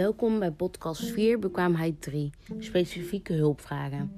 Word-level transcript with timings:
Welkom 0.00 0.38
bij 0.38 0.50
podcast 0.50 1.04
4, 1.04 1.38
bekwaamheid 1.38 2.02
3, 2.02 2.30
specifieke 2.58 3.32
hulpvragen. 3.32 4.12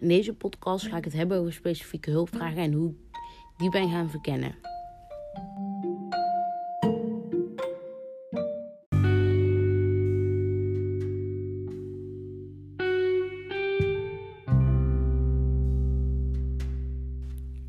In 0.00 0.08
deze 0.08 0.34
podcast 0.34 0.86
ga 0.86 0.96
ik 0.96 1.04
het 1.04 1.12
hebben 1.12 1.38
over 1.38 1.52
specifieke 1.52 2.10
hulpvragen 2.10 2.56
en 2.56 2.72
hoe 2.72 2.94
die 3.56 3.70
ben 3.70 3.90
gaan 3.90 4.10
verkennen. 4.10 4.54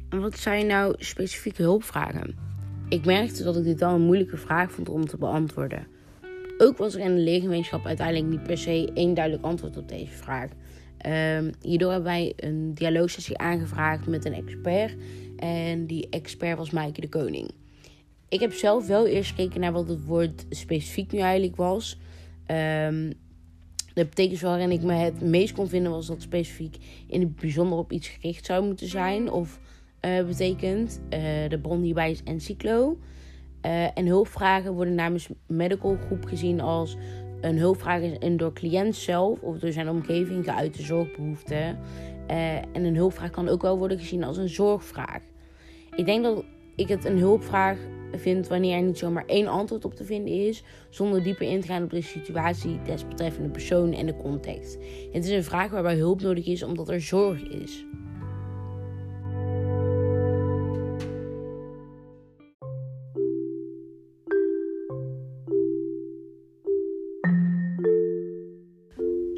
En 0.10 0.22
wat 0.22 0.38
zijn 0.38 0.68
nou 0.68 0.96
specifieke 0.98 1.62
hulpvragen? 1.62 2.36
Ik 2.90 3.06
merkte 3.06 3.44
dat 3.44 3.56
ik 3.56 3.64
dit 3.64 3.82
al 3.82 3.96
een 3.96 4.02
moeilijke 4.02 4.38
vraag 4.38 4.72
vond 4.72 4.90
om 4.90 5.06
te 5.06 5.18
beantwoorden. 5.18 5.95
Ook 6.58 6.78
was 6.78 6.96
er 6.96 7.00
in 7.00 7.16
de 7.16 7.22
leergemeenschap 7.22 7.86
uiteindelijk 7.86 8.28
niet 8.28 8.44
per 8.44 8.58
se 8.58 8.92
één 8.94 9.14
duidelijk 9.14 9.46
antwoord 9.46 9.78
op 9.78 9.88
deze 9.90 10.12
vraag. 10.12 10.50
Um, 11.06 11.52
hierdoor 11.62 11.92
hebben 11.92 12.12
wij 12.12 12.34
een 12.36 12.74
dialoogsessie 12.74 13.38
aangevraagd 13.38 14.08
met 14.08 14.26
een 14.26 14.34
expert. 14.34 14.96
En 15.38 15.86
die 15.86 16.10
expert 16.10 16.58
was 16.58 16.70
Maaike 16.70 17.02
de 17.02 17.10
Koning. 17.10 17.52
Ik 18.30 18.40
heb 18.40 18.54
zelf 18.54 18.88
wel 18.88 19.08
eerst 19.08 19.30
gekeken 19.30 19.60
naar 19.62 19.72
wat 19.72 19.90
het 19.90 20.06
woord 20.06 20.46
specifiek 20.50 21.12
nu 21.12 21.20
eigenlijk 21.20 21.56
was. 21.56 22.00
Um, 22.48 23.14
de 23.94 24.06
betekenis 24.06 24.42
waarin 24.42 24.72
ik 24.72 24.82
me 24.82 24.94
het 24.94 25.22
meest 25.22 25.54
kon 25.54 25.68
vinden 25.68 25.92
was 25.92 26.08
dat 26.08 26.22
specifiek 26.22 26.78
in 27.08 27.22
het 27.22 27.36
bijzonder 27.36 27.78
op 27.78 27.92
iets 27.92 28.08
gericht 28.08 28.46
zou 28.46 28.66
moeten 28.66 28.88
zijn. 28.88 29.32
Of 29.32 29.60
uh, 30.06 30.26
betekent. 30.26 31.00
Uh, 31.04 31.20
de 31.50 31.60
bron 31.62 31.82
hierbij 31.82 32.12
is 32.12 32.24
Encyclo. 32.24 32.98
Uh, 33.66 33.98
en 33.98 34.06
hulpvragen 34.06 34.74
worden 34.74 34.96
namens 34.96 35.30
medical 35.48 35.98
groep 36.06 36.26
gezien 36.26 36.62
als 36.62 36.98
een 37.42 37.58
hulpvraag 37.58 38.02
is 38.02 38.16
een 38.20 38.38
door 38.38 38.54
cliënt 38.54 38.96
zelf 38.96 39.42
of 39.42 39.58
door 39.58 39.72
zijn 39.72 39.90
omgeving 39.90 40.44
geuite 40.44 40.82
zorgbehoefte. 40.82 41.76
Uh, 42.32 42.56
en 42.56 42.84
een 42.84 42.96
hulpvraag 42.96 43.30
kan 43.30 43.50
ook 43.50 43.62
wel 43.62 43.78
worden 43.78 44.00
gezien 44.00 44.24
als 44.24 44.38
een 44.38 44.50
zorgvraag. 44.50 45.20
Ik 45.96 46.06
denk 46.06 46.24
dat 46.24 46.44
ik 46.76 46.88
het 46.88 47.06
een 47.06 47.18
hulpvraag 47.18 47.78
vind 48.12 48.48
wanneer 48.48 48.78
er 48.78 48.84
niet 48.84 48.98
zomaar 48.98 49.26
één 49.26 49.48
antwoord 49.48 49.86
op 49.86 49.94
te 49.94 50.04
vinden 50.04 50.34
is, 50.34 50.64
zonder 50.90 51.24
dieper 51.24 51.48
in 51.48 51.62
te 51.62 51.68
gaan 51.68 51.84
op 51.84 51.90
de 51.90 52.02
situatie 52.02 52.82
des 52.82 53.08
betreffende 53.08 53.50
persoon 53.50 53.94
en 53.94 54.06
de 54.06 54.18
context. 54.18 54.78
Het 55.12 55.26
is 55.26 55.32
een 55.32 55.44
vraag 55.44 55.72
waarbij 55.72 55.96
hulp 55.96 56.22
nodig 56.22 56.46
is 56.46 56.64
omdat 56.64 56.90
er 56.90 57.02
zorg 57.02 57.42
is. 57.44 57.86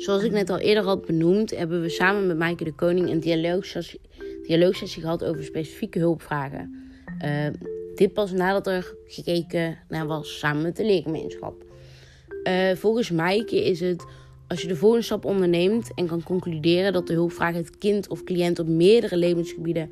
Zoals 0.07 0.23
ik 0.23 0.31
net 0.31 0.49
al 0.49 0.59
eerder 0.59 0.83
had 0.83 1.05
benoemd, 1.05 1.55
hebben 1.55 1.81
we 1.81 1.89
samen 1.89 2.27
met 2.27 2.37
Maaike 2.37 2.63
de 2.63 2.73
Koning 2.73 3.09
een 3.09 3.19
dialoogsessie, 3.19 5.01
gehad 5.01 5.23
over 5.23 5.43
specifieke 5.43 5.99
hulpvragen. 5.99 6.91
Uh, 7.25 7.47
dit 7.95 8.13
pas 8.13 8.31
nadat 8.31 8.67
er 8.67 8.93
gekeken 9.05 9.77
naar 9.87 10.07
was 10.07 10.39
samen 10.39 10.61
met 10.61 10.75
de 10.75 10.85
leergemeenschap. 10.85 11.63
Uh, 12.43 12.71
volgens 12.71 13.11
Maaike 13.11 13.65
is 13.65 13.79
het 13.79 14.05
als 14.47 14.61
je 14.61 14.67
de 14.67 14.75
volgende 14.75 15.05
stap 15.05 15.25
onderneemt 15.25 15.91
en 15.95 16.07
kan 16.07 16.23
concluderen 16.23 16.93
dat 16.93 17.07
de 17.07 17.13
hulpvraag 17.13 17.53
het 17.53 17.77
kind 17.77 18.07
of 18.09 18.23
cliënt 18.23 18.59
op 18.59 18.67
meerdere 18.67 19.17
levensgebieden 19.17 19.91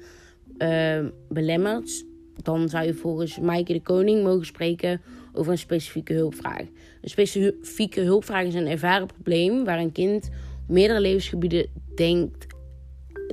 uh, 0.57 1.05
belemmert, 1.29 2.05
dan 2.41 2.69
zou 2.69 2.85
je 2.85 2.93
volgens 2.93 3.39
Maaike 3.39 3.73
de 3.73 3.81
Koning 3.81 4.23
mogen 4.23 4.45
spreken 4.45 5.01
over 5.35 5.51
een 5.51 5.57
specifieke 5.57 6.13
hulpvraag. 6.13 6.65
Een 7.01 7.09
specifieke 7.09 8.01
hulpvraag 8.01 8.45
is 8.45 8.53
een 8.53 8.67
ervaren 8.67 9.07
probleem 9.07 9.65
waar 9.65 9.79
een 9.79 9.91
kind 9.91 10.29
op 10.67 10.73
meerdere 10.73 10.99
levensgebieden 10.99 11.67
denkt. 11.95 12.45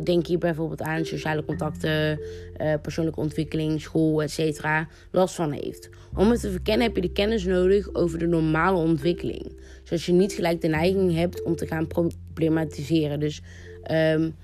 Denk 0.02 0.26
hier 0.26 0.38
bijvoorbeeld 0.38 0.82
aan 0.82 1.04
sociale 1.04 1.44
contacten, 1.44 2.20
uh, 2.60 2.74
persoonlijke 2.82 3.20
ontwikkeling, 3.20 3.80
school, 3.80 4.22
etc. 4.22 4.64
last 5.10 5.34
van 5.34 5.52
heeft. 5.52 5.90
Om 6.14 6.30
het 6.30 6.40
te 6.40 6.50
verkennen 6.50 6.86
heb 6.86 6.96
je 6.96 7.02
de 7.02 7.12
kennis 7.12 7.44
nodig 7.44 7.94
over 7.94 8.18
de 8.18 8.26
normale 8.26 8.76
ontwikkeling. 8.76 9.60
Zodat 9.82 10.02
je 10.02 10.12
niet 10.12 10.32
gelijk 10.32 10.60
de 10.60 10.68
neiging 10.68 11.14
hebt 11.14 11.42
om 11.42 11.56
te 11.56 11.66
gaan 11.66 11.86
problematiseren. 11.86 13.20
Dus 13.20 13.42
um, 13.90 14.34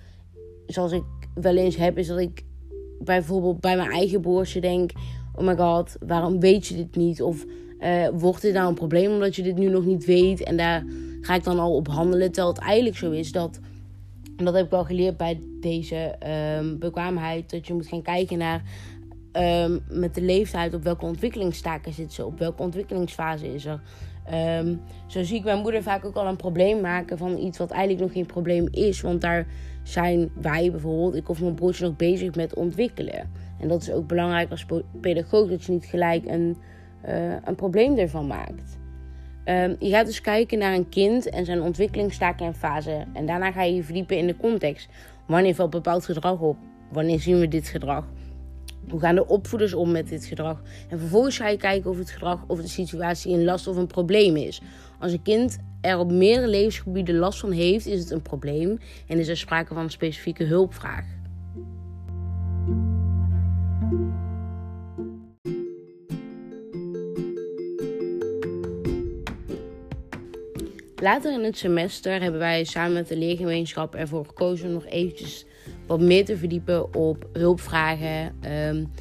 zoals 0.66 0.92
ik 0.92 1.04
wel 1.34 1.56
eens 1.56 1.76
heb, 1.76 1.98
is 1.98 2.06
dat 2.06 2.18
ik 2.18 2.42
bijvoorbeeld 3.00 3.60
bij 3.60 3.76
mijn 3.76 3.91
eigen 3.91 4.20
broertje 4.20 4.60
denk: 4.60 4.91
Oh 5.38 5.44
my 5.44 5.56
god, 5.56 5.97
waarom 6.06 6.41
weet 6.41 6.66
je 6.66 6.76
dit 6.76 6.97
niet? 6.97 7.22
Of 7.22 7.44
uh, 7.81 8.09
wordt 8.12 8.43
dit 8.43 8.54
nou 8.54 8.69
een 8.69 8.75
probleem 8.75 9.12
omdat 9.12 9.37
je 9.37 9.43
dit 9.43 9.56
nu 9.56 9.69
nog 9.69 9.84
niet 9.84 10.04
weet? 10.04 10.43
En 10.43 10.56
daar 10.56 10.84
ga 11.21 11.34
ik 11.34 11.44
dan 11.44 11.59
al 11.59 11.75
op 11.75 11.88
handelen. 11.88 12.32
Terwijl 12.32 12.54
het 12.54 12.62
eigenlijk 12.62 12.97
zo 12.97 13.10
is 13.10 13.32
dat. 13.32 13.60
En 14.37 14.44
dat 14.44 14.54
heb 14.54 14.65
ik 14.65 14.71
wel 14.71 14.84
geleerd 14.84 15.16
bij 15.16 15.41
deze 15.60 16.15
um, 16.59 16.78
bekwaamheid. 16.78 17.50
Dat 17.50 17.66
je 17.66 17.75
moet 17.75 17.87
gaan 17.87 18.03
kijken 18.03 18.38
naar. 18.38 18.62
Um, 19.32 19.82
met 19.88 20.15
de 20.15 20.21
leeftijd 20.21 20.75
op 20.75 20.82
welke 20.82 21.04
ontwikkelingstaken 21.04 21.93
zit 21.93 22.12
ze, 22.12 22.25
op 22.25 22.38
welke 22.38 22.62
ontwikkelingsfase 22.62 23.54
is 23.54 23.65
er. 23.65 23.81
Um, 24.60 24.81
zo 25.06 25.22
zie 25.22 25.37
ik 25.37 25.44
mijn 25.44 25.59
moeder 25.59 25.82
vaak 25.82 26.04
ook 26.04 26.15
al 26.15 26.27
een 26.27 26.37
probleem 26.37 26.81
maken 26.81 27.19
van 27.19 27.38
iets 27.38 27.59
wat 27.59 27.71
eigenlijk 27.71 28.00
nog 28.00 28.12
geen 28.12 28.27
probleem 28.27 28.69
is. 28.71 29.00
Want 29.00 29.21
daar 29.21 29.47
zijn 29.82 30.31
wij 30.41 30.71
bijvoorbeeld, 30.71 31.15
ik 31.15 31.28
of 31.28 31.41
mijn 31.41 31.54
broertje, 31.54 31.84
nog 31.84 31.97
bezig 31.97 32.34
met 32.34 32.54
ontwikkelen. 32.54 33.31
En 33.60 33.69
dat 33.69 33.82
is 33.82 33.91
ook 33.91 34.06
belangrijk 34.06 34.50
als 34.50 34.66
pedagoog, 35.00 35.48
dat 35.48 35.64
je 35.64 35.72
niet 35.72 35.84
gelijk 35.84 36.26
een, 36.26 36.56
uh, 37.08 37.34
een 37.44 37.54
probleem 37.54 37.98
ervan 37.98 38.26
maakt. 38.26 38.78
Um, 39.44 39.76
je 39.78 39.91
gaat 39.91 40.06
dus 40.06 40.20
kijken 40.20 40.58
naar 40.58 40.74
een 40.74 40.88
kind 40.88 41.28
en 41.28 41.44
zijn 41.44 41.62
ontwikkelingstaken 41.62 42.47
en 42.47 42.54
fase. 42.54 43.04
En 43.12 43.26
daarna 43.26 43.52
ga 43.52 43.62
je 43.62 43.74
je 43.74 43.82
verdiepen 43.82 44.18
in 44.18 44.26
de 44.26 44.36
context. 44.36 44.88
Wanneer 45.26 45.54
valt 45.54 45.70
bepaald 45.70 46.04
gedrag 46.04 46.41
op? 46.41 46.56
Wanneer 46.92 47.20
zien 47.20 47.38
we 47.38 47.48
dit 47.48 47.68
gedrag? 47.68 48.04
Hoe 48.88 49.00
gaan 49.00 49.14
de 49.14 49.26
opvoeders 49.26 49.74
om 49.74 49.91
met 49.91 50.08
dit 50.08 50.24
gedrag? 50.24 50.62
En 50.88 50.98
vervolgens 50.98 51.36
ga 51.36 51.48
je 51.48 51.56
kijken 51.56 51.91
of 51.91 51.98
het 51.98 52.10
gedrag 52.10 52.44
of 52.47 52.60
de 52.60 52.68
situatie 52.68 53.32
een 53.32 53.44
last 53.44 53.66
of 53.66 53.76
een 53.76 53.86
probleem 53.86 54.36
is. 54.36 54.62
Als 54.98 55.12
een 55.12 55.22
kind 55.22 55.58
er 55.80 55.98
op 55.98 56.12
meerdere 56.12 56.48
levensgebieden 56.48 57.14
last 57.14 57.41
van 57.41 57.50
heeft, 57.50 57.86
is 57.86 58.00
het 58.00 58.10
een 58.10 58.22
probleem 58.22 58.78
en 59.06 59.18
is 59.18 59.28
er 59.28 59.36
sprake 59.36 59.74
van 59.74 59.82
een 59.82 59.91
specifieke 59.91 60.44
hulpvraag. 60.44 61.04
Later 71.00 71.32
in 71.32 71.44
het 71.44 71.59
semester 71.59 72.20
hebben 72.20 72.41
wij 72.41 72.64
samen 72.64 72.92
met 72.92 73.09
de 73.09 73.16
leergemeenschap 73.16 73.94
ervoor 73.94 74.25
gekozen 74.25 74.66
om 74.66 74.72
nog 74.72 74.86
eventjes 74.86 75.44
wat 75.86 76.00
meer 76.00 76.25
te 76.25 76.36
verdiepen 76.36 76.94
op 76.94 77.28
hulpvragen. 77.32 78.36
Um, 78.69 78.92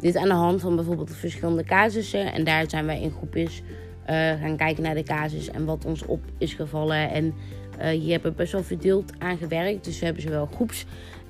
dit 0.00 0.16
aan 0.16 0.28
de 0.28 0.34
hand 0.34 0.60
van 0.60 0.76
bijvoorbeeld 0.76 1.16
verschillende 1.16 1.64
casussen. 1.64 2.32
En 2.32 2.44
daar 2.44 2.70
zijn 2.70 2.86
wij 2.86 3.00
in 3.00 3.10
groepjes 3.10 3.60
uh, 3.60 4.16
gaan 4.40 4.56
kijken 4.56 4.82
naar 4.82 4.94
de 4.94 5.02
casus 5.02 5.50
en 5.50 5.64
wat 5.64 5.84
ons 5.84 6.06
op 6.06 6.20
is 6.38 6.54
gevallen. 6.54 7.10
En 7.10 7.34
uh, 7.78 7.88
hier 7.88 8.12
hebben 8.12 8.30
we 8.30 8.36
best 8.36 8.52
wel 8.52 8.62
verdeeld 8.62 9.12
aan 9.18 9.38
gewerkt. 9.38 9.84
Dus 9.84 9.98
we 9.98 10.04
hebben 10.04 10.22
zowel 10.22 10.48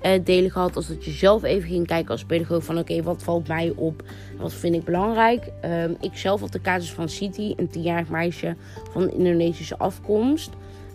groepsdelen 0.00 0.50
gehad 0.50 0.76
als 0.76 0.88
dat 0.88 1.04
je 1.04 1.10
zelf 1.10 1.42
even 1.42 1.68
ging 1.68 1.86
kijken 1.86 2.10
als 2.10 2.24
pedagoog 2.24 2.64
van 2.64 2.78
oké, 2.78 3.02
wat 3.02 3.22
valt 3.22 3.48
mij 3.48 3.72
op? 3.76 4.02
Wat 4.38 4.52
vind 4.52 4.74
ik 4.74 4.84
belangrijk? 4.84 5.52
Um, 5.64 5.96
ik 6.00 6.16
zelf 6.16 6.40
had 6.40 6.52
de 6.52 6.60
casus 6.60 6.92
van 6.92 7.08
Siti, 7.08 7.54
een 7.56 7.68
tienjarig 7.68 8.08
meisje 8.08 8.56
van 8.90 9.10
Indonesische 9.10 9.78
afkomst. 9.78 10.50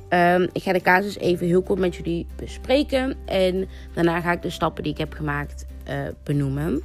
Um, 0.10 0.50
ik 0.52 0.64
ga 0.64 0.74
de 0.74 0.82
casus 0.82 1.18
even 1.18 1.48
heel 1.48 1.62
kort 1.62 1.80
met 1.80 1.96
jullie 1.96 2.28
bespreken. 2.36 3.16
En 3.26 3.68
daarna 3.94 4.22
ga 4.22 4.32
ik 4.32 4.42
de 4.42 4.50
stappen 4.50 4.84
die 4.84 4.92
ik 4.92 4.98
heb 4.98 5.14
gemaakt 5.14 5.66
uh, 5.90 5.94
benoemen. 6.24 6.82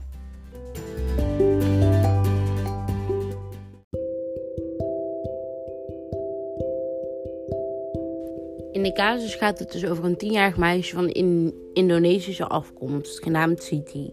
De 8.87 8.93
casus 8.93 9.35
gaat 9.35 9.59
het 9.59 9.73
dus 9.73 9.87
over 9.87 10.05
een 10.05 10.17
tienjarig 10.17 10.57
meisje 10.57 10.95
van 10.95 11.09
in 11.09 11.55
Indonesische 11.73 12.47
afkomst, 12.47 13.23
genaamd 13.23 13.63
Siti. 13.63 14.13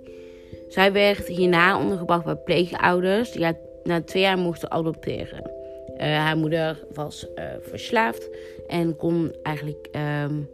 Zij 0.69 0.91
werd 0.91 1.27
hierna 1.27 1.79
ondergebracht 1.79 2.25
bij 2.25 2.35
pleegouders 2.35 3.31
die 3.31 3.43
haar 3.43 3.57
na 3.83 4.01
twee 4.01 4.21
jaar 4.21 4.37
mochten 4.37 4.71
adopteren. 4.71 5.51
Uh, 5.97 5.99
haar 5.99 6.37
moeder 6.37 6.85
was 6.93 7.27
uh, 7.35 7.43
verslaafd 7.61 8.29
en 8.67 8.95
kon 8.95 9.35
eigenlijk 9.43 9.87
um, 10.25 10.49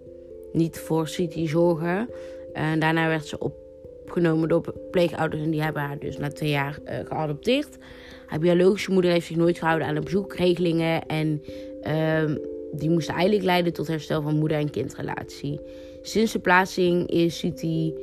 niet 0.51 0.79
voor 0.79 1.07
Siti 1.07 1.47
zorgen. 1.47 2.09
Uh, 2.53 2.63
daarna 2.79 3.07
werd 3.07 3.25
ze 3.25 3.37
opgenomen 3.39 4.49
door 4.49 4.73
pleegouders 4.91 5.41
en 5.41 5.51
die 5.51 5.61
hebben 5.61 5.81
haar 5.81 5.99
dus 5.99 6.17
na 6.17 6.29
twee 6.29 6.49
jaar 6.49 6.79
geadopteerd. 6.85 7.77
Haar 8.25 8.39
biologische 8.39 8.91
moeder 8.91 9.11
heeft 9.11 9.27
zich 9.27 9.35
nooit 9.35 9.59
gehouden 9.59 9.87
aan 9.87 9.95
de 9.95 10.01
bezoekregelingen 10.01 11.05
en 11.05 11.43
ehm, 11.81 12.35
die 12.71 12.89
moesten 12.89 13.13
eigenlijk 13.13 13.45
leiden 13.45 13.73
tot 13.73 13.87
herstel 13.87 14.21
van 14.21 14.37
moeder- 14.37 14.57
en 14.57 14.69
kindrelatie. 14.69 15.59
Sinds 16.01 16.31
de 16.31 16.39
plaatsing 16.39 17.09
is 17.09 17.37
Siti 17.37 17.93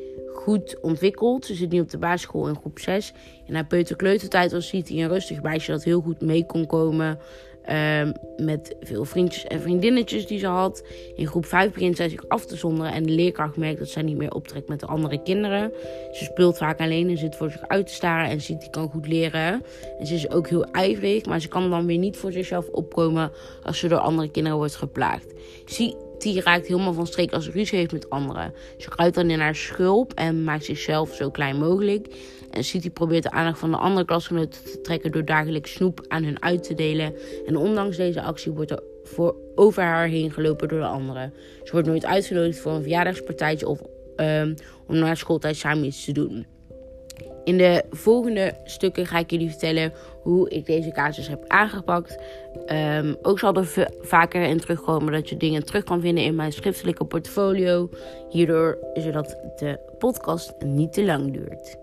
goed 0.46 0.80
ontwikkeld. 0.80 1.46
Ze 1.46 1.54
zit 1.54 1.70
nu 1.70 1.80
op 1.80 1.90
de 1.90 1.98
basisschool 1.98 2.48
in 2.48 2.56
groep 2.56 2.78
6. 2.78 3.12
In 3.46 3.54
haar 3.54 3.66
peuterkleutertijd 3.66 4.52
was 4.52 4.68
Siti 4.68 5.02
een 5.02 5.08
rustig 5.08 5.42
meisje 5.42 5.70
dat 5.70 5.84
heel 5.84 6.00
goed 6.00 6.20
mee 6.20 6.46
kon 6.46 6.66
komen. 6.66 7.18
Ehm, 7.64 8.12
met 8.36 8.76
veel 8.80 9.04
vriendjes 9.04 9.44
en 9.44 9.60
vriendinnetjes 9.60 10.26
die 10.26 10.38
ze 10.38 10.46
had. 10.46 10.84
In 11.14 11.26
groep 11.26 11.46
5 11.46 11.72
begint 11.72 11.96
zij 11.96 12.08
zich 12.08 12.28
af 12.28 12.46
te 12.46 12.56
zonderen 12.56 12.92
en 12.92 13.02
de 13.02 13.12
leerkracht 13.12 13.56
merkt 13.56 13.78
dat 13.78 13.88
zij 13.88 14.02
niet 14.02 14.16
meer 14.16 14.34
optrekt 14.34 14.68
met 14.68 14.80
de 14.80 14.86
andere 14.86 15.22
kinderen. 15.22 15.72
Ze 16.12 16.24
speelt 16.24 16.58
vaak 16.58 16.80
alleen 16.80 17.08
en 17.08 17.18
zit 17.18 17.36
voor 17.36 17.50
zich 17.50 17.68
uit 17.68 17.86
te 17.86 17.92
staren 17.92 18.30
en 18.30 18.40
ziet 18.40 18.60
die 18.60 18.70
kan 18.70 18.88
goed 18.88 19.08
leren. 19.08 19.62
En 19.98 20.06
ze 20.06 20.14
is 20.14 20.30
ook 20.30 20.48
heel 20.48 20.64
ijverig, 20.64 21.24
maar 21.24 21.40
ze 21.40 21.48
kan 21.48 21.70
dan 21.70 21.86
weer 21.86 21.98
niet 21.98 22.16
voor 22.16 22.32
zichzelf 22.32 22.68
opkomen 22.68 23.32
als 23.62 23.78
ze 23.78 23.88
door 23.88 23.98
andere 23.98 24.30
kinderen 24.30 24.58
wordt 24.58 24.76
geplaagd. 24.76 25.34
Die 26.18 26.40
raakt 26.40 26.66
helemaal 26.66 26.92
van 26.92 27.06
streek 27.06 27.32
als 27.32 27.44
ze 27.44 27.50
ruzie 27.50 27.78
heeft 27.78 27.92
met 27.92 28.10
anderen. 28.10 28.52
Ze 28.78 28.88
kruipt 28.88 29.14
dan 29.14 29.30
in 29.30 29.40
haar 29.40 29.54
schulp 29.54 30.12
en 30.12 30.44
maakt 30.44 30.64
zichzelf 30.64 31.14
zo 31.14 31.30
klein 31.30 31.56
mogelijk. 31.56 32.06
En 32.50 32.64
City 32.64 32.90
probeert 32.90 33.22
de 33.22 33.30
aandacht 33.30 33.58
van 33.58 33.70
de 33.70 33.76
andere 33.76 34.06
klasgenoten 34.06 34.64
te 34.64 34.80
trekken 34.80 35.12
door 35.12 35.24
dagelijks 35.24 35.72
snoep 35.72 36.04
aan 36.08 36.24
hun 36.24 36.42
uit 36.42 36.62
te 36.62 36.74
delen. 36.74 37.14
En 37.46 37.56
ondanks 37.56 37.96
deze 37.96 38.22
actie 38.22 38.52
wordt 38.52 38.70
er 38.70 38.82
voor 39.04 39.36
over 39.54 39.82
haar 39.82 40.06
heen 40.06 40.32
gelopen 40.32 40.68
door 40.68 40.80
de 40.80 40.86
anderen. 40.86 41.32
Ze 41.64 41.72
wordt 41.72 41.86
nooit 41.86 42.04
uitgenodigd 42.04 42.58
voor 42.58 42.72
een 42.72 42.82
verjaardagspartijtje 42.82 43.68
of 43.68 43.80
um, 44.16 44.54
om 44.86 44.96
na 44.98 45.14
schooltijd 45.14 45.56
samen 45.56 45.84
iets 45.84 46.04
te 46.04 46.12
doen. 46.12 46.46
In 47.44 47.58
de 47.58 47.84
volgende 47.90 48.60
stukken 48.64 49.06
ga 49.06 49.18
ik 49.18 49.30
jullie 49.30 49.48
vertellen 49.48 49.92
hoe 50.26 50.48
ik 50.48 50.66
deze 50.66 50.90
casus 50.90 51.28
heb 51.28 51.44
aangepakt. 51.46 52.22
Um, 52.66 53.16
ook 53.22 53.38
zal 53.38 53.54
er 53.54 53.88
vaker 54.00 54.42
in 54.42 54.60
terugkomen 54.60 55.12
dat 55.12 55.28
je 55.28 55.36
dingen 55.36 55.64
terug 55.64 55.84
kan 55.84 56.00
vinden 56.00 56.24
in 56.24 56.34
mijn 56.34 56.52
schriftelijke 56.52 57.04
portfolio. 57.04 57.88
Hierdoor 58.28 58.78
zodat 58.94 59.38
de 59.56 59.78
podcast 59.98 60.54
niet 60.64 60.92
te 60.92 61.04
lang 61.04 61.32
duurt. 61.32 61.76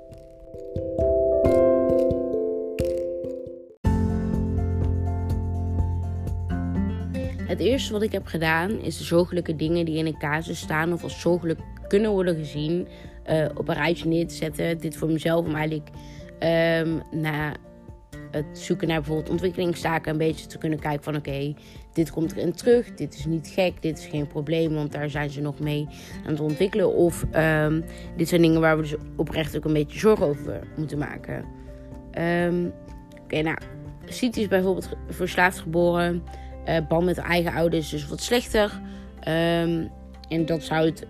Het 7.48 7.60
eerste 7.60 7.94
wat 7.94 8.02
ik 8.02 8.12
heb 8.12 8.26
gedaan 8.26 8.72
is 8.72 8.98
de 8.98 9.04
zorgelijke 9.04 9.56
dingen 9.56 9.86
die 9.86 9.98
in 9.98 10.06
een 10.06 10.20
casus 10.20 10.60
staan 10.60 10.94
of 10.94 11.04
als 11.04 11.22
zorgelijk 11.22 11.60
kunnen 11.88 12.12
worden 12.12 12.36
gezien 12.36 12.88
uh, 13.30 13.46
op 13.56 13.68
een 13.68 13.76
rijtje 13.76 14.08
neer 14.08 14.28
te 14.28 14.36
zetten. 14.36 14.78
Dit 14.78 14.96
voor 14.96 15.08
mezelf 15.08 15.46
om 15.46 15.56
eigenlijk 15.56 15.90
um, 16.40 17.02
na 17.12 17.54
het 18.32 18.46
zoeken 18.52 18.88
naar 18.88 18.98
bijvoorbeeld 18.98 19.30
ontwikkelingstaken 19.30 20.12
een 20.12 20.18
beetje 20.18 20.46
te 20.46 20.58
kunnen 20.58 20.80
kijken 20.80 21.04
van 21.04 21.16
oké, 21.16 21.54
dit 21.94 22.12
komt 22.12 22.36
erin 22.36 22.54
terug, 22.54 22.94
dit 22.94 23.14
is 23.14 23.26
niet 23.26 23.48
gek, 23.48 23.82
dit 23.82 23.98
is 23.98 24.06
geen 24.06 24.28
probleem, 24.28 24.74
want 24.74 24.92
daar 24.92 25.10
zijn 25.10 25.30
ze 25.30 25.42
nog 25.42 25.60
mee 25.60 25.88
aan 26.26 26.32
het 26.32 26.40
ontwikkelen. 26.40 26.94
Of 26.94 27.26
um, 27.36 27.84
dit 28.18 28.28
zijn 28.28 28.42
dingen 28.42 28.62
waar 28.62 28.76
we 28.76 28.82
dus 28.82 28.96
oprecht 29.16 29.58
ook 29.58 29.66
een 29.66 29.74
beetje 29.74 30.00
zorgen 30.00 30.26
over 30.26 30.68
moeten 30.76 30.98
maken. 30.98 31.46
Um, 32.20 32.74
oké, 33.24 33.42
nou, 33.42 33.58
City 34.06 34.40
is 34.40 34.48
bijvoorbeeld 34.48 34.90
verslaafd 35.10 35.60
geboren, 35.60 36.24
uh, 36.70 36.78
band 36.88 37.06
met 37.06 37.18
eigen 37.18 37.54
ouders 37.54 37.90
dus 37.90 38.08
wat 38.08 38.22
slechter. 38.22 38.82
Um, 39.28 39.90
en 40.30 40.46
dat 40.46 40.64
zou 40.64 40.86
het 40.86 41.08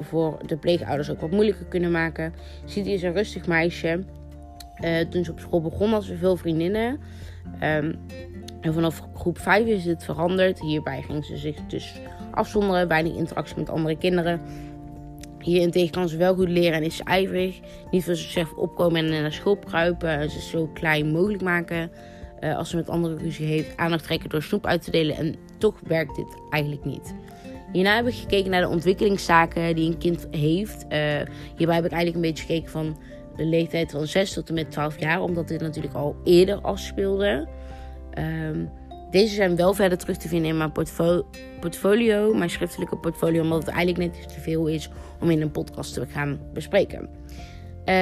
voor 0.00 0.38
de 0.46 0.56
pleegouders 0.56 1.10
ook 1.10 1.20
wat 1.20 1.30
moeilijker 1.30 1.66
kunnen 1.66 1.90
maken. 1.90 2.34
City 2.64 2.88
is 2.88 3.02
een 3.02 3.12
rustig 3.12 3.46
meisje. 3.46 4.04
Uh, 4.84 5.00
toen 5.00 5.24
ze 5.24 5.30
op 5.30 5.40
school 5.40 5.60
begon 5.60 5.90
had 5.90 6.04
ze 6.04 6.16
veel 6.16 6.36
vriendinnen. 6.36 7.00
Um, 7.62 7.98
en 8.60 8.74
vanaf 8.74 9.02
groep 9.14 9.38
5 9.38 9.66
is 9.66 9.84
het 9.84 10.04
veranderd. 10.04 10.60
Hierbij 10.60 11.02
ging 11.02 11.24
ze 11.24 11.36
zich 11.36 11.56
dus 11.66 12.00
afzonderen, 12.30 12.88
weinig 12.88 13.14
interactie 13.14 13.56
met 13.56 13.70
andere 13.70 13.96
kinderen. 13.96 14.40
Hierentegen 15.38 15.90
kan 15.90 16.08
ze 16.08 16.16
wel 16.16 16.34
goed 16.34 16.48
leren 16.48 16.72
en 16.72 16.82
is 16.82 16.96
ze 16.96 17.04
ijverig. 17.04 17.60
Niet 17.90 18.04
voor 18.04 18.16
zichzelf 18.16 18.52
opkomen 18.52 19.04
en 19.04 19.22
naar 19.22 19.32
school 19.32 19.56
kruipen. 19.56 20.30
Ze 20.30 20.40
zo 20.40 20.66
klein 20.66 21.10
mogelijk 21.10 21.42
maken. 21.42 21.90
Uh, 22.40 22.56
als 22.56 22.70
ze 22.70 22.76
met 22.76 22.88
anderen 22.88 23.18
ruzie 23.18 23.46
heeft, 23.46 23.76
aandacht 23.76 24.04
trekken 24.04 24.28
door 24.28 24.42
snoep 24.42 24.66
uit 24.66 24.82
te 24.82 24.90
delen. 24.90 25.16
En 25.16 25.34
toch 25.58 25.80
werkt 25.86 26.16
dit 26.16 26.36
eigenlijk 26.50 26.84
niet. 26.84 27.14
Hierna 27.72 27.96
heb 27.96 28.06
ik 28.06 28.14
gekeken 28.14 28.50
naar 28.50 28.60
de 28.60 28.68
ontwikkelingszaken 28.68 29.74
die 29.74 29.90
een 29.90 29.98
kind 29.98 30.28
heeft. 30.30 30.86
Uh, 30.88 30.98
hierbij 31.56 31.76
heb 31.76 31.84
ik 31.84 31.92
eigenlijk 31.92 32.14
een 32.14 32.30
beetje 32.30 32.46
gekeken 32.46 32.70
van 32.70 32.96
de 33.36 33.44
leeftijd 33.44 33.90
van 33.90 34.06
6 34.06 34.32
tot 34.32 34.48
en 34.48 34.54
met 34.54 34.70
12 34.70 35.00
jaar, 35.00 35.22
omdat 35.22 35.48
dit 35.48 35.60
natuurlijk 35.60 35.94
al 35.94 36.16
eerder 36.24 36.60
afspeelde. 36.60 37.48
Um, 38.18 38.70
deze 39.10 39.34
zijn 39.34 39.56
wel 39.56 39.74
verder 39.74 39.98
terug 39.98 40.16
te 40.16 40.28
vinden 40.28 40.50
in 40.50 40.56
mijn 40.56 40.72
portfolio, 41.60 42.34
mijn 42.34 42.50
schriftelijke 42.50 42.96
portfolio, 42.96 43.42
omdat 43.42 43.58
het 43.58 43.74
eigenlijk 43.74 44.14
net 44.14 44.28
te 44.28 44.40
veel 44.40 44.66
is 44.66 44.90
om 45.20 45.30
in 45.30 45.40
een 45.40 45.50
podcast 45.50 45.94
te 45.94 46.06
gaan 46.06 46.40
bespreken. 46.52 47.08
Uh, 47.90 47.94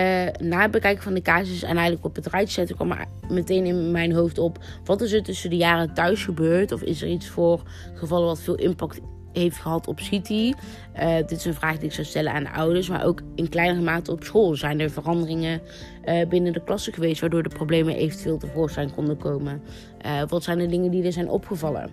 na 0.48 0.62
het 0.62 0.70
bekijken 0.70 1.02
van 1.02 1.14
de 1.14 1.22
casus 1.22 1.62
en 1.62 1.76
eigenlijk 1.76 2.04
op 2.04 2.14
het 2.14 2.26
rijtje 2.26 2.52
zetten, 2.52 2.76
kwam 2.76 2.94
meteen 3.28 3.64
in 3.64 3.90
mijn 3.90 4.12
hoofd 4.12 4.38
op: 4.38 4.58
wat 4.84 5.00
is 5.00 5.12
er 5.12 5.22
tussen 5.22 5.50
de 5.50 5.56
jaren 5.56 5.94
thuis 5.94 6.24
gebeurd? 6.24 6.72
Of 6.72 6.82
is 6.82 7.02
er 7.02 7.08
iets 7.08 7.28
voor 7.28 7.62
gevallen 7.94 8.26
wat 8.26 8.40
veel 8.40 8.54
impact 8.54 9.00
heeft 9.32 9.56
gehad 9.56 9.86
op 9.86 10.00
City. 10.00 10.52
Uh, 11.00 11.16
dit 11.16 11.30
is 11.30 11.44
een 11.44 11.54
vraag 11.54 11.76
die 11.76 11.88
ik 11.88 11.94
zou 11.94 12.06
stellen 12.06 12.32
aan 12.32 12.44
de 12.44 12.50
ouders, 12.50 12.88
maar 12.88 13.04
ook 13.04 13.22
in 13.34 13.48
kleinere 13.48 13.82
mate 13.84 14.12
op 14.12 14.24
school. 14.24 14.56
Zijn 14.56 14.80
er 14.80 14.90
veranderingen 14.90 15.60
uh, 16.04 16.28
binnen 16.28 16.52
de 16.52 16.64
klasse 16.64 16.92
geweest 16.92 17.20
waardoor 17.20 17.42
de 17.42 17.48
problemen 17.48 17.94
eventueel 17.94 18.38
tevoorschijn 18.38 18.94
konden 18.94 19.16
komen? 19.16 19.62
Uh, 20.06 20.22
wat 20.28 20.42
zijn 20.42 20.58
de 20.58 20.66
dingen 20.66 20.90
die 20.90 21.04
er 21.04 21.12
zijn 21.12 21.28
opgevallen? 21.28 21.90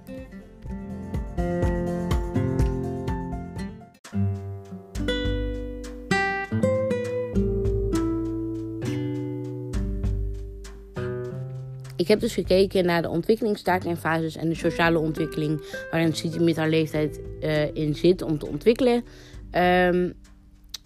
Ik 12.06 12.12
heb 12.12 12.20
dus 12.20 12.34
gekeken 12.34 12.86
naar 12.86 13.02
de 13.02 13.10
ontwikkelingstaken 13.10 13.90
en 13.90 13.98
fases 13.98 14.36
en 14.36 14.50
de 14.50 14.56
sociale 14.56 15.00
ontwikkeling 15.00 15.62
waarin 15.92 16.16
City 16.16 16.38
met 16.38 16.56
haar 16.56 16.70
leeftijd 16.70 17.20
uh, 17.42 17.76
in 17.76 17.96
zit 17.96 18.22
om 18.22 18.38
te 18.38 18.46
ontwikkelen. 18.48 19.04
Um, 19.52 20.14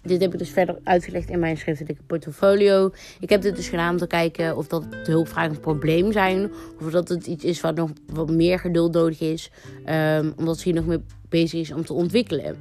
dit 0.02 0.20
heb 0.20 0.32
ik 0.32 0.38
dus 0.38 0.50
verder 0.50 0.78
uitgelegd 0.84 1.30
in 1.30 1.38
mijn 1.38 1.56
schriftelijke 1.56 2.02
portfolio. 2.02 2.90
Ik 3.20 3.30
heb 3.30 3.42
dit 3.42 3.56
dus 3.56 3.68
gedaan 3.68 3.90
om 3.90 3.96
te 3.96 4.06
kijken 4.06 4.56
of 4.56 4.66
dat 4.66 4.90
de 4.90 5.10
hulpvragen 5.10 5.50
een 5.50 5.60
probleem 5.60 6.12
zijn. 6.12 6.50
Of 6.80 6.90
dat 6.90 7.08
het 7.08 7.26
iets 7.26 7.44
is 7.44 7.60
wat 7.60 7.74
nog 7.74 7.90
wat 8.06 8.30
meer 8.30 8.58
geduld 8.58 8.92
nodig 8.92 9.20
is. 9.20 9.50
Um, 9.88 10.32
omdat 10.36 10.58
ze 10.58 10.64
hier 10.64 10.74
nog 10.74 10.86
mee 10.86 11.02
bezig 11.28 11.60
is 11.60 11.72
om 11.72 11.84
te 11.84 11.92
ontwikkelen. 11.92 12.56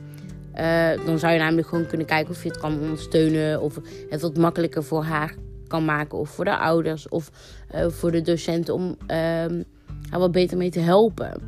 Uh, 0.55 1.05
dan 1.05 1.19
zou 1.19 1.33
je 1.33 1.39
namelijk 1.39 1.67
gewoon 1.67 1.87
kunnen 1.87 2.07
kijken 2.07 2.31
of 2.31 2.43
je 2.43 2.49
het 2.49 2.57
kan 2.57 2.79
ondersteunen. 2.79 3.61
Of 3.61 3.79
het 4.09 4.21
wat 4.21 4.37
makkelijker 4.37 4.83
voor 4.83 5.03
haar 5.03 5.35
kan 5.67 5.85
maken. 5.85 6.17
Of 6.17 6.29
voor 6.29 6.45
de 6.45 6.57
ouders 6.57 7.09
of 7.09 7.31
uh, 7.75 7.87
voor 7.87 8.11
de 8.11 8.21
docenten 8.21 8.73
om 8.73 8.83
um, 8.83 9.63
haar 10.09 10.19
wat 10.19 10.31
beter 10.31 10.57
mee 10.57 10.69
te 10.69 10.79
helpen. 10.79 11.41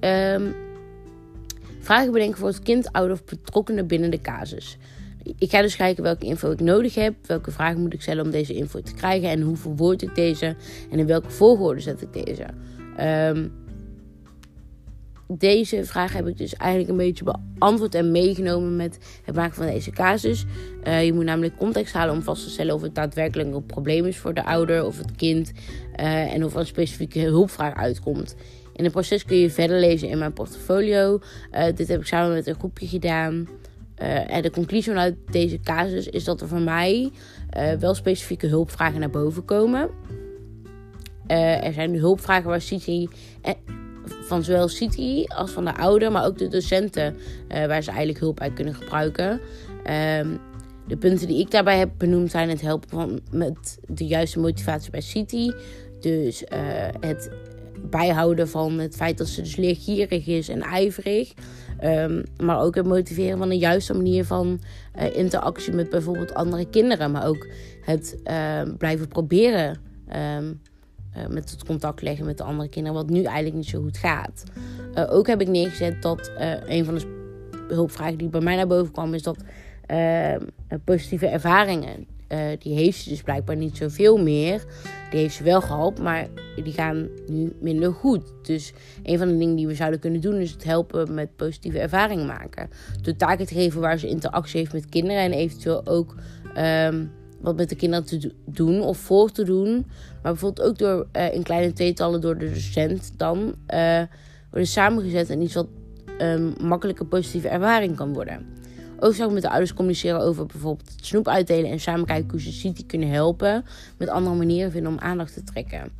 Um, 0.00 0.54
vragen 1.80 2.12
bedenken 2.12 2.38
voor 2.38 2.48
het 2.48 2.62
kind, 2.62 2.92
ouder 2.92 3.12
of 3.12 3.24
betrokkenen 3.24 3.86
binnen 3.86 4.10
de 4.10 4.20
casus. 4.20 4.76
Ik 5.38 5.50
ga 5.50 5.62
dus 5.62 5.76
kijken 5.76 6.02
welke 6.02 6.26
info 6.26 6.50
ik 6.50 6.60
nodig 6.60 6.94
heb. 6.94 7.14
Welke 7.26 7.50
vragen 7.50 7.80
moet 7.80 7.94
ik 7.94 8.02
stellen 8.02 8.24
om 8.24 8.30
deze 8.30 8.54
info 8.54 8.80
te 8.80 8.94
krijgen. 8.94 9.30
En 9.30 9.40
hoe 9.40 9.56
verwoord 9.56 10.02
ik 10.02 10.14
deze. 10.14 10.56
En 10.90 10.98
in 10.98 11.06
welke 11.06 11.30
volgorde 11.30 11.80
zet 11.80 12.02
ik 12.02 12.12
deze. 12.24 12.46
Um, 13.30 13.52
deze 15.28 15.84
vraag 15.84 16.12
heb 16.12 16.26
ik 16.26 16.38
dus 16.38 16.54
eigenlijk 16.54 16.90
een 16.90 16.96
beetje 16.96 17.24
beantwoord 17.58 17.94
en 17.94 18.10
meegenomen 18.10 18.76
met 18.76 18.98
het 19.24 19.34
maken 19.34 19.54
van 19.54 19.66
deze 19.66 19.90
casus. 19.90 20.44
Uh, 20.84 21.04
je 21.04 21.12
moet 21.12 21.24
namelijk 21.24 21.56
context 21.56 21.94
halen 21.94 22.14
om 22.14 22.22
vast 22.22 22.44
te 22.44 22.50
stellen 22.50 22.74
of 22.74 22.82
het 22.82 22.94
daadwerkelijk 22.94 23.54
een 23.54 23.66
probleem 23.66 24.04
is 24.04 24.18
voor 24.18 24.34
de 24.34 24.44
ouder 24.44 24.84
of 24.84 24.98
het 24.98 25.16
kind. 25.16 25.52
Uh, 26.00 26.32
en 26.34 26.44
of 26.44 26.52
er 26.52 26.60
een 26.60 26.66
specifieke 26.66 27.20
hulpvraag 27.20 27.74
uitkomt. 27.74 28.36
In 28.72 28.84
het 28.84 28.92
proces 28.92 29.24
kun 29.24 29.36
je 29.36 29.50
verder 29.50 29.80
lezen 29.80 30.08
in 30.08 30.18
mijn 30.18 30.32
portfolio. 30.32 31.20
Uh, 31.52 31.64
dit 31.74 31.88
heb 31.88 32.00
ik 32.00 32.06
samen 32.06 32.34
met 32.34 32.46
een 32.46 32.54
groepje 32.54 32.86
gedaan. 32.86 33.48
en 34.26 34.42
de 34.42 34.50
conclusie 34.50 34.92
uit 34.92 35.16
deze 35.30 35.60
casus 35.60 36.08
is 36.08 36.24
dat 36.24 36.40
er 36.40 36.48
voor 36.48 36.60
mij 36.60 37.10
wel 37.78 37.94
specifieke 37.94 38.46
hulpvragen 38.46 39.00
naar 39.00 39.10
boven 39.10 39.44
komen. 39.44 39.90
er 41.26 41.72
zijn 41.72 41.94
hulpvragen 41.94 42.48
waar 42.48 42.60
Cici 42.60 43.08
van 44.26 44.44
zowel 44.44 44.68
City 44.68 45.24
als 45.26 45.50
van 45.50 45.64
de 45.64 45.76
ouder, 45.76 46.12
maar 46.12 46.24
ook 46.24 46.38
de 46.38 46.48
docenten, 46.48 47.14
uh, 47.14 47.66
waar 47.66 47.82
ze 47.82 47.88
eigenlijk 47.88 48.18
hulp 48.18 48.40
uit 48.40 48.52
kunnen 48.52 48.74
gebruiken. 48.74 49.40
Um, 50.20 50.38
de 50.86 50.96
punten 50.96 51.26
die 51.26 51.40
ik 51.40 51.50
daarbij 51.50 51.78
heb 51.78 51.90
benoemd 51.98 52.30
zijn 52.30 52.48
het 52.48 52.60
helpen 52.60 52.88
van, 52.88 53.20
met 53.30 53.78
de 53.86 54.06
juiste 54.06 54.38
motivatie 54.38 54.90
bij 54.90 55.00
City. 55.00 55.50
Dus 56.00 56.42
uh, 56.42 56.48
het 57.00 57.30
bijhouden 57.90 58.48
van 58.48 58.78
het 58.78 58.96
feit 58.96 59.18
dat 59.18 59.28
ze 59.28 59.42
dus 59.42 59.56
leergierig 59.56 60.26
is 60.26 60.48
en 60.48 60.60
ijverig. 60.60 61.32
Um, 61.84 62.22
maar 62.42 62.60
ook 62.60 62.74
het 62.74 62.86
motiveren 62.86 63.38
van 63.38 63.50
een 63.50 63.58
juiste 63.58 63.94
manier 63.94 64.24
van 64.24 64.60
uh, 64.98 65.16
interactie 65.16 65.72
met 65.72 65.90
bijvoorbeeld 65.90 66.34
andere 66.34 66.68
kinderen. 66.70 67.10
Maar 67.10 67.26
ook 67.26 67.46
het 67.80 68.16
blijven 68.78 69.08
proberen. 69.08 69.78
Um, 70.38 70.60
uh, 71.16 71.26
met 71.26 71.50
het 71.50 71.64
contact 71.64 72.02
leggen 72.02 72.26
met 72.26 72.38
de 72.38 72.44
andere 72.44 72.68
kinderen, 72.68 72.98
wat 72.98 73.10
nu 73.10 73.22
eigenlijk 73.22 73.54
niet 73.54 73.68
zo 73.68 73.82
goed 73.82 73.96
gaat. 73.96 74.42
Uh, 74.94 75.12
ook 75.12 75.26
heb 75.26 75.40
ik 75.40 75.48
neergezet 75.48 76.02
dat 76.02 76.30
uh, 76.38 76.52
een 76.66 76.84
van 76.84 76.94
de 76.94 77.74
hulpvragen 77.74 78.18
die 78.18 78.28
bij 78.28 78.40
mij 78.40 78.56
naar 78.56 78.66
boven 78.66 78.92
kwam, 78.92 79.14
is 79.14 79.22
dat 79.22 79.38
positieve 80.84 81.26
ervaringen 81.26 82.06
die 82.58 82.74
heeft 82.74 83.02
ze 83.02 83.08
dus 83.08 83.22
blijkbaar 83.22 83.56
niet 83.56 83.76
zoveel 83.76 84.18
meer. 84.18 84.64
Die 85.10 85.20
heeft 85.20 85.34
ze 85.34 85.42
wel 85.42 85.60
gehad, 85.60 85.98
maar 85.98 86.28
die 86.64 86.72
gaan 86.72 87.08
nu 87.26 87.52
minder 87.60 87.92
goed. 87.92 88.22
Dus 88.42 88.72
een 89.02 89.18
van 89.18 89.28
de 89.28 89.36
dingen 89.36 89.56
die 89.56 89.66
we 89.66 89.74
zouden 89.74 90.00
kunnen 90.00 90.20
doen 90.20 90.34
is 90.34 90.50
het 90.50 90.64
helpen 90.64 91.14
met 91.14 91.36
positieve 91.36 91.78
ervaringen 91.78 92.26
maken. 92.26 92.70
Door 93.02 93.16
taken 93.16 93.46
te 93.46 93.54
geven 93.54 93.80
waar 93.80 93.98
ze 93.98 94.08
interactie 94.08 94.58
heeft 94.58 94.72
met 94.72 94.88
kinderen 94.88 95.22
en 95.22 95.32
eventueel 95.32 95.86
ook 95.86 96.14
ehm, 96.54 97.04
wat 97.46 97.56
met 97.56 97.68
de 97.68 97.76
kinderen 97.76 98.04
te 98.04 98.32
doen 98.44 98.80
of 98.80 98.98
voor 98.98 99.30
te 99.30 99.44
doen. 99.44 99.86
Maar 100.22 100.32
bijvoorbeeld 100.32 100.68
ook 100.68 100.78
door 100.78 101.06
uh, 101.12 101.34
in 101.34 101.42
kleine 101.42 101.72
tweetallen 101.72 102.20
door 102.20 102.38
de 102.38 102.50
docent 102.50 103.12
dan 103.16 103.54
uh, 103.74 104.02
worden 104.50 104.68
samengezet 104.68 105.30
en 105.30 105.42
iets 105.42 105.54
wat 105.54 105.66
um, 106.20 106.54
makkelijke 106.62 107.04
positieve 107.04 107.48
ervaring 107.48 107.96
kan 107.96 108.12
worden. 108.12 108.46
Ook 108.98 109.14
zou 109.14 109.28
ik 109.28 109.34
met 109.34 109.42
de 109.42 109.48
ouders 109.48 109.74
communiceren 109.74 110.20
over 110.20 110.46
bijvoorbeeld 110.46 110.94
snoep 111.00 111.28
uitdelen 111.28 111.70
en 111.70 111.80
samen 111.80 112.06
kijken 112.06 112.30
hoe 112.30 112.40
ze 112.40 112.50
ziet 112.50 112.76
die 112.76 112.86
kunnen 112.86 113.08
helpen. 113.08 113.64
Met 113.98 114.08
andere 114.08 114.36
manieren 114.36 114.70
vinden 114.70 114.92
om 114.92 114.98
aandacht 114.98 115.34
te 115.34 115.44
trekken. 115.44 115.90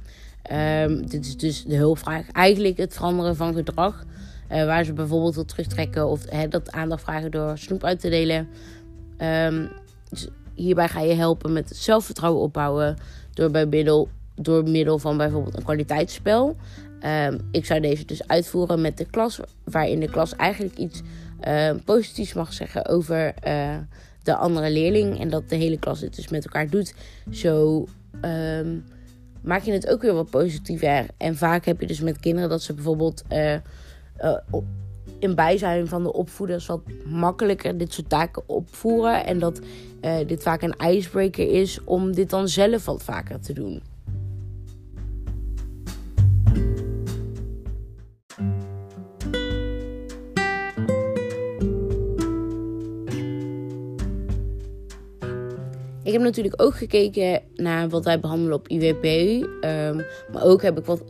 Um, 0.52 1.08
dit 1.08 1.26
is 1.26 1.36
dus 1.36 1.64
de 1.64 1.76
hulpvraag. 1.76 2.30
Eigenlijk 2.30 2.76
het 2.76 2.94
veranderen 2.94 3.36
van 3.36 3.54
gedrag. 3.54 4.04
Uh, 4.52 4.64
waar 4.64 4.84
ze 4.84 4.92
bijvoorbeeld 4.92 5.34
wil 5.34 5.44
terugtrekken 5.44 6.08
of 6.08 6.24
dat 6.24 6.72
aandacht 6.72 7.02
vragen 7.02 7.30
door 7.30 7.58
snoep 7.58 7.84
uit 7.84 8.00
te 8.00 8.08
delen. 8.08 8.48
Um, 9.22 9.68
dus 10.08 10.28
hierbij 10.56 10.88
ga 10.88 11.00
je 11.00 11.14
helpen 11.14 11.52
met 11.52 11.76
zelfvertrouwen 11.76 12.42
opbouwen 12.42 12.96
door, 13.32 13.50
bij 13.50 13.66
middel, 13.66 14.08
door 14.34 14.68
middel 14.68 14.98
van 14.98 15.16
bijvoorbeeld 15.16 15.56
een 15.56 15.62
kwaliteitsspel. 15.62 16.56
Um, 17.28 17.38
ik 17.50 17.64
zou 17.64 17.80
deze 17.80 18.04
dus 18.04 18.28
uitvoeren 18.28 18.80
met 18.80 18.96
de 18.96 19.04
klas, 19.04 19.40
waarin 19.64 20.00
de 20.00 20.10
klas 20.10 20.36
eigenlijk 20.36 20.78
iets 20.78 21.02
uh, 21.46 21.70
positiefs 21.84 22.32
mag 22.32 22.52
zeggen 22.52 22.86
over 22.86 23.34
uh, 23.46 23.76
de 24.22 24.36
andere 24.36 24.70
leerling. 24.70 25.20
En 25.20 25.30
dat 25.30 25.48
de 25.48 25.56
hele 25.56 25.78
klas 25.78 26.00
het 26.00 26.16
dus 26.16 26.28
met 26.28 26.44
elkaar 26.44 26.70
doet. 26.70 26.94
Zo 27.30 27.86
um, 28.22 28.84
maak 29.42 29.62
je 29.62 29.72
het 29.72 29.88
ook 29.88 30.02
weer 30.02 30.14
wat 30.14 30.30
positiever. 30.30 31.06
En 31.16 31.36
vaak 31.36 31.64
heb 31.64 31.80
je 31.80 31.86
dus 31.86 32.00
met 32.00 32.20
kinderen 32.20 32.48
dat 32.48 32.62
ze 32.62 32.74
bijvoorbeeld 32.74 33.22
uh, 33.32 33.56
in 35.18 35.34
bijzijn 35.34 35.88
van 35.88 36.02
de 36.02 36.12
opvoeders 36.12 36.66
wat 36.66 36.80
makkelijker 37.04 37.78
dit 37.78 37.92
soort 37.92 38.08
taken 38.08 38.42
opvoeren. 38.46 39.26
En 39.26 39.38
dat 39.38 39.60
dit 40.26 40.42
vaak 40.42 40.62
een 40.62 40.90
icebreaker 40.90 41.50
is 41.50 41.84
om 41.84 42.12
dit 42.12 42.30
dan 42.30 42.48
zelf 42.48 42.84
wat 42.84 43.02
vaker 43.02 43.40
te 43.40 43.52
doen. 43.52 43.82
Ik 56.06 56.12
heb 56.12 56.22
natuurlijk 56.22 56.62
ook 56.62 56.76
gekeken 56.76 57.42
naar 57.54 57.88
wat 57.88 58.04
wij 58.04 58.20
behandelen 58.20 58.56
op 58.56 58.68
IWP. 58.68 59.04
Um, 59.04 60.04
maar 60.32 60.42
ook 60.42 60.62
heb 60.62 60.78
ik 60.78 60.84
wat 60.84 61.02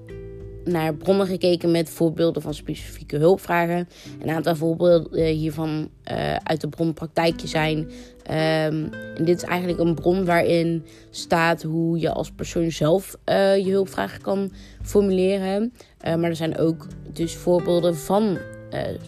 naar 0.67 0.95
bronnen 0.95 1.27
gekeken 1.27 1.71
met 1.71 1.91
voorbeelden 1.91 2.43
van 2.43 2.55
specifieke 2.55 3.17
hulpvragen. 3.17 3.89
Een 4.23 4.31
aantal 4.31 4.57
voorbeelden 4.57 5.25
hiervan 5.25 5.89
uh, 6.11 6.37
uit 6.37 6.61
de 6.61 6.69
bronpraktijkje 6.69 7.47
zijn. 7.47 7.79
Um, 7.79 8.93
en 9.15 9.25
dit 9.25 9.37
is 9.37 9.43
eigenlijk 9.43 9.81
een 9.81 9.95
bron 9.95 10.25
waarin 10.25 10.85
staat 11.11 11.63
hoe 11.63 11.99
je 11.99 12.11
als 12.11 12.31
persoon 12.31 12.71
zelf 12.71 13.17
uh, 13.25 13.57
je 13.57 13.71
hulpvragen 13.71 14.21
kan 14.23 14.53
formuleren. 14.83 15.73
Maar 16.03 16.23
er 16.23 16.37
zijn 16.37 16.59
ook 16.59 16.87
dus 17.13 17.35
voorbeelden 17.35 17.97
van 17.97 18.39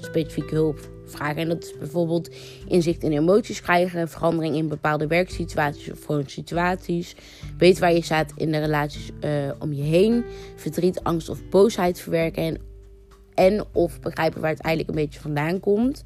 specifieke 0.01 0.55
hulp 0.55 0.98
vragen. 1.11 1.43
En 1.43 1.49
dat 1.49 1.65
is 1.65 1.79
bijvoorbeeld 1.79 2.31
inzicht 2.67 3.03
in 3.03 3.13
emoties 3.13 3.61
krijgen, 3.61 4.09
verandering 4.09 4.57
in 4.57 4.69
bepaalde 4.69 5.07
werksituaties 5.07 5.91
of 5.91 6.05
gewoon 6.05 6.25
situaties. 6.27 7.17
Weet 7.59 7.79
waar 7.79 7.93
je 7.93 8.05
staat 8.05 8.33
in 8.37 8.53
de 8.53 8.59
relaties 8.59 9.11
uh, 9.25 9.31
om 9.59 9.73
je 9.73 9.83
heen. 9.83 10.25
Verdriet, 10.57 11.05
angst 11.05 11.29
of 11.29 11.49
boosheid 11.49 12.01
verwerken. 12.01 12.43
En, 12.43 12.59
en 13.35 13.65
of 13.73 14.01
begrijpen 14.01 14.41
waar 14.41 14.51
het 14.51 14.61
eigenlijk 14.63 14.97
een 14.97 15.05
beetje 15.05 15.21
vandaan 15.21 15.61
komt. 15.61 16.05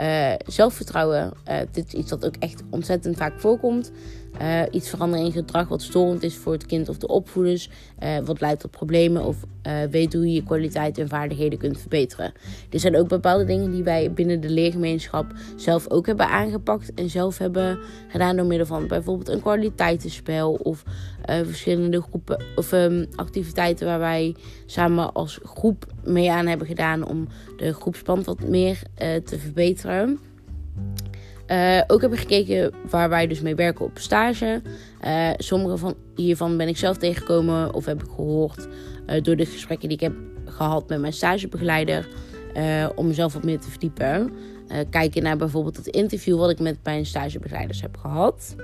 Uh, 0.00 0.32
zelfvertrouwen, 0.46 1.32
uh, 1.48 1.58
dit 1.72 1.86
is 1.86 1.92
iets 1.92 2.10
dat 2.10 2.26
ook 2.26 2.36
echt 2.38 2.62
ontzettend 2.70 3.16
vaak 3.16 3.40
voorkomt. 3.40 3.92
Uh, 4.40 4.62
iets 4.70 4.88
veranderen 4.88 5.24
in 5.24 5.32
gedrag 5.32 5.68
wat 5.68 5.82
storend 5.82 6.22
is 6.22 6.36
voor 6.36 6.52
het 6.52 6.66
kind 6.66 6.88
of 6.88 6.98
de 6.98 7.06
opvoeders. 7.06 7.70
Uh, 8.02 8.18
wat 8.18 8.40
leidt 8.40 8.60
tot 8.60 8.70
problemen 8.70 9.24
of 9.24 9.36
uh, 9.66 9.72
weet 9.90 10.12
hoe 10.12 10.26
je 10.26 10.32
je 10.32 10.42
kwaliteit 10.42 10.98
en 10.98 11.08
vaardigheden 11.08 11.58
kunt 11.58 11.78
verbeteren. 11.78 12.32
Dit 12.68 12.80
zijn 12.80 12.96
ook 12.96 13.08
bepaalde 13.08 13.44
dingen 13.44 13.70
die 13.70 13.82
wij 13.82 14.12
binnen 14.12 14.40
de 14.40 14.50
leergemeenschap 14.50 15.26
zelf 15.56 15.90
ook 15.90 16.06
hebben 16.06 16.28
aangepakt. 16.28 16.94
En 16.94 17.10
zelf 17.10 17.38
hebben 17.38 17.78
gedaan 18.08 18.36
door 18.36 18.46
middel 18.46 18.66
van 18.66 18.86
bijvoorbeeld 18.86 19.28
een 19.28 19.40
kwaliteitenspel 19.40 20.52
of 20.52 20.82
verschillende 21.24 22.02
groepen 22.02 22.44
of 22.56 22.72
um, 22.72 23.06
activiteiten 23.16 23.86
waar 23.86 23.98
wij 23.98 24.36
samen 24.66 25.12
als 25.12 25.38
groep 25.42 25.86
mee 26.04 26.30
aan 26.30 26.46
hebben 26.46 26.66
gedaan 26.66 27.06
om 27.06 27.28
de 27.56 27.72
groepsband 27.72 28.26
wat 28.26 28.48
meer 28.48 28.82
te 29.24 29.38
verbeteren. 29.38 30.18
Uh, 31.46 31.80
ook 31.86 32.00
heb 32.00 32.12
ik 32.12 32.18
gekeken 32.18 32.72
waar 32.90 33.08
wij 33.08 33.26
dus 33.26 33.40
mee 33.40 33.54
werken 33.54 33.84
op 33.84 33.98
stage. 33.98 34.62
Uh, 35.04 35.30
sommige 35.36 35.76
van 35.76 35.94
hiervan 36.14 36.56
ben 36.56 36.68
ik 36.68 36.76
zelf 36.76 36.96
tegengekomen 36.96 37.74
of 37.74 37.84
heb 37.84 38.02
ik 38.02 38.08
gehoord 38.14 38.68
uh, 39.06 39.22
door 39.22 39.36
de 39.36 39.46
gesprekken 39.46 39.88
die 39.88 39.96
ik 39.96 40.02
heb 40.02 40.14
gehad 40.44 40.88
met 40.88 41.00
mijn 41.00 41.12
stagebegeleider. 41.12 42.08
om 42.94 43.06
mezelf 43.06 43.32
wat 43.32 43.44
meer 43.44 43.60
te 43.60 43.70
verdiepen. 43.70 44.32
kijken 44.90 45.22
naar 45.22 45.36
bijvoorbeeld 45.36 45.76
het 45.76 45.86
interview 45.86 46.38
wat 46.38 46.50
ik 46.50 46.58
met 46.58 46.78
mijn 46.82 47.06
stagebegeleiders 47.06 47.80
heb 47.80 47.96
gehad. 47.96 48.54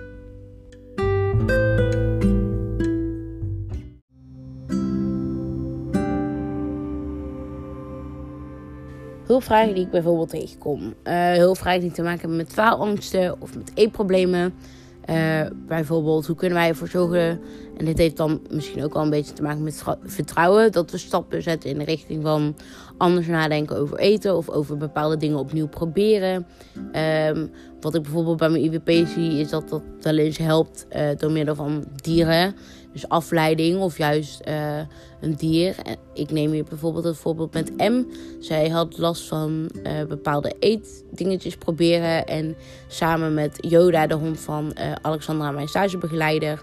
Hulpvragen 9.28 9.74
die 9.74 9.84
ik 9.84 9.90
bijvoorbeeld 9.90 10.28
tegenkom. 10.28 10.94
Uh, 11.04 11.32
hulpvragen 11.32 11.80
die 11.80 11.90
te 11.90 12.02
maken 12.02 12.20
hebben 12.20 12.36
met 12.36 12.52
faalangsten 12.52 13.40
of 13.40 13.56
met 13.56 13.70
eetproblemen. 13.74 14.54
Uh, 15.10 15.46
bijvoorbeeld, 15.66 16.26
hoe 16.26 16.36
kunnen 16.36 16.58
wij 16.58 16.68
ervoor 16.68 16.88
zorgen, 16.88 17.40
en 17.76 17.84
dit 17.84 17.98
heeft 17.98 18.16
dan 18.16 18.40
misschien 18.50 18.84
ook 18.84 18.92
wel 18.92 19.02
een 19.02 19.10
beetje 19.10 19.32
te 19.32 19.42
maken 19.42 19.62
met 19.62 19.84
vertrouwen, 20.02 20.72
dat 20.72 20.90
we 20.90 20.98
stappen 20.98 21.42
zetten 21.42 21.70
in 21.70 21.78
de 21.78 21.84
richting 21.84 22.22
van 22.22 22.56
anders 22.96 23.26
nadenken 23.26 23.76
over 23.76 23.98
eten 23.98 24.36
of 24.36 24.48
over 24.48 24.76
bepaalde 24.76 25.16
dingen 25.16 25.38
opnieuw 25.38 25.68
proberen. 25.68 26.46
Um, 27.28 27.50
wat 27.80 27.94
ik 27.94 28.02
bijvoorbeeld 28.02 28.36
bij 28.36 28.48
mijn 28.48 28.62
IWP 28.62 29.06
zie, 29.06 29.40
is 29.40 29.48
dat 29.48 29.68
dat 29.68 29.82
wel 30.00 30.16
eens 30.16 30.38
helpt 30.38 30.86
uh, 30.96 31.08
door 31.16 31.30
middel 31.30 31.54
van 31.54 31.84
dieren. 32.02 32.54
Dus 32.98 33.08
afleiding 33.08 33.80
of 33.80 33.98
juist 33.98 34.40
uh, 34.48 34.78
een 35.20 35.34
dier. 35.34 35.74
Ik 36.14 36.30
neem 36.30 36.50
hier 36.50 36.64
bijvoorbeeld 36.64 37.04
het 37.04 37.16
voorbeeld 37.16 37.52
met 37.52 37.76
M. 37.76 38.04
Zij 38.40 38.68
had 38.68 38.98
last 38.98 39.28
van 39.28 39.70
uh, 39.82 40.04
bepaalde 40.08 40.54
eetdingetjes 40.58 41.56
proberen. 41.56 42.26
En 42.26 42.56
samen 42.86 43.34
met 43.34 43.56
Yoda, 43.60 44.06
de 44.06 44.14
hond 44.14 44.40
van 44.40 44.76
uh, 44.78 44.92
Alexandra, 45.02 45.50
mijn 45.50 45.68
stagebegeleider, 45.68 46.62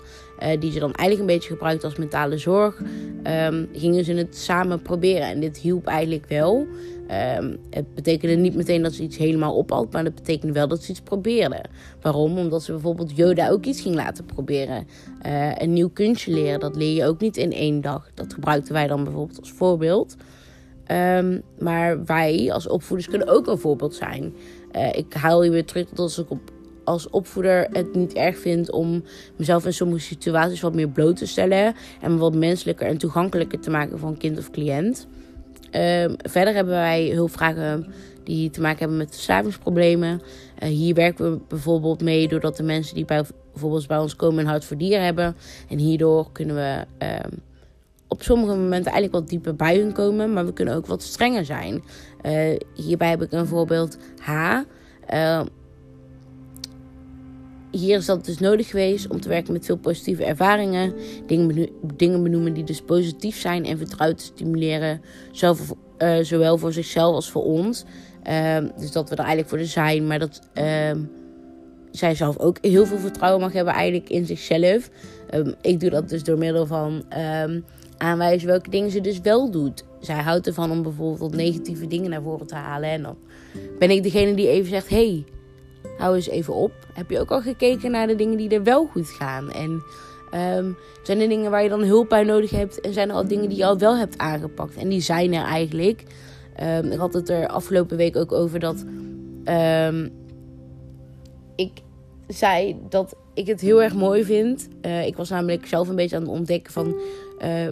die 0.59 0.71
ze 0.71 0.79
dan 0.79 0.93
eigenlijk 0.93 1.19
een 1.29 1.35
beetje 1.35 1.53
gebruikt 1.53 1.83
als 1.83 1.95
mentale 1.95 2.37
zorg, 2.37 2.79
um, 2.79 3.69
gingen 3.73 4.05
ze 4.05 4.13
het 4.13 4.37
samen 4.37 4.81
proberen. 4.81 5.27
En 5.27 5.39
dit 5.39 5.57
hielp 5.57 5.87
eigenlijk 5.87 6.25
wel. 6.27 6.67
Um, 7.11 7.57
het 7.69 7.95
betekende 7.95 8.35
niet 8.35 8.55
meteen 8.55 8.81
dat 8.81 8.93
ze 8.93 9.03
iets 9.03 9.17
helemaal 9.17 9.55
ophalt, 9.55 9.93
maar 9.93 10.03
dat 10.03 10.15
betekende 10.15 10.53
wel 10.53 10.67
dat 10.67 10.83
ze 10.83 10.91
iets 10.91 11.01
probeerden. 11.01 11.61
Waarom? 12.01 12.37
Omdat 12.37 12.63
ze 12.63 12.71
bijvoorbeeld 12.71 13.15
Yoda 13.15 13.49
ook 13.49 13.65
iets 13.65 13.81
ging 13.81 13.95
laten 13.95 14.25
proberen. 14.25 14.87
Uh, 15.25 15.55
een 15.55 15.73
nieuw 15.73 15.89
kunstje 15.89 16.31
leren, 16.31 16.59
dat 16.59 16.75
leer 16.75 16.95
je 16.95 17.05
ook 17.05 17.19
niet 17.19 17.37
in 17.37 17.51
één 17.51 17.81
dag. 17.81 18.09
Dat 18.13 18.33
gebruikten 18.33 18.73
wij 18.73 18.87
dan 18.87 19.03
bijvoorbeeld 19.03 19.39
als 19.39 19.51
voorbeeld. 19.51 20.15
Um, 20.91 21.41
maar 21.59 22.05
wij 22.05 22.51
als 22.53 22.67
opvoeders 22.67 23.09
kunnen 23.09 23.27
ook 23.27 23.47
een 23.47 23.57
voorbeeld 23.57 23.95
zijn. 23.95 24.33
Uh, 24.75 24.93
ik 24.93 25.13
haal 25.13 25.41
hier 25.41 25.51
weer 25.51 25.65
terug 25.65 25.89
dat 25.89 26.17
ik 26.17 26.37
als 26.83 27.09
opvoeder 27.09 27.67
het 27.71 27.95
niet 27.95 28.13
erg 28.13 28.37
vind 28.37 28.71
om 28.71 29.03
mezelf 29.35 29.65
in 29.65 29.73
sommige 29.73 30.01
situaties 30.01 30.61
wat 30.61 30.73
meer 30.73 30.89
bloot 30.89 31.15
te 31.17 31.27
stellen. 31.27 31.75
En 32.01 32.17
wat 32.17 32.35
menselijker 32.35 32.87
en 32.87 32.97
toegankelijker 32.97 33.59
te 33.59 33.69
maken 33.69 34.03
een 34.03 34.17
kind 34.17 34.37
of 34.37 34.51
cliënt. 34.51 35.07
Uh, 35.75 36.13
verder 36.17 36.53
hebben 36.53 36.73
wij 36.73 37.09
hulpvragen 37.09 37.93
die 38.23 38.49
te 38.49 38.61
maken 38.61 38.79
hebben 38.79 38.97
met 38.97 39.13
verslavingsproblemen. 39.13 40.21
Uh, 40.63 40.69
hier 40.69 40.93
werken 40.93 41.31
we 41.31 41.39
bijvoorbeeld 41.47 42.01
mee 42.01 42.27
doordat 42.27 42.57
de 42.57 42.63
mensen 42.63 42.95
die 42.95 43.05
bij, 43.05 43.23
bijvoorbeeld 43.51 43.87
bij 43.87 43.97
ons 43.97 44.15
komen 44.15 44.39
een 44.39 44.49
hart 44.49 44.65
voor 44.65 44.77
dieren 44.77 45.05
hebben. 45.05 45.35
En 45.69 45.77
hierdoor 45.77 46.31
kunnen 46.31 46.55
we 46.55 46.85
uh, 47.05 47.37
op 48.07 48.23
sommige 48.23 48.55
momenten 48.55 48.91
eigenlijk 48.91 49.13
wat 49.13 49.29
dieper 49.29 49.55
bij 49.55 49.77
hun 49.77 49.93
komen, 49.93 50.33
maar 50.33 50.45
we 50.45 50.53
kunnen 50.53 50.75
ook 50.75 50.85
wat 50.85 51.03
strenger 51.03 51.45
zijn. 51.45 51.83
Uh, 52.23 52.57
hierbij 52.73 53.09
heb 53.09 53.21
ik 53.21 53.31
een 53.31 53.47
voorbeeld 53.47 53.97
H 54.21 54.59
hier 57.77 57.97
is 57.97 58.05
dat 58.05 58.25
dus 58.25 58.39
nodig 58.39 58.67
geweest 58.67 59.07
om 59.07 59.21
te 59.21 59.29
werken 59.29 59.53
met 59.53 59.65
veel 59.65 59.77
positieve 59.77 60.25
ervaringen. 60.25 60.93
Dingen, 61.25 61.69
dingen 61.95 62.23
benoemen 62.23 62.53
die 62.53 62.63
dus 62.63 62.81
positief 62.81 63.39
zijn 63.39 63.65
en 63.65 63.77
vertrouwen 63.77 64.17
te 64.17 64.23
stimuleren. 64.23 65.01
Zelf, 65.31 65.73
uh, 65.97 66.17
zowel 66.21 66.57
voor 66.57 66.73
zichzelf 66.73 67.15
als 67.15 67.31
voor 67.31 67.43
ons. 67.43 67.83
Uh, 68.29 68.57
dus 68.77 68.91
dat 68.91 69.09
we 69.09 69.15
er 69.15 69.23
eigenlijk 69.23 69.49
voor 69.49 69.59
zijn. 69.59 70.07
Maar 70.07 70.19
dat 70.19 70.41
uh, 70.53 70.91
zij 71.91 72.15
zelf 72.15 72.37
ook 72.37 72.57
heel 72.61 72.85
veel 72.85 72.97
vertrouwen 72.97 73.41
mag 73.41 73.53
hebben 73.53 73.73
eigenlijk 73.73 74.09
in 74.09 74.25
zichzelf. 74.25 74.89
Ehm, 75.29 75.51
ik 75.61 75.79
doe 75.79 75.89
dat 75.89 76.09
dus 76.09 76.23
door 76.23 76.37
middel 76.37 76.65
van 76.65 77.03
aanwijzen 77.97 78.47
welke 78.47 78.69
dingen 78.69 78.91
ze 78.91 79.01
dus 79.01 79.19
wel 79.21 79.51
doet. 79.51 79.83
Zij 79.99 80.21
houdt 80.21 80.47
ervan 80.47 80.71
om 80.71 80.83
bijvoorbeeld 80.83 81.35
negatieve 81.35 81.87
dingen 81.87 82.09
naar 82.09 82.21
voren 82.21 82.47
te 82.47 82.55
halen. 82.55 82.89
En 82.89 83.01
dan 83.01 83.17
ben 83.79 83.89
ik 83.89 84.03
degene 84.03 84.35
die 84.35 84.47
even 84.47 84.69
zegt: 84.69 84.89
hey, 84.89 85.25
hou 85.97 86.15
eens 86.15 86.29
even 86.29 86.53
op. 86.53 86.71
Heb 86.93 87.09
je 87.09 87.19
ook 87.19 87.31
al 87.31 87.41
gekeken 87.41 87.91
naar 87.91 88.07
de 88.07 88.15
dingen 88.15 88.37
die 88.37 88.49
er 88.49 88.63
wel 88.63 88.85
goed 88.85 89.09
gaan? 89.09 89.51
En 89.51 89.83
um, 90.57 90.77
zijn 91.03 91.19
er 91.19 91.27
dingen 91.27 91.51
waar 91.51 91.63
je 91.63 91.69
dan 91.69 91.83
hulp 91.83 92.09
bij 92.09 92.23
nodig 92.23 92.49
hebt? 92.49 92.81
En 92.81 92.93
zijn 92.93 93.09
er 93.09 93.15
al 93.15 93.27
dingen 93.27 93.49
die 93.49 93.57
je 93.57 93.65
al 93.65 93.77
wel 93.77 93.97
hebt 93.97 94.17
aangepakt? 94.17 94.75
En 94.75 94.89
die 94.89 95.01
zijn 95.01 95.33
er 95.33 95.43
eigenlijk. 95.43 96.03
Um, 96.63 96.91
ik 96.91 96.99
had 96.99 97.13
het 97.13 97.29
er 97.29 97.47
afgelopen 97.47 97.97
week 97.97 98.15
ook 98.15 98.31
over 98.31 98.59
dat 98.59 98.85
um, 99.45 100.11
ik 101.55 101.71
zei 102.27 102.79
dat 102.89 103.15
ik 103.33 103.47
het 103.47 103.61
heel 103.61 103.83
erg 103.83 103.95
mooi 103.95 104.23
vind. 104.23 104.67
Uh, 104.81 105.05
ik 105.05 105.15
was 105.15 105.29
namelijk 105.29 105.65
zelf 105.65 105.87
een 105.87 105.95
beetje 105.95 106.15
aan 106.15 106.21
het 106.21 106.31
ontdekken 106.31 106.73
van 106.73 106.95
uh, 107.43 107.67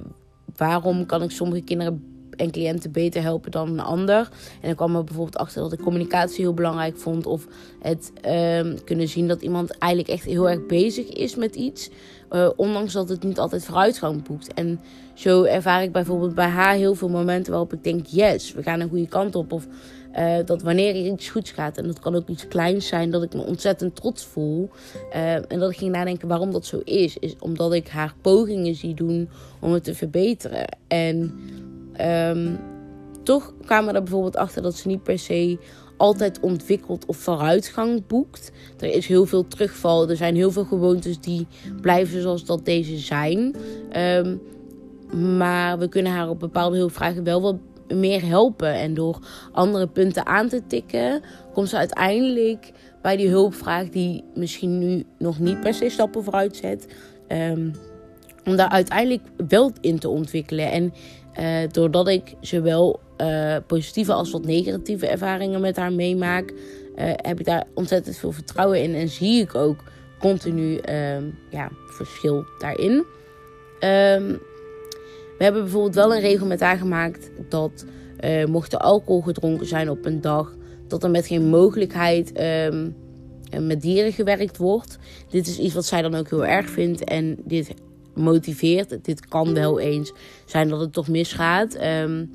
waarom 0.55 1.05
kan 1.05 1.23
ik 1.23 1.31
sommige 1.31 1.61
kinderen 1.61 2.12
en 2.35 2.51
cliënten 2.51 2.91
beter 2.91 3.21
helpen 3.21 3.51
dan 3.51 3.69
een 3.69 3.79
ander. 3.79 4.29
En 4.61 4.69
ik 4.69 4.75
kwam 4.75 4.95
er 4.95 5.03
bijvoorbeeld 5.03 5.37
achter 5.37 5.61
dat 5.61 5.73
ik 5.73 5.79
communicatie 5.79 6.43
heel 6.43 6.53
belangrijk 6.53 6.97
vond. 6.97 7.25
Of 7.25 7.47
het 7.81 8.11
um, 8.27 8.83
kunnen 8.83 9.07
zien 9.07 9.27
dat 9.27 9.41
iemand 9.41 9.77
eigenlijk 9.77 10.11
echt 10.11 10.25
heel 10.25 10.49
erg 10.49 10.65
bezig 10.65 11.09
is 11.09 11.35
met 11.35 11.55
iets. 11.55 11.89
Uh, 12.31 12.49
ondanks 12.55 12.93
dat 12.93 13.09
het 13.09 13.23
niet 13.23 13.39
altijd 13.39 13.65
vooruitgang 13.65 14.23
boekt. 14.23 14.53
En 14.53 14.79
zo 15.13 15.43
ervaar 15.43 15.83
ik 15.83 15.91
bijvoorbeeld 15.91 16.35
bij 16.35 16.47
haar 16.47 16.75
heel 16.75 16.95
veel 16.95 17.09
momenten 17.09 17.51
waarop 17.51 17.73
ik 17.73 17.83
denk: 17.83 18.05
yes, 18.05 18.53
we 18.53 18.63
gaan 18.63 18.79
een 18.79 18.89
goede 18.89 19.07
kant 19.07 19.35
op. 19.35 19.51
Of 19.51 19.67
uh, 20.17 20.35
dat 20.45 20.61
wanneer 20.61 20.95
er 20.95 21.11
iets 21.11 21.29
goeds 21.29 21.51
gaat, 21.51 21.77
en 21.77 21.87
dat 21.87 21.99
kan 21.99 22.15
ook 22.15 22.27
iets 22.27 22.47
kleins 22.47 22.87
zijn, 22.87 23.11
dat 23.11 23.23
ik 23.23 23.33
me 23.33 23.41
ontzettend 23.41 23.95
trots 23.95 24.25
voel. 24.25 24.69
Uh, 25.15 25.33
en 25.33 25.59
dat 25.59 25.71
ik 25.71 25.77
ging 25.77 25.91
nadenken 25.91 26.27
waarom 26.27 26.51
dat 26.51 26.65
zo 26.65 26.81
is. 26.83 27.17
Is 27.17 27.35
omdat 27.39 27.73
ik 27.73 27.87
haar 27.87 28.13
pogingen 28.21 28.75
zie 28.75 28.93
doen 28.93 29.29
om 29.59 29.71
het 29.71 29.83
te 29.83 29.95
verbeteren. 29.95 30.65
En 30.87 31.33
um, 32.01 32.59
toch 33.23 33.53
kwamen 33.65 33.89
we 33.89 33.95
er 33.95 34.03
bijvoorbeeld 34.03 34.35
achter 34.35 34.61
dat 34.61 34.75
ze 34.75 34.87
niet 34.87 35.03
per 35.03 35.19
se 35.19 35.57
altijd 35.97 36.39
ontwikkelt 36.39 37.05
of 37.05 37.17
vooruitgang 37.17 38.07
boekt. 38.07 38.51
Er 38.79 38.89
is 38.89 39.07
heel 39.07 39.25
veel 39.25 39.47
terugval. 39.47 40.09
Er 40.09 40.17
zijn 40.17 40.35
heel 40.35 40.51
veel 40.51 40.65
gewoontes 40.65 41.19
die 41.19 41.47
blijven 41.81 42.21
zoals 42.21 42.45
dat 42.45 42.65
deze 42.65 42.97
zijn. 42.97 43.55
Um, 43.97 44.41
maar 45.37 45.77
we 45.79 45.89
kunnen 45.89 46.11
haar 46.11 46.29
op 46.29 46.39
bepaalde 46.39 46.77
hulpvragen 46.77 47.23
wel 47.23 47.41
wat 47.41 47.57
meer 47.87 48.25
helpen. 48.25 48.73
En 48.73 48.93
door 48.93 49.19
andere 49.51 49.87
punten 49.87 50.25
aan 50.25 50.47
te 50.47 50.61
tikken, 50.67 51.21
komt 51.53 51.69
ze 51.69 51.77
uiteindelijk 51.77 52.71
bij 53.01 53.17
die 53.17 53.29
hulpvraag 53.29 53.89
die 53.89 54.23
misschien 54.35 54.79
nu 54.79 55.03
nog 55.17 55.39
niet 55.39 55.59
per 55.59 55.73
se 55.73 55.89
stappen 55.89 56.23
vooruit 56.23 56.55
zet. 56.55 56.87
Um, 57.27 57.71
om 58.45 58.55
daar 58.55 58.69
uiteindelijk 58.69 59.23
wel 59.47 59.71
in 59.81 59.99
te 59.99 60.09
ontwikkelen. 60.09 60.71
En 60.71 60.93
uh, 61.39 61.69
doordat 61.71 62.07
ik 62.07 62.33
zowel 62.41 62.99
uh, 63.17 63.55
positieve 63.67 64.13
als 64.13 64.31
wat 64.31 64.45
negatieve 64.45 65.07
ervaringen 65.07 65.61
met 65.61 65.75
haar 65.75 65.93
meemaak, 65.93 66.51
uh, 66.51 66.55
heb 67.15 67.39
ik 67.39 67.45
daar 67.45 67.65
ontzettend 67.73 68.17
veel 68.17 68.31
vertrouwen 68.31 68.83
in. 68.83 68.95
En 68.95 69.09
zie 69.09 69.41
ik 69.41 69.55
ook 69.55 69.83
continu 70.19 70.77
ehm, 70.77 71.23
ja, 71.49 71.71
verschil 71.87 72.45
daarin. 72.59 72.91
Um, 72.91 74.39
we 75.37 75.43
hebben 75.49 75.61
bijvoorbeeld 75.61 75.95
wel 75.95 76.13
een 76.13 76.21
regel 76.21 76.47
met 76.47 76.59
haar 76.59 76.77
gemaakt 76.77 77.31
dat 77.49 77.85
mocht 78.47 78.73
er 78.73 78.79
alcohol 78.79 79.21
gedronken 79.21 79.67
zijn 79.67 79.89
op 79.89 80.05
een 80.05 80.21
dag, 80.21 80.55
dat 80.87 81.03
er 81.03 81.09
met 81.09 81.27
geen 81.27 81.45
mogelijkheid 81.45 82.41
um, 82.41 82.95
met 83.61 83.81
dieren 83.81 84.11
gewerkt 84.11 84.57
wordt. 84.57 84.97
Dit 85.29 85.47
is 85.47 85.59
iets 85.59 85.73
wat 85.73 85.85
zij 85.85 86.01
dan 86.01 86.15
ook 86.15 86.29
heel 86.29 86.45
erg 86.45 86.69
vindt. 86.69 87.03
En 87.03 87.37
dit 87.45 87.73
motiveert. 88.15 89.05
Dit 89.05 89.27
kan 89.27 89.53
wel 89.53 89.79
eens 89.79 90.13
zijn 90.45 90.69
dat 90.69 90.79
het 90.79 90.93
toch 90.93 91.07
misgaat. 91.07 91.77
Um, 91.83 92.31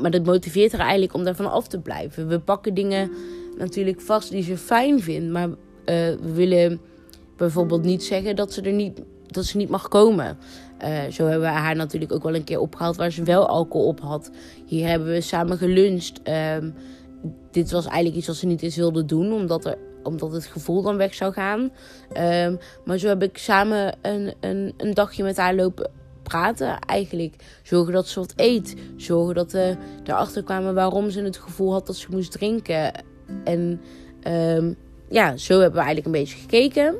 maar 0.00 0.10
dat 0.10 0.24
motiveert 0.24 0.72
haar 0.72 0.80
eigenlijk 0.80 1.14
om 1.14 1.24
daarvan 1.24 1.50
af 1.50 1.68
te 1.68 1.80
blijven. 1.80 2.28
We 2.28 2.40
pakken 2.40 2.74
dingen 2.74 3.10
natuurlijk 3.58 4.00
vast 4.00 4.30
die 4.30 4.42
ze 4.42 4.56
fijn 4.56 5.00
vindt. 5.00 5.32
Maar 5.32 5.48
uh, 5.48 5.54
we 5.84 6.32
willen 6.34 6.80
bijvoorbeeld 7.36 7.82
niet 7.82 8.04
zeggen 8.04 8.36
dat 8.36 8.52
ze 8.52 8.62
er 8.62 8.72
niet, 8.72 9.02
dat 9.26 9.44
ze 9.44 9.56
niet 9.56 9.68
mag 9.68 9.88
komen. 9.88 10.38
Uh, 10.82 11.04
zo 11.10 11.24
hebben 11.24 11.48
we 11.48 11.54
haar 11.54 11.76
natuurlijk 11.76 12.12
ook 12.12 12.22
wel 12.22 12.34
een 12.34 12.44
keer 12.44 12.60
opgehaald 12.60 12.96
waar 12.96 13.10
ze 13.10 13.22
wel 13.22 13.48
alcohol 13.48 13.86
op 13.86 14.00
had. 14.00 14.30
Hier 14.66 14.88
hebben 14.88 15.08
we 15.08 15.20
samen 15.20 15.58
geluncht. 15.58 16.20
Um, 16.58 16.74
dit 17.50 17.70
was 17.70 17.86
eigenlijk 17.86 18.16
iets 18.16 18.26
wat 18.26 18.36
ze 18.36 18.46
niet 18.46 18.62
eens 18.62 18.76
wilde 18.76 19.04
doen, 19.04 19.32
omdat 19.32 19.64
er 19.64 19.78
omdat 20.06 20.32
het 20.32 20.46
gevoel 20.46 20.82
dan 20.82 20.96
weg 20.96 21.14
zou 21.14 21.32
gaan. 21.32 21.60
Um, 22.16 22.58
maar 22.84 22.98
zo 22.98 23.08
heb 23.08 23.22
ik 23.22 23.38
samen 23.38 23.94
een, 24.02 24.34
een, 24.40 24.74
een 24.76 24.94
dagje 24.94 25.22
met 25.22 25.36
haar 25.36 25.54
lopen 25.54 25.90
praten. 26.22 26.78
Eigenlijk 26.78 27.34
zorgen 27.62 27.92
dat 27.92 28.08
ze 28.08 28.20
wat 28.20 28.32
eet. 28.36 28.74
Zorgen 28.96 29.34
dat 29.34 29.52
we 29.52 29.76
erachter 30.04 30.42
kwamen 30.42 30.74
waarom 30.74 31.10
ze 31.10 31.22
het 31.22 31.36
gevoel 31.36 31.72
had 31.72 31.86
dat 31.86 31.96
ze 31.96 32.06
moest 32.10 32.32
drinken. 32.32 32.92
En 33.44 33.80
um, 34.28 34.76
ja, 35.08 35.36
zo 35.36 35.60
hebben 35.60 35.80
we 35.80 35.86
eigenlijk 35.86 36.06
een 36.06 36.22
beetje 36.22 36.38
gekeken. 36.38 36.94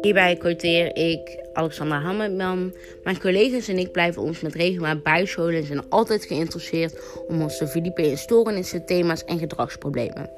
Hierbij 0.00 0.36
quoteer 0.36 0.96
ik 0.96 1.43
Alexander 1.54 1.98
Hammerman. 1.98 2.74
Mijn 3.04 3.20
collega's 3.20 3.68
en 3.68 3.78
ik 3.78 3.92
blijven 3.92 4.22
ons 4.22 4.40
met 4.40 4.54
regelmaat 4.54 5.02
bijscholen 5.02 5.54
en 5.54 5.66
zijn 5.66 5.88
altijd 5.88 6.24
geïnteresseerd 6.24 7.24
om 7.28 7.42
ons 7.42 7.58
te 7.58 7.66
verdiepen 7.66 8.04
in 8.04 8.18
stoornissen, 8.18 8.86
thema's 8.86 9.24
en 9.24 9.38
gedragsproblemen. 9.38 10.30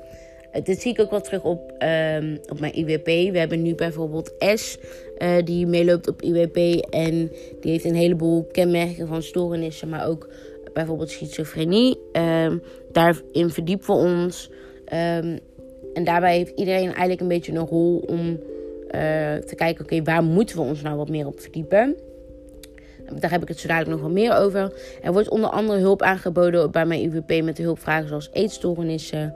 Uh, 0.55 0.62
dit 0.62 0.81
zie 0.81 0.92
ik 0.92 1.00
ook 1.00 1.11
wel 1.11 1.20
terug 1.20 1.42
op, 1.42 1.72
uh, 1.79 2.38
op 2.48 2.61
mijn 2.61 2.76
IWP. 2.76 3.07
We 3.07 3.38
hebben 3.38 3.62
nu 3.62 3.74
bijvoorbeeld 3.74 4.35
S, 4.55 4.79
uh, 5.18 5.37
die 5.44 5.66
meeloopt 5.66 6.09
op 6.09 6.22
IWP. 6.22 6.57
En 6.90 7.33
die 7.61 7.70
heeft 7.70 7.85
een 7.85 7.94
heleboel 7.94 8.46
kenmerken 8.52 9.07
van 9.07 9.22
stoornissen, 9.22 9.88
maar 9.88 10.09
ook 10.09 10.29
bijvoorbeeld 10.72 11.11
schizofrenie. 11.11 11.98
Ehm, 12.12 12.59
daarin 12.92 13.50
verdiepen 13.50 13.87
we 13.87 13.92
ons. 13.92 14.50
Um, 14.92 15.38
en 15.96 16.05
daarbij 16.05 16.37
heeft 16.37 16.52
iedereen 16.59 16.87
eigenlijk 16.87 17.20
een 17.20 17.29
beetje 17.29 17.52
een 17.52 17.66
rol 17.66 18.05
om 18.07 18.40
te 18.90 19.53
kijken, 19.55 19.85
oké, 19.85 20.03
waar 20.03 20.22
moeten 20.22 20.57
we 20.57 20.62
ons 20.62 20.83
nou 20.83 20.96
wat 20.96 21.09
meer 21.09 21.27
op 21.27 21.40
verdiepen? 21.40 21.96
Daar 23.14 23.31
heb 23.31 23.42
ik 23.42 23.49
het 23.49 23.59
zo 23.59 23.68
dadelijk 23.68 23.92
nog 23.92 24.01
wel 24.01 24.22
meer 24.22 24.37
over. 24.37 24.72
Er 25.03 25.12
wordt 25.12 25.29
onder 25.29 25.51
andere 25.51 25.79
hulp 25.79 26.03
aangeboden 26.03 26.70
bij 26.70 26.87
mijn 26.87 27.05
UWP 27.05 27.42
met 27.42 27.59
hulpvragen 27.59 28.09
zoals 28.09 28.31
eetstoornissen, 28.33 29.35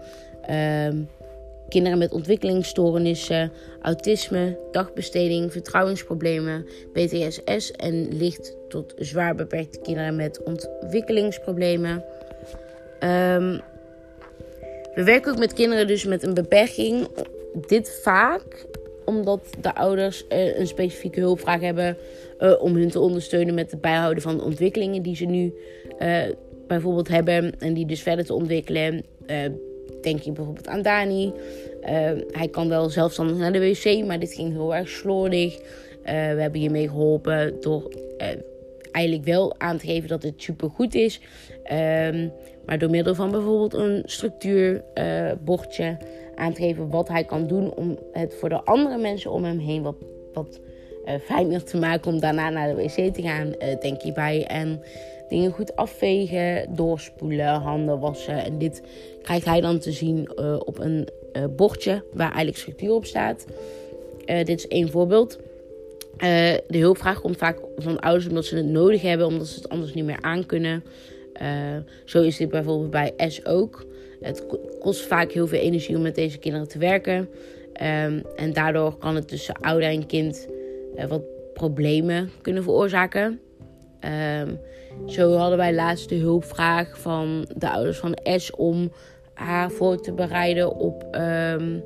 uh, 0.51 0.89
kinderen 1.69 1.99
met 1.99 2.13
ontwikkelingsstoornissen, 2.13 3.53
autisme, 3.83 4.59
dagbesteding, 4.71 5.53
vertrouwensproblemen, 5.53 6.67
PTSS 6.93 7.71
en 7.71 8.17
licht 8.17 8.57
tot 8.69 8.95
zwaar 8.97 9.35
beperkte 9.35 9.79
kinderen 9.79 10.17
met 10.17 10.43
ontwikkelingsproblemen. 10.43 12.05
Um, 13.01 13.61
we 14.95 15.05
werken 15.05 15.33
ook 15.33 15.39
met 15.39 15.53
kinderen 15.53 15.87
dus 15.87 16.05
met 16.05 16.23
een 16.23 16.35
beperking. 16.35 17.09
Dit 17.67 18.01
vaak 18.03 18.67
omdat 19.17 19.41
de 19.61 19.75
ouders 19.75 20.25
uh, 20.29 20.59
een 20.59 20.67
specifieke 20.67 21.21
hulpvraag 21.21 21.61
hebben 21.61 21.97
uh, 22.41 22.63
om 22.63 22.75
hun 22.75 22.91
te 22.91 23.01
ondersteunen 23.01 23.55
met 23.55 23.71
het 23.71 23.81
bijhouden 23.81 24.23
van 24.23 24.37
de 24.37 24.45
ontwikkelingen 24.45 25.03
die 25.03 25.17
ze 25.17 25.25
nu 25.25 25.55
uh, 26.01 26.19
bijvoorbeeld 26.67 27.09
hebben 27.09 27.59
en 27.59 27.75
die 27.75 27.87
dus 27.87 28.03
verder 28.03 28.25
te 28.25 28.35
ontwikkelen. 28.35 29.05
denk 30.03 30.21
je 30.21 30.33
bijvoorbeeld 30.33 30.69
aan 30.69 30.83
Dani. 30.83 31.33
hij 32.31 32.49
kan 32.51 32.69
wel 32.69 32.89
zelfstandig 32.89 33.37
naar 33.37 33.53
de 33.53 33.59
wc, 33.59 34.05
maar 34.07 34.19
dit 34.19 34.35
ging 34.35 34.53
heel 34.53 34.75
erg 34.75 34.89
slordig. 34.89 35.59
we 36.05 36.11
hebben 36.11 36.61
hiermee 36.61 36.89
geholpen 36.89 37.61
door 37.61 37.91
eigenlijk 38.91 39.25
wel 39.25 39.55
aan 39.59 39.79
te 39.79 39.87
geven 39.87 40.09
dat 40.09 40.23
het 40.23 40.43
super 40.43 40.71
goed 40.71 40.95
is. 40.95 41.21
Um, 41.73 42.33
maar 42.67 42.79
door 42.79 42.91
middel 42.91 43.15
van 43.15 43.31
bijvoorbeeld 43.31 43.75
een 43.75 44.03
structuurbordje 44.05 45.97
aan 46.35 46.53
te 46.53 46.63
geven 46.63 46.91
wat 46.91 47.09
hij 47.09 47.25
kan 47.25 47.47
doen 47.47 47.75
om 47.75 47.99
het 48.13 48.35
voor 48.35 48.49
de 48.49 48.63
andere 48.65 48.99
mensen 48.99 49.31
om 49.31 49.45
hem 49.45 49.59
heen 49.59 49.83
wat, 49.83 49.97
wat 50.33 50.61
uh, 51.05 51.15
fijner 51.25 51.65
te 51.65 51.79
maken 51.79 52.13
om 52.13 52.21
daarna 52.21 52.51
naar 52.51 52.69
de 52.69 52.83
wc 52.83 53.15
te 53.15 53.23
gaan, 53.23 53.47
uh, 53.47 53.81
denk 53.81 54.01
je 54.01 54.13
bij. 54.13 54.45
En 54.47 54.83
dingen 55.29 55.51
goed 55.51 55.77
afvegen, 55.77 56.75
doorspoelen, 56.75 57.55
handen 57.55 57.99
wassen. 57.99 58.45
En 58.45 58.59
dit 58.59 58.83
krijgt 59.23 59.45
hij 59.45 59.61
dan 59.61 59.79
te 59.79 59.93
zien 59.93 60.31
uh, 60.37 60.57
op 60.65 60.79
een 60.79 61.09
bordje 61.57 62.05
waar 62.13 62.29
eigenlijk 62.29 62.57
structuur 62.57 62.93
op 62.93 63.05
staat. 63.05 63.47
dit 64.25 64.49
is 64.49 64.69
één 64.69 64.91
voorbeeld. 64.91 65.39
De 66.67 66.79
hulpvraag 66.79 67.21
komt 67.21 67.37
vaak 67.37 67.59
van 67.77 68.01
ouders 68.01 68.29
omdat 68.29 68.45
ze 68.45 68.57
het 68.57 68.67
nodig 68.67 69.03
hebben, 69.03 69.27
omdat 69.27 69.47
ze 69.47 69.55
het 69.55 69.69
anders 69.69 69.95
niet 69.95 70.05
meer 70.05 70.21
aankunnen. 70.21 70.85
zo 72.05 72.23
is 72.23 72.37
dit 72.37 72.49
bijvoorbeeld 72.49 72.91
bij 72.91 73.13
S 73.29 73.45
ook. 73.45 73.87
Het 74.21 74.47
kost 74.81 75.01
vaak 75.01 75.33
heel 75.33 75.47
veel 75.47 75.61
energie 75.61 75.97
om 75.97 76.03
met 76.03 76.15
deze 76.15 76.39
kinderen 76.39 76.69
te 76.69 76.79
werken. 76.79 77.29
Um, 77.83 78.23
en 78.37 78.53
daardoor 78.53 78.99
kan 78.99 79.15
het 79.15 79.29
tussen 79.29 79.55
ouder 79.55 79.89
en 79.89 80.07
kind 80.07 80.49
uh, 80.97 81.05
wat 81.05 81.23
problemen 81.55 82.31
kunnen 82.43 82.63
veroorzaken. 82.63 83.41
Ehm, 84.01 84.55
zo 85.07 85.33
hadden 85.33 85.59
wij 85.59 85.75
laatst 85.75 86.09
de 86.09 86.15
hulpvraag 86.15 87.01
van 87.01 87.49
de 87.57 87.71
ouders 87.71 87.99
van 87.99 88.19
S 88.25 88.51
om 88.51 88.93
haar 89.35 89.71
voor 89.71 90.01
te 90.01 90.13
bereiden 90.13 90.77
op, 90.77 91.07
ehm, 91.11 91.79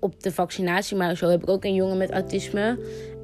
op 0.00 0.22
de 0.22 0.32
vaccinatie. 0.32 0.96
Maar 0.96 1.16
zo 1.16 1.28
heb 1.28 1.42
ik 1.42 1.48
ook 1.48 1.64
een 1.64 1.74
jongen 1.74 1.96
met 1.96 2.10
autisme. 2.10 2.78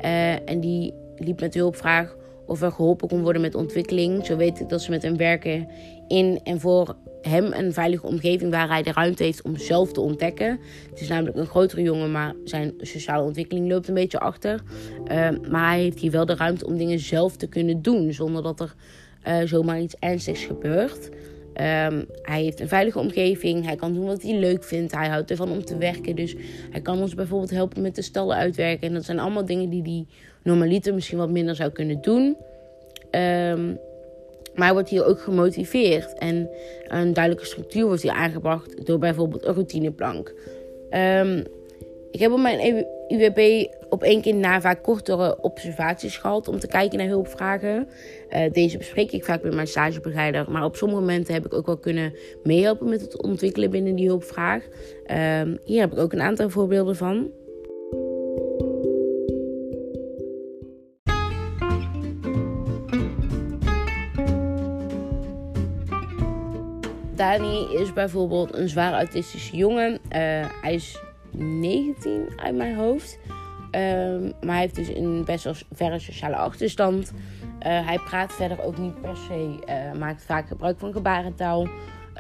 Uh, 0.05 0.51
en 0.51 0.61
die 0.61 0.95
liep 1.17 1.41
met 1.41 1.55
hulpvraag 1.55 2.17
of 2.47 2.63
er 2.63 2.73
geholpen 2.73 3.09
kon 3.09 3.23
worden 3.23 3.43
met 3.43 3.55
ontwikkeling. 3.55 4.27
Zo 4.27 4.37
weet 4.37 4.61
ik 4.61 4.69
dat 4.69 4.83
ze 4.83 4.91
met 4.91 5.03
hem 5.03 5.17
werken 5.17 5.69
in 6.09 6.41
en 6.45 6.61
voor 6.61 6.97
hem 7.23 7.53
een 7.53 7.73
veilige 7.73 8.07
omgeving 8.07 8.51
waar 8.51 8.69
hij 8.69 8.83
de 8.83 8.93
ruimte 8.93 9.23
heeft 9.23 9.43
om 9.43 9.57
zelf 9.57 9.93
te 9.93 10.01
ontdekken. 10.01 10.61
Het 10.91 11.01
is 11.01 11.09
namelijk 11.09 11.37
een 11.37 11.47
grotere 11.47 11.83
jongen, 11.83 12.11
maar 12.11 12.35
zijn 12.45 12.75
sociale 12.79 13.25
ontwikkeling 13.25 13.69
loopt 13.69 13.89
een 13.89 13.95
beetje 13.95 14.19
achter. 14.19 14.63
Uh, 15.11 15.29
maar 15.51 15.69
hij 15.69 15.81
heeft 15.81 15.99
hier 15.99 16.11
wel 16.11 16.27
de 16.27 16.35
ruimte 16.35 16.67
om 16.67 16.77
dingen 16.77 16.99
zelf 16.99 17.37
te 17.37 17.47
kunnen 17.47 17.83
doen, 17.83 18.13
zonder 18.13 18.43
dat 18.43 18.61
er 18.61 18.75
uh, 19.29 19.39
zomaar 19.45 19.81
iets 19.81 19.97
ernstigs 19.99 20.45
gebeurt. 20.45 21.09
Um, 21.55 22.07
hij 22.23 22.43
heeft 22.43 22.61
een 22.61 22.69
veilige 22.69 22.99
omgeving. 22.99 23.65
Hij 23.65 23.77
kan 23.77 23.95
doen 23.95 24.07
wat 24.07 24.23
hij 24.23 24.35
leuk 24.35 24.65
vindt. 24.65 24.95
Hij 24.95 25.09
houdt 25.09 25.31
ervan 25.31 25.51
om 25.51 25.65
te 25.65 25.77
werken. 25.77 26.17
Dus 26.17 26.37
hij 26.71 26.81
kan 26.81 27.01
ons 27.01 27.15
bijvoorbeeld 27.15 27.51
helpen 27.51 27.83
met 27.83 27.95
de 27.95 28.03
stallen 28.03 28.37
uitwerken. 28.37 28.89
En 28.89 28.95
dat 28.95 29.05
zijn 29.05 29.19
allemaal 29.19 29.45
dingen 29.45 29.71
die 29.71 29.83
hij 29.83 30.07
normaliter 30.43 30.95
misschien 30.95 31.19
wat 31.19 31.31
minder 31.31 31.57
zou 31.57 31.71
kunnen 31.71 32.01
doen. 32.01 32.37
Um, 33.11 33.79
maar 34.55 34.65
hij 34.65 34.73
wordt 34.73 34.89
hier 34.89 35.05
ook 35.05 35.21
gemotiveerd. 35.21 36.15
En 36.19 36.49
een 36.89 37.13
duidelijke 37.13 37.47
structuur 37.47 37.87
wordt 37.87 38.03
hier 38.03 38.13
aangebracht 38.13 38.87
door 38.87 38.99
bijvoorbeeld 38.99 39.45
een 39.45 39.55
routineplank. 39.55 40.35
Um, 40.91 41.45
ik 42.11 42.21
heb 42.21 42.33
op 42.33 42.41
mijn 42.41 42.87
UWP 43.09 43.71
op 43.89 44.03
één 44.03 44.21
keer 44.21 44.35
na 44.35 44.61
vaak 44.61 44.83
kortere 44.83 45.43
observaties 45.43 46.17
gehad 46.17 46.49
om 46.49 46.59
te 46.59 46.67
kijken 46.67 46.99
naar 46.99 47.07
hulpvragen. 47.07 47.89
Uh, 48.35 48.53
deze 48.53 48.79
bespreek 48.79 49.13
ik 49.13 49.25
vaak 49.25 49.43
met 49.43 49.55
mijn 49.55 49.67
stagebegeleider. 49.67 50.51
Maar 50.51 50.65
op 50.65 50.77
sommige 50.77 51.01
momenten 51.01 51.35
heb 51.35 51.47
ik 51.47 51.55
ook 51.55 51.67
wel 51.67 51.79
kunnen 51.79 52.15
meehelpen 52.43 52.89
met 52.89 53.01
het 53.01 53.23
ontwikkelen 53.23 53.71
binnen 53.71 53.95
die 53.95 54.07
hulpvraag. 54.07 54.65
Um, 55.43 55.59
hier 55.65 55.81
heb 55.81 55.93
ik 55.93 55.99
ook 55.99 56.13
een 56.13 56.21
aantal 56.21 56.51
voorbeelden 56.51 56.97
van. 56.97 57.31
Dani 67.15 67.67
is 67.75 67.93
bijvoorbeeld 67.93 68.55
een 68.55 68.69
zwaar 68.69 68.93
autistische 68.93 69.57
jongen. 69.57 69.93
Uh, 69.93 69.99
hij 70.63 70.75
is 70.75 71.01
19 71.37 72.29
uit 72.37 72.57
mijn 72.57 72.75
hoofd. 72.75 73.19
Um, 73.71 74.33
maar 74.41 74.55
hij 74.55 74.61
heeft 74.61 74.75
dus 74.75 74.89
een 74.89 75.25
best 75.25 75.45
wel 75.45 75.55
verre 75.73 75.99
sociale 75.99 76.37
achterstand. 76.37 77.13
Uh, 77.67 77.87
hij 77.87 77.99
praat 77.99 78.33
verder 78.33 78.63
ook 78.65 78.79
niet 78.79 79.01
per 79.01 79.17
se, 79.17 79.59
uh, 79.69 79.99
maakt 79.99 80.23
vaak 80.23 80.47
gebruik 80.47 80.79
van 80.79 80.93
gebarentaal. 80.93 81.69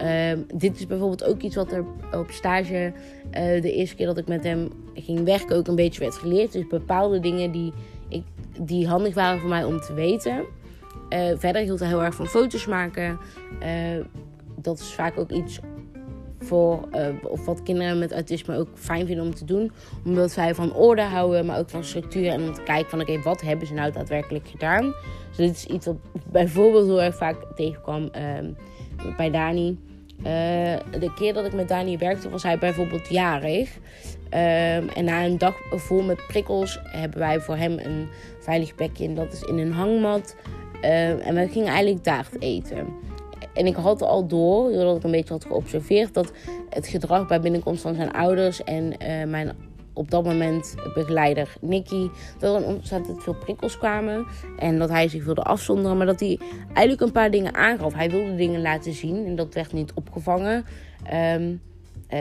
Uh, 0.03 0.33
dit 0.55 0.79
is 0.79 0.87
bijvoorbeeld 0.87 1.25
ook 1.25 1.41
iets 1.41 1.57
wat 1.57 1.73
er 1.73 1.85
op 2.13 2.31
stage 2.31 2.93
de 3.61 3.73
eerste 3.73 3.97
keer 3.97 4.07
dat 4.07 4.19
ik 4.19 4.29
met 4.29 4.45
hem 4.45 4.69
ging 4.95 5.25
werken 5.25 5.57
ook 5.57 5.67
een 5.67 5.75
beetje 5.75 6.01
werd 6.01 6.15
geleerd. 6.15 6.53
Dus 6.53 6.67
bepaalde 6.67 7.21
dingen 7.21 7.51
die, 7.51 7.73
ik, 8.09 8.25
die 8.59 8.89
handig 8.89 9.15
waren 9.15 9.41
voor 9.41 9.49
mij 9.49 9.65
om 9.65 9.81
te 9.81 9.95
weten. 9.95 10.45
verder 11.37 11.63
hield 11.63 11.79
hij 11.79 11.89
heel 11.89 12.03
erg 12.03 12.15
van 12.15 12.27
foto's 12.27 12.67
maken. 12.67 13.19
dat 14.57 14.79
is 14.79 14.95
vaak 14.95 15.19
ook 15.19 15.31
iets 15.31 15.61
voor, 16.45 16.89
uh, 16.93 17.07
of 17.23 17.45
wat 17.45 17.63
kinderen 17.63 17.99
met 17.99 18.13
autisme 18.13 18.57
ook 18.57 18.69
fijn 18.75 19.07
vinden 19.07 19.25
om 19.25 19.35
te 19.35 19.45
doen. 19.45 19.73
Omdat 20.05 20.31
zij 20.31 20.55
van 20.55 20.75
orde 20.75 21.03
houden, 21.03 21.47
maar 21.47 21.59
ook 21.59 21.71
van 21.71 21.85
structuur. 21.85 22.29
En 22.29 22.43
om 22.43 22.55
te 22.55 22.63
kijken 22.63 22.91
van 22.91 23.01
oké, 23.01 23.23
wat 23.23 23.41
hebben 23.41 23.67
ze 23.67 23.75
nou 23.75 23.93
daadwerkelijk 23.93 24.49
gedaan. 24.49 24.95
Dus 25.29 25.37
dit 25.37 25.57
is 25.57 25.67
iets 25.67 25.87
wat 25.87 25.97
bijvoorbeeld 26.31 26.87
heel 26.87 27.03
erg 27.03 27.17
vaak 27.17 27.37
tegenkwam 27.55 28.11
uh, 28.17 29.17
bij 29.17 29.31
Dani. 29.31 29.79
Uh, 30.19 30.27
de 31.01 31.13
keer 31.17 31.35
dat 31.35 31.45
ik 31.45 31.53
met 31.53 31.69
Dani 31.69 31.99
werkte 31.99 32.31
was 32.31 32.43
hij 32.43 32.59
bijvoorbeeld 32.59 33.09
jarig. 33.09 33.79
Ehm, 34.29 34.89
en 34.89 35.05
na 35.05 35.25
een 35.25 35.39
dag 35.39 35.55
vol 35.71 36.03
met 36.03 36.27
prikkels 36.27 36.79
hebben 36.83 37.19
wij 37.19 37.41
voor 37.41 37.57
hem 37.57 37.79
een 37.79 38.09
veilig 38.41 38.75
plekje. 38.75 39.05
En 39.05 39.15
dat 39.15 39.33
is 39.33 39.43
in 39.43 39.59
een 39.59 39.73
hangmat. 39.73 40.37
Ehm, 40.81 41.19
en 41.19 41.35
we 41.35 41.49
gingen 41.49 41.69
eigenlijk 41.69 42.03
taart 42.03 42.41
eten. 42.41 42.87
En 43.55 43.67
ik 43.67 43.75
had 43.75 44.03
al 44.03 44.27
door, 44.27 44.73
doordat 44.73 44.97
ik 44.97 45.03
een 45.03 45.11
beetje 45.11 45.33
had 45.33 45.45
geobserveerd, 45.45 46.15
dat 46.15 46.33
het 46.69 46.87
gedrag 46.87 47.27
bij 47.27 47.41
binnenkomst 47.41 47.83
van 47.83 47.95
zijn 47.95 48.13
ouders 48.13 48.65
en 48.65 48.85
uh, 48.85 49.25
mijn 49.25 49.53
op 49.95 50.11
dat 50.11 50.25
moment 50.25 50.75
begeleider 50.95 51.57
Nicky, 51.61 52.09
dat 52.39 52.63
er 52.63 52.67
ontzettend 52.67 53.23
veel 53.23 53.35
prikkels 53.35 53.79
kwamen. 53.79 54.27
En 54.59 54.79
dat 54.79 54.89
hij 54.89 55.09
zich 55.09 55.25
wilde 55.25 55.43
afzonderen, 55.43 55.97
maar 55.97 56.07
dat 56.07 56.21
hij 56.21 56.39
eigenlijk 56.67 57.01
een 57.01 57.13
paar 57.13 57.31
dingen 57.31 57.55
aangaf. 57.55 57.95
Hij 57.95 58.11
wilde 58.11 58.35
dingen 58.35 58.61
laten 58.61 58.93
zien 58.93 59.27
en 59.27 59.37
dat 59.37 59.55
werd 59.55 59.73
niet 59.73 59.93
opgevangen. 59.95 60.65
Um, 61.35 61.61
uh, 62.11 62.21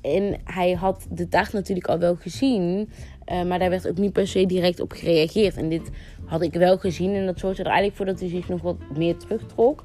en 0.00 0.40
hij 0.44 0.72
had 0.72 1.06
de 1.10 1.28
dag 1.28 1.52
natuurlijk 1.52 1.88
al 1.88 1.98
wel 1.98 2.14
gezien, 2.14 2.90
uh, 3.32 3.42
maar 3.42 3.58
daar 3.58 3.70
werd 3.70 3.88
ook 3.88 3.98
niet 3.98 4.12
per 4.12 4.26
se 4.26 4.46
direct 4.46 4.80
op 4.80 4.92
gereageerd. 4.92 5.56
En 5.56 5.68
dit 5.68 5.90
had 6.24 6.42
ik 6.42 6.52
wel 6.52 6.78
gezien 6.78 7.14
en 7.14 7.26
dat 7.26 7.38
zorgde 7.38 7.62
er 7.62 7.68
eigenlijk 7.68 7.96
voor 7.96 8.06
dat 8.06 8.20
hij 8.20 8.28
zich 8.28 8.48
nog 8.48 8.62
wat 8.62 8.76
meer 8.96 9.16
terugtrok. 9.16 9.84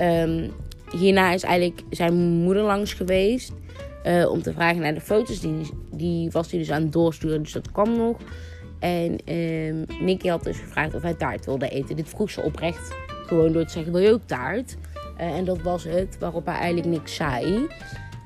Um, 0.00 0.50
hierna 0.90 1.32
is 1.32 1.42
eigenlijk 1.42 1.82
zijn 1.90 2.14
moeder 2.14 2.62
langs 2.62 2.92
geweest. 2.92 3.52
Uh, 4.06 4.30
om 4.30 4.42
te 4.42 4.52
vragen 4.52 4.80
naar 4.80 4.94
de 4.94 5.00
foto's. 5.00 5.40
Die, 5.40 5.70
die 5.90 6.30
was 6.30 6.50
hij 6.50 6.58
dus 6.58 6.70
aan 6.70 6.82
het 6.82 6.92
doorsturen, 6.92 7.42
dus 7.42 7.52
dat 7.52 7.72
kwam 7.72 7.96
nog. 7.96 8.16
En 8.78 9.34
um, 9.34 9.84
Nicky 10.00 10.28
had 10.28 10.44
dus 10.44 10.58
gevraagd 10.58 10.94
of 10.94 11.02
hij 11.02 11.14
taart 11.14 11.44
wilde 11.44 11.68
eten. 11.68 11.96
Dit 11.96 12.08
vroeg 12.08 12.30
ze 12.30 12.42
oprecht 12.42 12.94
gewoon 13.26 13.52
door 13.52 13.64
te 13.64 13.72
zeggen: 13.72 13.92
Wil 13.92 14.02
je 14.02 14.12
ook 14.12 14.26
taart? 14.26 14.76
Uh, 15.20 15.36
en 15.36 15.44
dat 15.44 15.62
was 15.62 15.84
het, 15.84 16.18
waarop 16.18 16.46
hij 16.46 16.54
eigenlijk 16.54 16.86
niks 16.86 17.14
zei. 17.14 17.54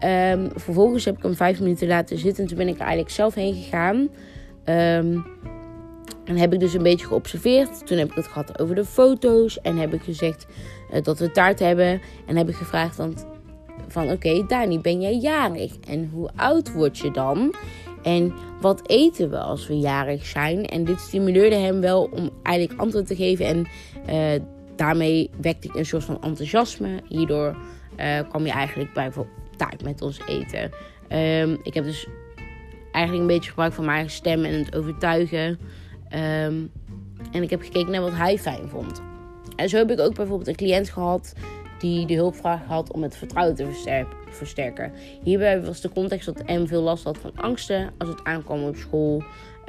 Um, 0.05 0.51
vervolgens 0.55 1.05
heb 1.05 1.17
ik 1.17 1.23
hem 1.23 1.35
vijf 1.35 1.61
minuten 1.61 1.89
laten 1.89 2.19
zitten. 2.19 2.43
En 2.43 2.49
toen 2.49 2.59
ben 2.59 2.69
ik 2.69 2.75
er 2.75 2.81
eigenlijk 2.81 3.11
zelf 3.11 3.35
heen 3.35 3.55
gegaan. 3.55 4.09
En 6.25 6.37
heb 6.37 6.53
ik 6.53 6.61
dus 6.61 6.75
een 6.75 6.83
beetje 6.83 7.07
geobserveerd. 7.07 7.87
Toen 7.87 7.99
heb 7.99 8.09
ik 8.09 8.15
het 8.15 8.27
gehad 8.27 8.59
over 8.61 8.75
de 8.75 8.85
foto's. 8.85 9.61
En 9.61 9.77
heb 9.77 9.95
ik 9.95 10.03
gezegd 10.03 10.47
dat 11.03 11.19
we 11.19 11.31
taart 11.31 11.59
hebben. 11.59 12.01
En 12.27 12.37
heb 12.37 12.49
ik 12.49 12.55
gevraagd 12.55 12.97
dan 12.97 13.15
van 13.89 14.11
oké, 14.11 14.47
Dani, 14.47 14.81
ben 14.81 15.01
jij 15.01 15.17
jarig? 15.17 15.77
En 15.89 16.11
hoe 16.13 16.31
oud 16.37 16.73
word 16.73 16.99
je 16.99 17.11
dan? 17.11 17.55
En 18.03 18.33
wat 18.61 18.89
eten 18.89 19.31
we 19.31 19.39
als 19.39 19.67
we 19.67 19.79
jarig 19.79 20.27
zijn? 20.27 20.67
En 20.67 20.85
dit 20.85 21.01
stimuleerde 21.01 21.57
hem 21.57 21.81
wel 21.81 22.09
om 22.13 22.31
eigenlijk 22.43 22.81
antwoord 22.81 23.07
te 23.07 23.17
geven. 23.17 23.47
En 23.47 23.67
uh, 24.09 24.43
daarmee 24.77 25.31
wekte 25.41 25.69
ik 25.69 25.75
een 25.75 25.87
soort 25.87 26.05
van 26.05 26.23
enthousiasme. 26.23 27.01
Hierdoor 27.09 27.57
uh, 28.01 28.19
kwam 28.29 28.45
je 28.45 28.53
eigenlijk 28.53 28.93
bijvoorbeeld 28.93 29.37
taart 29.57 29.85
met 29.85 30.03
ons 30.03 30.21
eten. 30.27 30.71
Um, 31.09 31.59
ik 31.63 31.75
heb 31.75 31.85
dus 31.85 32.09
eigenlijk 32.93 33.29
een 33.29 33.35
beetje 33.35 33.51
gebruik 33.51 33.73
van 33.73 33.85
mijn 33.85 34.11
stem 34.11 34.45
en 34.45 34.53
het 34.53 34.77
overtuigen. 34.77 35.59
Um, 36.15 36.71
en 37.33 37.43
ik 37.43 37.51
heb 37.51 37.63
gekeken 37.63 37.93
naar 37.93 38.01
wat 38.01 38.15
hij 38.15 38.39
fijn 38.39 38.69
vond. 38.69 39.12
En 39.63 39.69
zo 39.69 39.77
heb 39.77 39.91
ik 39.91 40.01
ook 40.01 40.15
bijvoorbeeld 40.15 40.49
een 40.49 40.57
cliënt 40.57 40.91
gehad 40.91 41.35
die 41.79 42.07
de 42.07 42.15
hulpvraag 42.15 42.65
had 42.67 42.93
om 42.93 43.03
het 43.03 43.17
vertrouwen 43.17 43.55
te 43.55 44.05
versterken. 44.29 44.93
Hierbij 45.23 45.63
was 45.63 45.81
de 45.81 45.89
context 45.89 46.27
dat 46.27 46.47
M 46.47 46.67
veel 46.67 46.83
last 46.83 47.05
had 47.05 47.19
van 47.19 47.33
angsten 47.35 47.91
als 47.99 48.09
het 48.09 48.25
aankwam 48.25 48.63
op 48.65 48.77
school. 48.77 49.23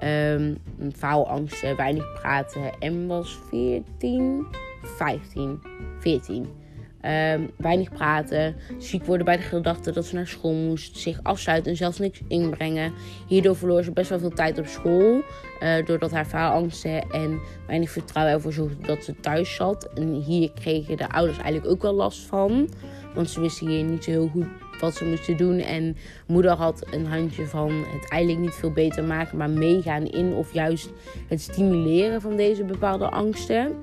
Um, 0.03 0.57
faalangsten, 0.95 1.75
weinig 1.75 2.13
praten. 2.13 2.71
M 2.79 3.07
was 3.07 3.39
14, 3.49 4.45
15, 4.81 5.61
14. 5.99 6.62
Um, 7.05 7.51
weinig 7.57 7.89
praten, 7.89 8.55
ziek 8.77 9.05
worden 9.05 9.25
bij 9.25 9.37
de 9.37 9.43
gedachte 9.43 9.91
dat 9.91 10.05
ze 10.05 10.15
naar 10.15 10.27
school 10.27 10.53
moest, 10.53 10.97
zich 10.97 11.19
afsluiten 11.23 11.71
en 11.71 11.77
zelfs 11.77 11.99
niks 11.99 12.21
inbrengen. 12.27 12.93
Hierdoor 13.27 13.55
verloor 13.55 13.83
ze 13.83 13.91
best 13.91 14.09
wel 14.09 14.19
veel 14.19 14.29
tijd 14.29 14.59
op 14.59 14.65
school, 14.65 15.21
uh, 15.61 15.85
doordat 15.85 16.11
haar 16.11 16.25
faalangsten 16.25 17.09
en 17.09 17.39
weinig 17.67 17.89
vertrouwen 17.89 18.33
ervoor 18.33 18.53
zorgden 18.53 18.87
dat 18.87 19.03
ze 19.03 19.19
thuis 19.19 19.55
zat. 19.55 19.89
En 19.93 20.13
hier 20.13 20.51
kregen 20.51 20.97
de 20.97 21.09
ouders 21.09 21.37
eigenlijk 21.37 21.73
ook 21.73 21.81
wel 21.81 21.93
last 21.93 22.19
van, 22.19 22.69
want 23.13 23.29
ze 23.29 23.41
wisten 23.41 23.67
hier 23.67 23.83
niet 23.83 24.03
zo 24.03 24.11
heel 24.11 24.27
goed 24.27 24.47
wat 24.79 24.95
ze 24.95 25.05
moesten 25.05 25.37
doen. 25.37 25.59
En 25.59 25.97
moeder 26.27 26.51
had 26.51 26.87
een 26.91 27.05
handje 27.05 27.45
van 27.45 27.69
het 27.69 28.09
eigenlijk 28.09 28.41
niet 28.41 28.55
veel 28.55 28.71
beter 28.71 29.03
maken, 29.03 29.37
maar 29.37 29.49
meegaan 29.49 30.05
in 30.05 30.33
of 30.33 30.53
juist 30.53 30.89
het 31.27 31.41
stimuleren 31.41 32.21
van 32.21 32.35
deze 32.35 32.63
bepaalde 32.63 33.09
angsten. 33.09 33.75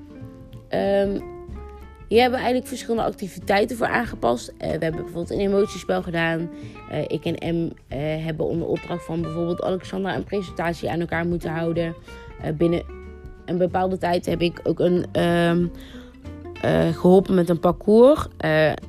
Um, 0.71 1.39
hier 2.11 2.21
hebben 2.21 2.39
we 2.39 2.45
eigenlijk 2.45 2.67
verschillende 2.67 3.11
activiteiten 3.11 3.77
voor 3.77 3.87
aangepast. 3.87 4.49
Uh, 4.49 4.57
we 4.59 4.67
hebben 4.67 4.91
bijvoorbeeld 4.91 5.31
een 5.31 5.39
emotiespel 5.39 6.03
gedaan. 6.03 6.51
Uh, 6.93 7.03
ik 7.07 7.25
en 7.25 7.57
M 7.57 7.65
uh, 7.65 8.25
hebben 8.25 8.47
onder 8.47 8.69
opdracht 8.69 9.05
van 9.05 9.23
bijvoorbeeld 9.23 9.63
Alexandra 9.63 10.17
een 10.17 10.25
presentatie 10.25 10.91
aan 10.91 11.01
elkaar 11.01 11.27
moeten 11.27 11.51
houden. 11.51 11.95
binnen 12.57 12.83
een 13.45 13.59
bepaalde 13.59 13.99
tijd 13.99 14.27
heb 14.27 14.41
ik 14.41 14.61
ook 14.63 14.81
een, 14.81 15.23
um, 15.23 15.71
geholpen 16.93 17.35
met 17.35 17.49
een 17.49 17.61
parcours. 17.61 18.27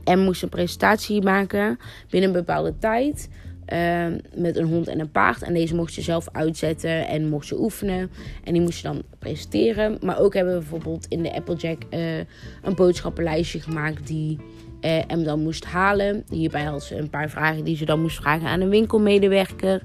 M 0.06 0.18
moest 0.18 0.44
een 0.44 0.50
presentatie 0.50 1.22
maken 1.22 1.80
binnen 2.10 2.30
een 2.30 2.36
bepaalde 2.36 2.78
tijd. 2.78 3.30
Ehm, 3.72 4.18
met 4.36 4.58
een 4.58 4.68
hond 4.68 4.88
en 4.88 5.00
een 5.00 5.12
paard. 5.12 5.42
En 5.42 5.54
deze 5.54 5.76
mocht 5.76 5.94
ze 5.94 6.02
zelf 6.02 6.28
uitzetten 6.32 7.08
en 7.08 7.30
mocht 7.30 7.48
ze 7.48 7.60
oefenen. 7.60 8.12
En 8.44 8.54
die 8.54 8.62
moest 8.62 8.78
ze 8.78 8.84
dan 8.84 9.04
presenteren. 9.20 9.98
Maar 10.02 10.20
ook 10.20 10.34
hebben 10.34 10.54
we 10.54 10.60
bijvoorbeeld 10.60 11.06
in 11.10 11.24
de 11.24 11.34
Applejack 11.34 11.82
uh, 11.90 12.18
een 12.62 12.76
boodschappenlijstje 12.76 13.60
gemaakt 13.60 14.08
die 14.08 14.38
uh, 14.82 15.00
hem 15.08 15.24
dan 15.24 15.40
moest 15.40 15.66
halen. 15.66 16.24
Hierbij 16.30 16.64
had 16.64 16.84
ze 16.84 16.96
een 16.98 17.10
paar 17.10 17.30
vragen 17.30 17.64
die 17.64 17.76
ze 17.76 17.86
dan 17.86 18.02
moest 18.02 18.16
vragen 18.16 18.48
aan 18.48 18.62
een 18.62 18.70
winkelmedewerker. 18.70 19.82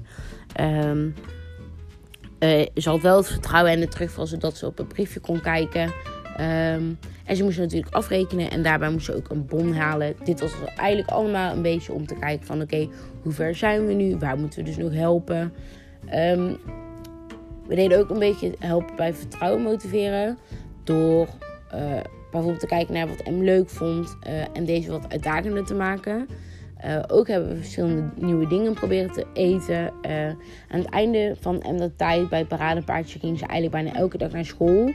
Um, 0.61 1.13
ze 2.75 2.89
had 2.89 3.01
wel 3.01 3.17
het 3.17 3.27
vertrouwen 3.27 3.71
en 3.71 3.79
de 3.79 3.87
terugval 3.87 4.27
zodat 4.27 4.57
ze 4.57 4.65
op 4.65 4.79
een 4.79 4.87
briefje 4.87 5.19
kon 5.19 5.41
kijken. 5.41 5.91
Um, 6.39 6.99
en 7.25 7.35
ze 7.35 7.43
moesten 7.43 7.63
natuurlijk 7.63 7.95
afrekenen 7.95 8.51
en 8.51 8.63
daarbij 8.63 8.89
moesten 8.89 9.13
ze 9.13 9.19
ook 9.19 9.29
een 9.29 9.45
bon 9.45 9.73
halen. 9.73 10.15
Dit 10.23 10.39
was 10.39 10.51
eigenlijk 10.75 11.09
allemaal 11.09 11.55
een 11.55 11.61
beetje 11.61 11.93
om 11.93 12.05
te 12.05 12.15
kijken 12.15 12.45
van 12.45 12.61
oké, 12.61 12.87
hoe 13.21 13.31
ver 13.31 13.55
zijn 13.55 13.85
we 13.85 13.93
nu? 13.93 14.17
Waar 14.17 14.37
moeten 14.37 14.59
we 14.59 14.65
dus 14.65 14.77
nog 14.77 14.93
helpen? 14.93 15.53
Um, 16.13 16.57
we 17.67 17.75
deden 17.75 17.99
ook 17.99 18.09
een 18.09 18.19
beetje 18.19 18.55
helpen 18.59 18.95
bij 18.95 19.13
vertrouwen 19.13 19.61
motiveren. 19.61 20.37
Door 20.83 21.27
uh, 21.73 21.99
bijvoorbeeld 22.31 22.59
te 22.59 22.67
kijken 22.67 22.93
naar 22.93 23.07
wat 23.07 23.25
M 23.25 23.41
leuk 23.41 23.69
vond 23.69 24.17
uh, 24.27 24.41
en 24.53 24.65
deze 24.65 24.91
wat 24.91 25.05
uitdagender 25.09 25.65
te 25.65 25.73
maken. 25.73 26.27
Uh, 26.85 27.03
ook 27.07 27.27
hebben 27.27 27.49
we 27.49 27.55
verschillende 27.55 28.09
nieuwe 28.15 28.47
dingen 28.47 28.73
proberen 28.73 29.11
te 29.11 29.25
eten. 29.33 29.93
Uh, 30.05 30.27
aan 30.67 30.79
het 30.79 30.89
einde 30.89 31.35
van 31.39 31.59
de 31.59 31.91
tijd 31.95 32.29
bij 32.29 32.45
paradepaardje 32.45 33.19
ging 33.19 33.39
ze 33.39 33.45
eigenlijk 33.45 33.83
bijna 33.83 33.99
elke 33.99 34.17
dag 34.17 34.31
naar 34.31 34.45
school. 34.45 34.93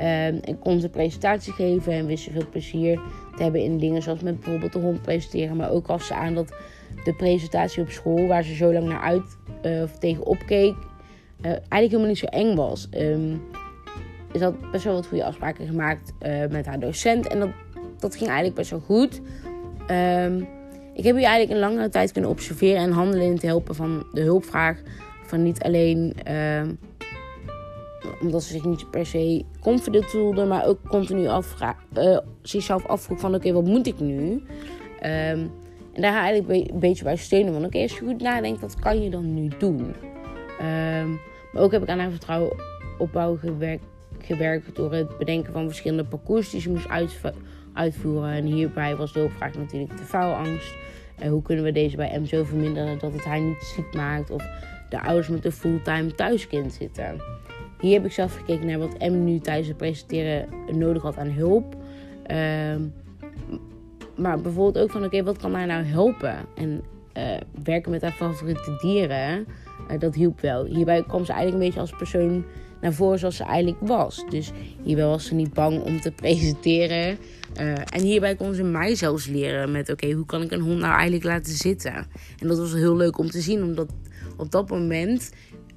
Uh, 0.00 0.26
en 0.26 0.58
kon 0.58 0.80
ze 0.80 0.88
presentatie 0.88 1.52
geven 1.52 1.92
en 1.92 2.06
wist 2.06 2.24
ze 2.24 2.30
veel 2.30 2.48
plezier 2.50 3.00
te 3.36 3.42
hebben 3.42 3.62
in 3.62 3.78
dingen 3.78 4.02
zoals 4.02 4.20
met 4.20 4.40
bijvoorbeeld 4.40 4.72
de 4.72 4.78
hond 4.78 5.02
presenteren. 5.02 5.56
Maar 5.56 5.70
ook 5.70 5.86
gaf 5.86 6.02
ze 6.02 6.14
aan 6.14 6.34
dat 6.34 6.54
de 7.04 7.14
presentatie 7.14 7.82
op 7.82 7.90
school, 7.90 8.26
waar 8.26 8.42
ze 8.42 8.54
zo 8.54 8.72
lang 8.72 8.88
naar 8.88 9.00
uit 9.00 9.38
of 9.82 9.98
tegenop 9.98 10.38
keek, 10.46 10.74
eigenlijk 11.42 11.70
helemaal 11.70 12.06
niet 12.06 12.18
zo 12.18 12.26
eng 12.26 12.54
was. 12.54 12.88
Um, 12.96 13.42
ze 14.36 14.44
had 14.44 14.70
best 14.70 14.84
wel 14.84 14.94
wat 14.94 15.06
goede 15.06 15.24
afspraken 15.24 15.66
gemaakt 15.66 16.12
met 16.50 16.66
haar 16.66 16.80
docent 16.80 17.26
en 17.26 17.40
dat, 17.40 17.50
dat 17.98 18.16
ging 18.16 18.26
eigenlijk 18.26 18.56
best 18.56 18.70
wel 18.70 18.80
goed. 18.80 19.20
Um, 19.90 20.48
ik 20.94 21.04
heb 21.04 21.16
hier 21.16 21.24
eigenlijk 21.24 21.50
een 21.50 21.68
langere 21.68 21.88
tijd 21.88 22.12
kunnen 22.12 22.30
observeren 22.30 22.82
en 22.82 22.90
handelen 22.90 23.26
in 23.26 23.32
het 23.32 23.42
helpen 23.42 23.74
van 23.74 24.06
de 24.12 24.20
hulpvraag. 24.20 24.80
Van 25.26 25.42
niet 25.42 25.62
alleen 25.62 26.14
uh, 26.28 26.62
omdat 28.20 28.42
ze 28.42 28.52
zich 28.52 28.64
niet 28.64 28.90
per 28.90 29.06
se 29.06 29.44
confident 29.60 30.04
voelde, 30.04 30.44
maar 30.44 30.66
ook 30.66 30.78
continu 30.88 31.26
afvraag, 31.26 31.76
uh, 31.98 32.18
zichzelf 32.42 32.86
afvroeg 32.86 33.20
van 33.20 33.34
oké, 33.34 33.52
wat 33.52 33.64
moet 33.64 33.86
ik 33.86 34.00
nu? 34.00 34.32
Um, 34.32 35.50
en 35.92 36.02
daar 36.02 36.12
ga 36.12 36.20
eigenlijk 36.22 36.70
een 36.70 36.78
beetje 36.78 37.04
bij 37.04 37.16
steunen. 37.16 37.52
Want 37.52 37.64
oké, 37.64 37.78
als 37.78 37.98
je 37.98 38.04
goed 38.04 38.22
nadenkt, 38.22 38.60
wat 38.60 38.78
kan 38.78 39.02
je 39.02 39.10
dan 39.10 39.34
nu 39.34 39.48
doen? 39.58 39.94
Um, 40.60 41.20
maar 41.52 41.62
ook 41.62 41.72
heb 41.72 41.82
ik 41.82 41.88
aan 41.88 41.98
haar 41.98 42.10
vertrouwen 42.10 42.56
opbouw 42.98 43.36
gewerkt, 43.36 43.84
gewerkt 44.18 44.76
door 44.76 44.92
het 44.92 45.18
bedenken 45.18 45.52
van 45.52 45.66
verschillende 45.66 46.04
parcours 46.04 46.50
die 46.50 46.60
ze 46.60 46.70
moest 46.70 46.88
uitvoeren 46.88 47.40
uitvoeren. 47.74 48.30
En 48.30 48.44
hierbij 48.44 48.96
was 48.96 49.12
de 49.12 49.18
hulpvraag 49.18 49.54
natuurlijk 49.54 49.96
de 49.96 50.02
faalangst. 50.02 50.74
En 51.18 51.30
hoe 51.30 51.42
kunnen 51.42 51.64
we 51.64 51.72
deze 51.72 51.96
bij 51.96 52.18
M 52.20 52.24
zo 52.24 52.44
verminderen 52.44 52.98
dat 52.98 53.12
het 53.12 53.24
hij 53.24 53.40
niet 53.40 53.72
ziek 53.74 53.94
maakt 53.94 54.30
of 54.30 54.46
de 54.88 55.00
ouders 55.00 55.28
met 55.28 55.44
een 55.44 55.52
fulltime 55.52 56.14
thuiskind 56.14 56.72
zitten. 56.72 57.20
Hier 57.80 57.94
heb 57.94 58.04
ik 58.04 58.12
zelf 58.12 58.36
gekeken 58.36 58.66
naar 58.66 58.78
wat 58.78 58.98
M 58.98 59.24
nu 59.24 59.38
tijdens 59.38 59.68
het 59.68 59.76
presenteren 59.76 60.48
nodig 60.72 61.02
had 61.02 61.16
aan 61.16 61.30
hulp. 61.30 61.76
Uh, 62.30 62.76
maar 64.16 64.40
bijvoorbeeld 64.40 64.84
ook 64.84 64.90
van 64.90 65.04
oké, 65.04 65.22
wat 65.22 65.38
kan 65.38 65.54
haar 65.54 65.66
nou 65.66 65.84
helpen? 65.84 66.36
En 66.54 66.82
uh, 67.18 67.36
werken 67.64 67.90
met 67.90 68.02
haar 68.02 68.12
favoriete 68.12 68.76
dieren, 68.80 69.46
uh, 69.90 69.98
dat 69.98 70.14
hielp 70.14 70.40
wel. 70.40 70.64
Hierbij 70.64 71.02
kwam 71.02 71.24
ze 71.24 71.32
eigenlijk 71.32 71.62
een 71.62 71.68
beetje 71.68 71.80
als 71.80 71.96
persoon 71.96 72.44
naar 72.84 73.18
zoals 73.18 73.36
ze 73.36 73.44
eigenlijk 73.44 73.80
was. 73.80 74.24
Dus 74.28 74.50
hierbij 74.82 75.04
was 75.04 75.26
ze 75.26 75.34
niet 75.34 75.52
bang 75.52 75.82
om 75.82 76.00
te 76.00 76.10
presenteren. 76.10 77.18
Uh, 77.60 77.72
en 77.72 78.00
hierbij 78.00 78.34
kon 78.34 78.54
ze 78.54 78.62
mij 78.62 78.94
zelfs 78.94 79.26
leren 79.26 79.72
met: 79.72 79.90
oké, 79.90 80.12
hoe 80.12 80.26
kan 80.26 80.42
ik 80.42 80.50
een 80.50 80.60
hond 80.60 80.78
nou 80.78 80.92
eigenlijk 80.92 81.24
laten 81.24 81.52
zitten? 81.52 81.94
En 82.38 82.48
dat 82.48 82.58
was 82.58 82.72
heel 82.72 82.96
leuk 82.96 83.18
om 83.18 83.30
te 83.30 83.40
zien, 83.40 83.62
omdat 83.62 83.92
op 84.36 84.50
dat 84.50 84.68
moment 84.68 85.32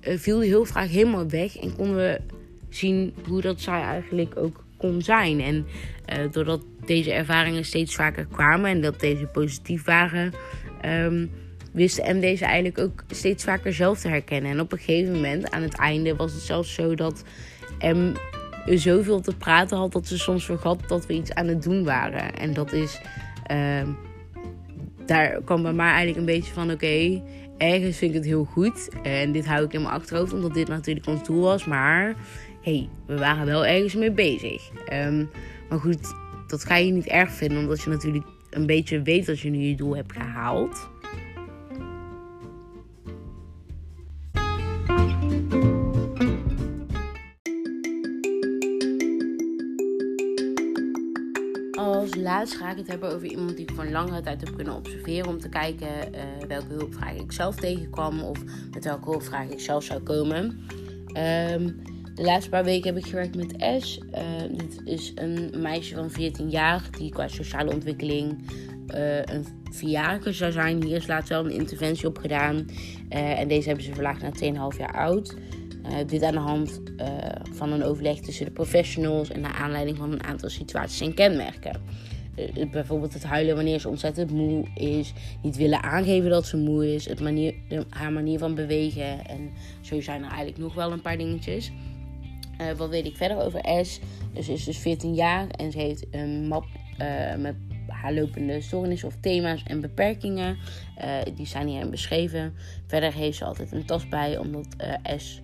uh, 0.08 0.18
viel 0.18 0.40
die 0.40 0.50
heel 0.50 0.66
vaak 0.66 0.88
helemaal 0.88 1.30
weg 1.30 1.58
en 1.58 1.76
konden 1.76 1.96
we 1.96 2.22
zien 2.70 3.14
hoe 3.28 3.42
dat 3.42 3.62
zij 3.62 3.82
eigenlijk 3.82 4.38
ook 4.38 4.64
kon 4.78 5.02
zijn. 5.02 5.42
En 5.42 5.66
uh, 6.14 6.32
doordat 6.32 6.62
deze 6.86 7.12
ervaringen 7.12 7.66
steeds 7.66 7.96
vaker 7.96 8.26
kwamen 8.26 8.70
en 8.70 8.82
dat 8.82 9.00
deze 9.00 9.26
positief 9.26 9.84
waren, 9.84 10.34
um, 10.86 11.30
wisten 11.78 12.18
M 12.18 12.20
deze 12.20 12.46
eigenlijk 12.46 12.80
ook 12.80 13.04
steeds 13.08 13.44
vaker 13.44 13.74
zelf 13.74 14.00
te 14.00 14.08
herkennen. 14.08 14.52
En 14.52 14.60
op 14.60 14.72
een 14.72 14.78
gegeven 14.78 15.14
moment, 15.14 15.52
aan 15.52 15.62
het 15.62 15.78
einde, 15.78 16.16
was 16.16 16.34
het 16.34 16.42
zelfs 16.42 16.74
zo 16.74 16.96
dat 16.96 17.24
M 17.80 18.14
zoveel 18.66 19.22
te 19.22 19.36
praten 19.36 19.78
had 19.78 19.92
dat 19.92 20.08
ze 20.08 20.18
soms 20.18 20.46
vergat 20.46 20.80
dat 20.88 21.06
we 21.06 21.14
iets 21.14 21.34
aan 21.34 21.48
het 21.48 21.64
doen 21.64 21.84
waren. 21.84 22.36
En 22.36 22.54
dat 22.54 22.74
is. 22.74 23.02
Uh, 23.52 23.88
daar 25.06 25.42
kwam 25.46 25.62
bij 25.62 25.74
mij 25.74 25.88
eigenlijk 25.88 26.18
een 26.18 26.26
beetje 26.26 26.54
van: 26.54 26.72
oké, 26.72 27.22
ergens 27.58 27.98
vind 27.98 28.12
ik 28.12 28.18
het 28.18 28.26
heel 28.26 28.44
goed. 28.44 28.90
En 29.04 29.32
dit 29.32 29.46
hou 29.46 29.66
ik 29.66 29.74
in 29.74 29.82
mijn 29.82 29.94
achterhoofd, 29.94 30.34
omdat 30.34 30.54
dit 30.54 30.68
natuurlijk 30.68 31.08
ons 31.08 31.24
doel 31.24 31.42
was. 31.42 31.66
Maar 31.66 32.16
hey, 32.62 32.90
we 33.08 33.18
waren 33.18 33.46
wel 33.46 33.66
ergens 33.66 33.96
mee 33.96 34.12
bezig. 34.12 34.70
Um, 34.94 35.30
maar 35.70 35.80
goed, 35.80 36.14
dat 36.48 36.64
ga 36.64 36.76
je 36.76 36.92
niet 36.92 37.08
erg 37.08 37.32
vinden, 37.32 37.58
omdat 37.58 37.82
je 37.82 37.90
natuurlijk 37.90 38.26
een 38.50 38.66
beetje 38.66 39.02
weet 39.02 39.26
dat 39.26 39.40
je 39.40 39.50
nu 39.50 39.58
je 39.58 39.76
doel 39.76 39.96
hebt 39.96 40.14
gehaald. 40.14 40.90
Laatst 52.48 52.62
ga 52.64 52.72
ik 52.72 52.78
het 52.78 52.88
hebben 52.88 53.14
over 53.14 53.28
iemand 53.28 53.56
die 53.56 53.66
ik 53.66 53.76
voor 53.76 53.86
langere 53.86 54.22
tijd 54.22 54.42
heb 54.42 54.56
kunnen 54.56 54.76
observeren. 54.76 55.28
Om 55.28 55.40
te 55.40 55.50
kijken 55.50 55.88
uh, 55.88 56.22
welke 56.48 56.74
hulpvragen 56.74 57.20
ik 57.20 57.32
zelf 57.32 57.56
tegenkwam. 57.56 58.22
Of 58.22 58.44
met 58.74 58.84
welke 58.84 59.10
hulpvragen 59.10 59.52
ik 59.52 59.60
zelf 59.60 59.84
zou 59.84 60.02
komen. 60.02 60.44
Um, 61.08 61.82
de 62.16 62.24
laatste 62.24 62.50
paar 62.50 62.64
weken 62.64 62.94
heb 62.94 63.04
ik 63.04 63.10
gewerkt 63.10 63.36
met 63.36 63.58
Ash. 63.58 63.98
Uh, 63.98 64.58
dit 64.58 64.82
is 64.86 65.12
een 65.16 65.54
meisje 65.58 65.96
van 65.96 66.12
14 66.12 66.50
jaar. 66.50 66.90
Die 66.98 67.12
qua 67.12 67.28
sociale 67.28 67.74
ontwikkeling 67.74 68.52
uh, 68.96 69.18
een 69.18 69.46
vierjarige 69.72 70.32
zou 70.32 70.52
zijn. 70.52 70.84
Hier 70.84 70.96
is 70.96 71.08
laatst 71.08 71.30
wel 71.30 71.46
een 71.46 71.52
interventie 71.52 72.08
op 72.08 72.18
gedaan. 72.18 72.70
en 73.10 73.48
deze 73.48 73.68
hebben 73.68 73.86
ze 73.86 73.94
verlaagd 73.94 74.22
naar 74.22 74.72
2,5 74.74 74.78
jaar 74.78 74.94
oud. 74.94 75.36
Dit 76.08 76.24
aan 76.24 76.34
de 76.34 76.40
hand 76.40 76.82
van 77.52 77.72
een 77.72 77.84
overleg 77.84 78.20
tussen 78.20 78.46
de 78.46 78.52
professionals 78.52 79.30
en 79.30 79.40
naar 79.40 79.54
aanleiding 79.54 79.98
van 79.98 80.12
een 80.12 80.24
aantal 80.24 80.50
situaties 80.50 81.02
en 81.02 81.14
kenmerken. 81.14 81.82
Uh, 82.38 82.72
bijvoorbeeld 82.72 83.14
het 83.14 83.24
huilen 83.24 83.56
wanneer 83.56 83.80
ze 83.80 83.90
ontzettend 83.90 84.32
moe 84.32 84.66
is, 84.74 85.14
niet 85.42 85.56
willen 85.56 85.84
aangeven 85.84 86.30
dat 86.30 86.46
ze 86.46 86.58
moe 86.58 86.94
is, 86.94 87.10
het 87.10 87.20
manier, 87.20 87.54
haar 87.90 88.12
manier 88.12 88.40
van 88.40 88.56
bewegen 88.56 89.26
en 89.26 89.52
zo 89.82 90.02
zijn 90.02 90.22
er 90.24 90.28
eigenlijk 90.28 90.58
nog 90.58 90.74
wel 90.74 90.92
een 90.92 91.02
paar 91.02 91.18
dingetjes. 91.18 91.72
wat 92.78 92.90
weet 92.90 93.06
ik 93.06 93.16
verder 93.16 93.38
over 93.38 93.86
S? 93.86 94.00
Dus 94.34 94.46
ze 94.46 94.54
is 94.54 94.64
dus 94.64 94.78
14 94.78 95.14
jaar 95.14 95.48
en 95.48 95.72
ze 95.72 95.78
heeft 95.78 96.06
een 96.12 96.48
map 96.48 96.66
met 97.38 97.56
haar 97.88 98.14
lopende 98.14 98.62
stoornissen 98.62 99.08
of 99.08 99.16
thema's 99.20 99.64
en 99.64 99.82
beperkingen. 99.82 100.58
die 101.36 101.46
zijn 101.46 101.68
hierin 101.68 101.90
beschreven. 101.90 102.54
Verder 102.88 103.14
heeft 103.14 103.38
ze 103.38 103.46
altijd 103.46 103.72
een 103.72 103.86
tas 103.86 104.08
bij, 104.08 104.38
omdat 104.38 104.68
S 105.16 105.42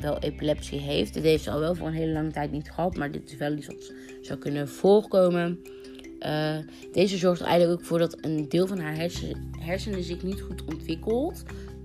wel 0.00 0.18
epilepsie 0.18 0.80
heeft. 0.80 1.14
Dit 1.14 1.22
heeft 1.22 1.44
ze 1.44 1.50
al 1.50 1.60
wel 1.60 1.74
voor 1.74 1.86
een 1.86 1.92
hele 1.92 2.12
lange 2.12 2.30
tijd 2.30 2.52
niet 2.52 2.70
gehad, 2.70 2.96
maar 2.96 3.10
dit 3.10 3.30
is 3.30 3.36
wel 3.36 3.52
iets 3.52 3.66
wat 3.66 3.92
zou 4.20 4.38
kunnen 4.38 4.68
voorkomen. 4.68 5.60
Uh, 6.20 6.56
deze 6.92 7.16
zorgt 7.16 7.40
er 7.40 7.46
eigenlijk 7.46 7.80
ook 7.80 7.86
voor 7.86 7.98
dat 7.98 8.16
een 8.20 8.48
deel 8.48 8.66
van 8.66 8.78
haar 8.78 8.96
hersen, 8.96 9.50
hersenen 9.58 10.02
zich 10.02 10.22
niet 10.22 10.40
goed 10.40 10.64
ontwikkeld 10.64 11.42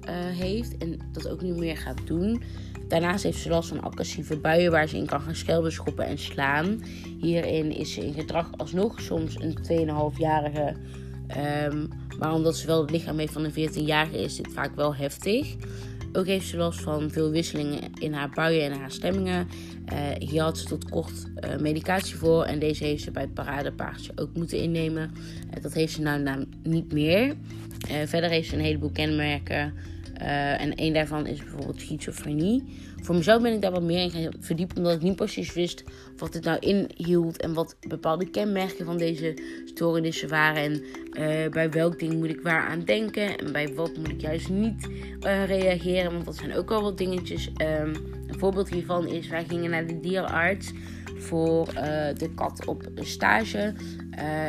uh, 0.09 0.11
heeft 0.15 0.77
en 0.77 0.99
dat 1.11 1.29
ook 1.29 1.41
niet 1.41 1.57
meer 1.57 1.77
gaat 1.77 2.07
doen. 2.07 2.41
Daarnaast 2.87 3.23
heeft 3.23 3.37
ze 3.37 3.49
last 3.49 3.69
van 3.69 3.81
agressieve 3.81 4.37
buien 4.37 4.71
waar 4.71 4.87
ze 4.87 4.97
in 4.97 5.05
kan 5.05 5.21
gaan 5.21 5.35
schelden, 5.35 5.71
schoppen 5.71 6.05
en 6.05 6.17
slaan. 6.17 6.83
Hierin 7.19 7.71
is 7.71 7.93
ze 7.93 8.05
in 8.05 8.13
gedrag 8.13 8.49
alsnog 8.57 9.01
soms 9.01 9.35
een 9.39 9.57
2,5-jarige. 9.87 10.75
Um, 11.71 11.89
maar 12.19 12.33
omdat 12.33 12.57
ze 12.57 12.67
wel 12.67 12.81
het 12.81 12.91
lichaam 12.91 13.17
heeft 13.17 13.33
van 13.33 13.43
een 13.43 13.69
14-jarige 13.69 14.17
is 14.17 14.35
dit 14.35 14.53
vaak 14.53 14.75
wel 14.75 14.95
heftig. 14.95 15.55
Ook 16.15 16.25
heeft 16.25 16.47
ze 16.47 16.57
last 16.57 16.81
van 16.81 17.11
veel 17.11 17.31
wisselingen 17.31 17.79
in 17.99 18.13
haar 18.13 18.29
buien 18.29 18.71
en 18.71 18.79
haar 18.79 18.91
stemmingen. 18.91 19.47
Uh, 19.93 20.29
hier 20.29 20.41
had 20.41 20.57
ze 20.57 20.65
tot 20.65 20.89
kort 20.89 21.11
uh, 21.11 21.57
medicatie 21.59 22.15
voor 22.15 22.43
en 22.43 22.59
deze 22.59 22.83
heeft 22.83 23.03
ze 23.03 23.11
bij 23.11 23.21
het 23.21 23.33
paradepaardje 23.33 24.11
ook 24.15 24.29
moeten 24.33 24.57
innemen. 24.57 25.11
Uh, 25.55 25.63
dat 25.63 25.73
heeft 25.73 25.93
ze 25.93 26.01
nou, 26.01 26.21
nou 26.21 26.45
niet 26.63 26.93
meer. 26.93 27.35
verder 28.05 28.29
heeft 28.29 28.49
ze 28.49 28.55
een 28.55 28.61
heleboel 28.61 28.91
kenmerken 28.91 29.73
en 30.59 30.71
een 30.75 30.93
daarvan 30.93 31.27
is 31.27 31.39
bijvoorbeeld 31.39 31.81
schizofrenie. 31.81 32.63
Voor 33.05 33.15
mezelf 33.15 33.41
ben 33.41 33.53
ik 33.53 33.61
daar 33.61 33.71
wat 33.71 33.81
meer 33.81 34.01
in 34.01 34.11
gaan 34.11 34.33
verdiepen, 34.39 34.77
omdat 34.77 34.93
ik 34.93 35.01
niet 35.01 35.15
precies 35.15 35.53
wist 35.53 35.83
wat 36.17 36.33
het 36.33 36.43
nou 36.43 36.59
inhield 36.59 37.41
en 37.41 37.53
wat 37.53 37.75
bepaalde 37.87 38.29
kenmerken 38.29 38.85
van 38.85 38.97
deze 38.97 39.37
stoornissen 39.65 40.29
waren. 40.29 40.63
En 40.63 40.83
uh, 41.11 41.51
bij 41.51 41.69
welk 41.69 41.99
ding 41.99 42.13
moet 42.13 42.29
ik 42.29 42.41
waar 42.41 42.67
aan 42.67 42.83
denken 42.83 43.37
en 43.37 43.51
bij 43.51 43.73
wat 43.73 43.97
moet 43.97 44.09
ik 44.09 44.21
juist 44.21 44.49
niet 44.49 44.87
uh, 44.87 45.45
reageren, 45.45 46.11
want 46.11 46.25
dat 46.25 46.35
zijn 46.35 46.55
ook 46.55 46.71
al 46.71 46.81
wat 46.81 46.97
dingetjes. 46.97 47.47
Um, 47.47 47.95
een 48.27 48.39
voorbeeld 48.39 48.69
hiervan 48.69 49.07
is, 49.07 49.27
wij 49.27 49.45
gingen 49.45 49.69
naar 49.69 49.87
de 49.87 49.99
dierenarts 49.99 50.71
voor 51.17 51.65
de 52.17 52.29
kat 52.35 52.65
op 52.65 52.83
stage. 52.95 53.73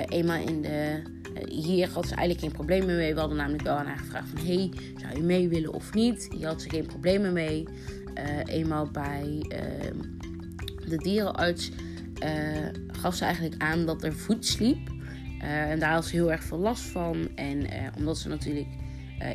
eenmaal 0.08 0.46
in 0.46 0.62
de 0.62 1.02
hier 1.48 1.88
had 1.88 2.06
ze 2.06 2.14
eigenlijk 2.14 2.40
geen 2.40 2.52
problemen 2.52 2.96
mee. 2.96 3.14
We 3.14 3.20
hadden 3.20 3.38
namelijk 3.38 3.62
wel 3.62 3.76
aan 3.76 3.86
haar 3.86 3.98
gevraagd 3.98 4.28
van... 4.34 4.46
hey, 4.46 4.70
zou 5.00 5.16
je 5.16 5.22
mee 5.22 5.48
willen 5.48 5.72
of 5.72 5.94
niet? 5.94 6.28
Hier 6.36 6.46
had 6.46 6.62
ze 6.62 6.70
geen 6.70 6.86
problemen 6.86 7.32
mee. 7.32 7.64
Uh, 8.18 8.54
eenmaal 8.54 8.90
bij 8.90 9.44
uh, 9.48 9.90
de 10.88 10.96
dierenarts 10.96 11.70
uh, 12.24 12.66
gaf 12.86 13.14
ze 13.14 13.24
eigenlijk 13.24 13.62
aan 13.62 13.86
dat 13.86 14.02
er 14.02 14.14
voet 14.14 14.46
sliep. 14.46 14.94
Eh, 15.40 15.70
en 15.70 15.78
daar 15.78 15.92
had 15.92 16.04
ze 16.04 16.14
heel 16.14 16.32
erg 16.32 16.42
veel 16.42 16.58
last 16.58 16.82
van. 16.82 17.28
En 17.34 17.66
omdat 17.96 18.18
ze 18.18 18.28
natuurlijk 18.28 18.68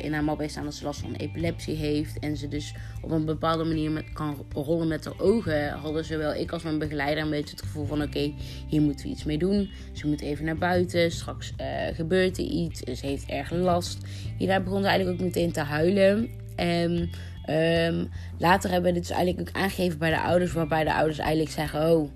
in 0.00 0.12
haar 0.12 0.24
map 0.24 0.42
staan 0.46 0.64
dat 0.64 0.74
ze 0.74 0.84
last 0.84 1.00
van 1.00 1.14
epilepsie 1.14 1.76
heeft. 1.76 2.18
En 2.18 2.36
ze 2.36 2.48
dus 2.48 2.74
op 3.00 3.10
een 3.10 3.24
bepaalde 3.24 3.64
manier 3.64 3.90
met, 3.90 4.12
kan 4.12 4.46
rollen 4.54 4.88
met 4.88 5.04
haar 5.04 5.20
ogen. 5.20 5.70
Hadden 5.70 6.04
zowel 6.04 6.34
ik 6.34 6.52
als 6.52 6.62
mijn 6.62 6.78
begeleider 6.78 7.24
een 7.24 7.30
beetje 7.30 7.56
het 7.56 7.64
gevoel 7.64 7.86
van: 7.86 8.02
oké, 8.02 8.32
hier 8.68 8.80
moeten 8.80 9.06
we 9.06 9.12
iets 9.12 9.24
mee 9.24 9.38
doen. 9.38 9.70
Ze 9.92 10.06
moet 10.06 10.20
even 10.20 10.44
naar 10.44 10.58
buiten. 10.58 11.10
Straks 11.10 11.52
uh, 11.60 11.66
gebeurt 11.94 12.38
er 12.38 12.44
iets. 12.44 12.80
Ze 12.80 13.06
heeft 13.06 13.26
erg 13.26 13.50
last. 13.50 13.98
Hierna 14.38 14.60
begon 14.60 14.82
ze 14.82 14.88
eigenlijk 14.88 15.20
ook 15.20 15.26
meteen 15.26 15.52
te 15.52 15.60
huilen. 15.60 16.30
En 16.56 17.10
um, 17.48 18.08
later 18.38 18.70
hebben 18.70 18.92
we 18.92 18.98
dit 18.98 19.08
dus 19.08 19.16
eigenlijk 19.16 19.48
ook 19.48 19.62
aangegeven 19.62 19.98
bij 19.98 20.10
de 20.10 20.20
ouders. 20.20 20.52
Waarbij 20.52 20.84
de 20.84 20.94
ouders 20.94 21.18
eigenlijk 21.18 21.50
zeggen: 21.50 21.92
oh. 21.92 22.10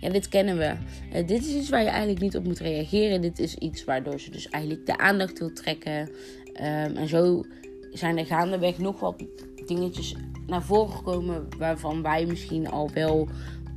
Ja, 0.00 0.10
dit 0.10 0.28
kennen 0.28 0.58
we. 0.58 0.74
Uh, 1.14 1.26
dit 1.26 1.46
is 1.46 1.54
iets 1.54 1.68
waar 1.68 1.82
je 1.82 1.88
eigenlijk 1.88 2.20
niet 2.20 2.36
op 2.36 2.44
moet 2.44 2.58
reageren. 2.58 3.20
Dit 3.20 3.38
is 3.38 3.54
iets 3.54 3.84
waardoor 3.84 4.20
ze 4.20 4.30
dus 4.30 4.48
eigenlijk 4.48 4.86
de 4.86 4.98
aandacht 4.98 5.38
wil 5.38 5.52
trekken. 5.52 6.00
Um, 6.00 6.96
en 6.96 7.08
zo 7.08 7.44
zijn 7.92 8.18
er 8.18 8.26
gaandeweg 8.26 8.78
nog 8.78 9.00
wat 9.00 9.24
dingetjes 9.66 10.14
naar 10.46 10.62
voren 10.62 10.92
gekomen 10.92 11.48
waarvan 11.58 12.02
wij 12.02 12.26
misschien 12.26 12.70
al 12.70 12.90
wel 12.94 13.28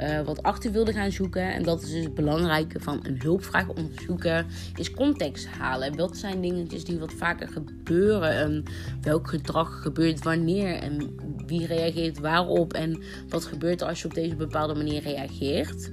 uh, 0.01 0.21
wat 0.21 0.43
achter 0.43 0.71
wilden 0.71 0.93
gaan 0.93 1.11
zoeken. 1.11 1.53
En 1.53 1.63
dat 1.63 1.81
is 1.81 1.91
dus 1.91 2.03
het 2.03 2.13
belangrijke 2.13 2.79
van 2.79 2.99
een 3.03 3.21
hulpvraag 3.21 3.69
onderzoeken, 3.69 4.45
is 4.75 4.91
context 4.91 5.47
halen. 5.47 5.95
Wat 5.95 6.17
zijn 6.17 6.41
dingetjes 6.41 6.83
die 6.83 6.99
wat 6.99 7.13
vaker 7.13 7.47
gebeuren? 7.47 8.29
En 8.29 8.63
welk 9.01 9.27
gedrag 9.27 9.81
gebeurt 9.81 10.23
wanneer? 10.23 10.75
En 10.75 11.15
wie 11.45 11.65
reageert 11.65 12.19
waarop? 12.19 12.73
En 12.73 13.01
wat 13.29 13.45
gebeurt 13.45 13.81
als 13.81 14.01
je 14.01 14.07
op 14.07 14.13
deze 14.13 14.35
bepaalde 14.35 14.75
manier 14.75 15.01
reageert? 15.01 15.89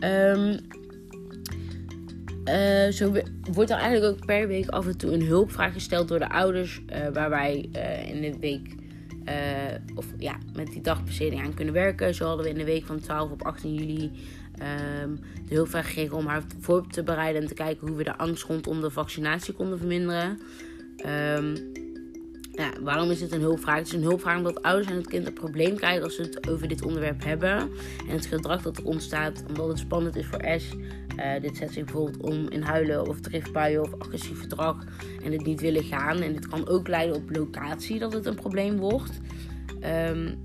Um, 0.00 0.58
uh, 2.44 2.88
zo 2.88 3.12
wordt 3.52 3.70
er 3.70 3.76
eigenlijk 3.76 4.16
ook 4.16 4.26
per 4.26 4.48
week 4.48 4.68
af 4.68 4.86
en 4.86 4.96
toe 4.96 5.12
een 5.12 5.22
hulpvraag 5.22 5.72
gesteld 5.72 6.08
door 6.08 6.18
de 6.18 6.28
ouders. 6.28 6.82
Uh, 6.86 7.08
waar 7.12 7.30
wij 7.30 7.68
uh, 7.76 8.08
in 8.08 8.20
de 8.20 8.38
week, 8.38 8.74
of 9.94 10.06
ja, 10.18 10.38
met 10.54 10.72
die 10.72 10.80
dagbesteding 10.80 11.42
aan 11.42 11.54
kunnen 11.54 11.74
werken. 11.74 12.14
Zo 12.14 12.26
hadden 12.26 12.44
we 12.44 12.50
in 12.50 12.58
de 12.58 12.64
week 12.64 12.86
van 12.86 13.00
12 13.00 13.30
op 13.30 13.42
18 13.42 13.74
juli 13.74 14.10
um, 15.02 15.20
de 15.48 15.54
hulpvraag 15.54 15.86
gekregen 15.86 16.16
om 16.16 16.26
haar 16.26 16.42
voor 16.60 16.86
te 16.86 17.02
bereiden. 17.02 17.42
En 17.42 17.48
te 17.48 17.54
kijken 17.54 17.88
hoe 17.88 17.96
we 17.96 18.04
de 18.04 18.16
angst 18.16 18.44
rondom 18.44 18.80
de 18.80 18.90
vaccinatie 18.90 19.54
konden 19.54 19.78
verminderen. 19.78 20.40
Um, 21.06 21.72
ja, 22.52 22.72
waarom 22.80 23.10
is 23.10 23.20
het 23.20 23.32
een 23.32 23.40
hulpvraag? 23.40 23.78
Het 23.78 23.86
is 23.86 23.92
een 23.92 24.02
hulpvraag 24.02 24.36
omdat 24.36 24.62
ouders 24.62 24.90
en 24.90 24.96
het 24.96 25.06
kind 25.06 25.26
een 25.26 25.32
probleem 25.32 25.76
krijgen 25.76 26.02
als 26.02 26.14
ze 26.14 26.22
het 26.22 26.48
over 26.48 26.68
dit 26.68 26.82
onderwerp 26.82 27.24
hebben. 27.24 27.58
En 28.08 28.14
het 28.14 28.26
gedrag 28.26 28.62
dat 28.62 28.76
er 28.76 28.84
ontstaat 28.84 29.44
omdat 29.48 29.68
het 29.68 29.78
spannend 29.78 30.16
is 30.16 30.26
voor 30.26 30.46
Ash. 30.46 30.72
Uh, 31.16 31.40
dit 31.40 31.56
zet 31.56 31.72
zich 31.72 31.84
bijvoorbeeld 31.84 32.22
om 32.22 32.50
in 32.50 32.62
huilen 32.62 33.08
of 33.08 33.20
driftbuien 33.20 33.82
of 33.82 33.94
agressief 33.98 34.40
gedrag 34.40 34.84
en 35.24 35.32
het 35.32 35.44
niet 35.44 35.60
willen 35.60 35.84
gaan. 35.84 36.20
En 36.20 36.32
dit 36.32 36.48
kan 36.48 36.68
ook 36.68 36.88
leiden 36.88 37.16
op 37.16 37.30
locatie 37.36 37.98
dat 37.98 38.12
het 38.12 38.26
een 38.26 38.34
probleem 38.34 38.76
wordt. 38.76 39.20
Um, 40.08 40.42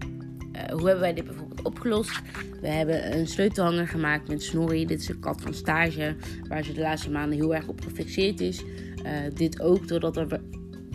uh, 0.60 0.62
hoe 0.72 0.86
hebben 0.86 1.00
wij 1.00 1.14
dit 1.14 1.26
bijvoorbeeld 1.26 1.62
opgelost? 1.62 2.22
We 2.62 2.68
hebben 2.68 3.18
een 3.18 3.28
sleutelhanger 3.28 3.88
gemaakt 3.88 4.28
met 4.28 4.44
Snorri. 4.44 4.86
Dit 4.86 5.02
is 5.02 5.10
een 5.10 5.20
kat 5.20 5.42
van 5.42 5.54
stage 5.54 6.16
waar 6.48 6.64
ze 6.64 6.74
de 6.74 6.82
laatste 6.82 7.12
maanden 7.12 7.38
heel 7.38 7.56
erg 7.56 7.68
op 7.68 7.82
gefixeerd 7.82 8.40
is. 8.40 8.64
Uh, 8.64 9.12
dit 9.34 9.62
ook 9.62 9.88
doordat 9.88 10.18
er 10.18 10.42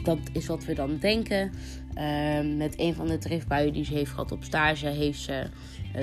dat 0.02 0.18
is 0.32 0.46
wat 0.46 0.64
we 0.64 0.74
dan 0.74 0.98
denken. 1.00 1.52
Uh, 1.98 2.56
met 2.56 2.74
een 2.78 2.94
van 2.94 3.06
de 3.06 3.18
driftbuien 3.18 3.72
die 3.72 3.84
ze 3.84 3.94
heeft 3.94 4.10
gehad 4.10 4.32
op 4.32 4.44
stage, 4.44 4.86
heeft 4.86 5.20
ze 5.20 5.46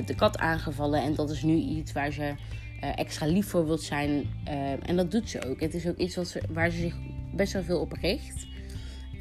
de 0.05 0.15
kat 0.15 0.37
aangevallen. 0.37 1.01
En 1.01 1.15
dat 1.15 1.29
is 1.29 1.43
nu 1.43 1.53
iets 1.53 1.91
waar 1.91 2.11
ze 2.11 2.33
extra 2.81 3.25
lief 3.25 3.47
voor 3.47 3.65
wilt 3.65 3.81
zijn. 3.81 4.29
Ehm, 4.45 4.77
en 4.81 4.95
dat 4.95 5.11
doet 5.11 5.29
ze 5.29 5.45
ook. 5.45 5.59
Het 5.59 5.73
is 5.73 5.87
ook 5.87 5.97
iets 5.97 6.15
wat 6.15 6.27
ze, 6.27 6.41
waar 6.49 6.69
ze 6.69 6.77
zich 6.77 6.95
best 7.35 7.53
wel 7.53 7.63
veel 7.63 7.79
op 7.79 7.91
richt. 7.91 8.49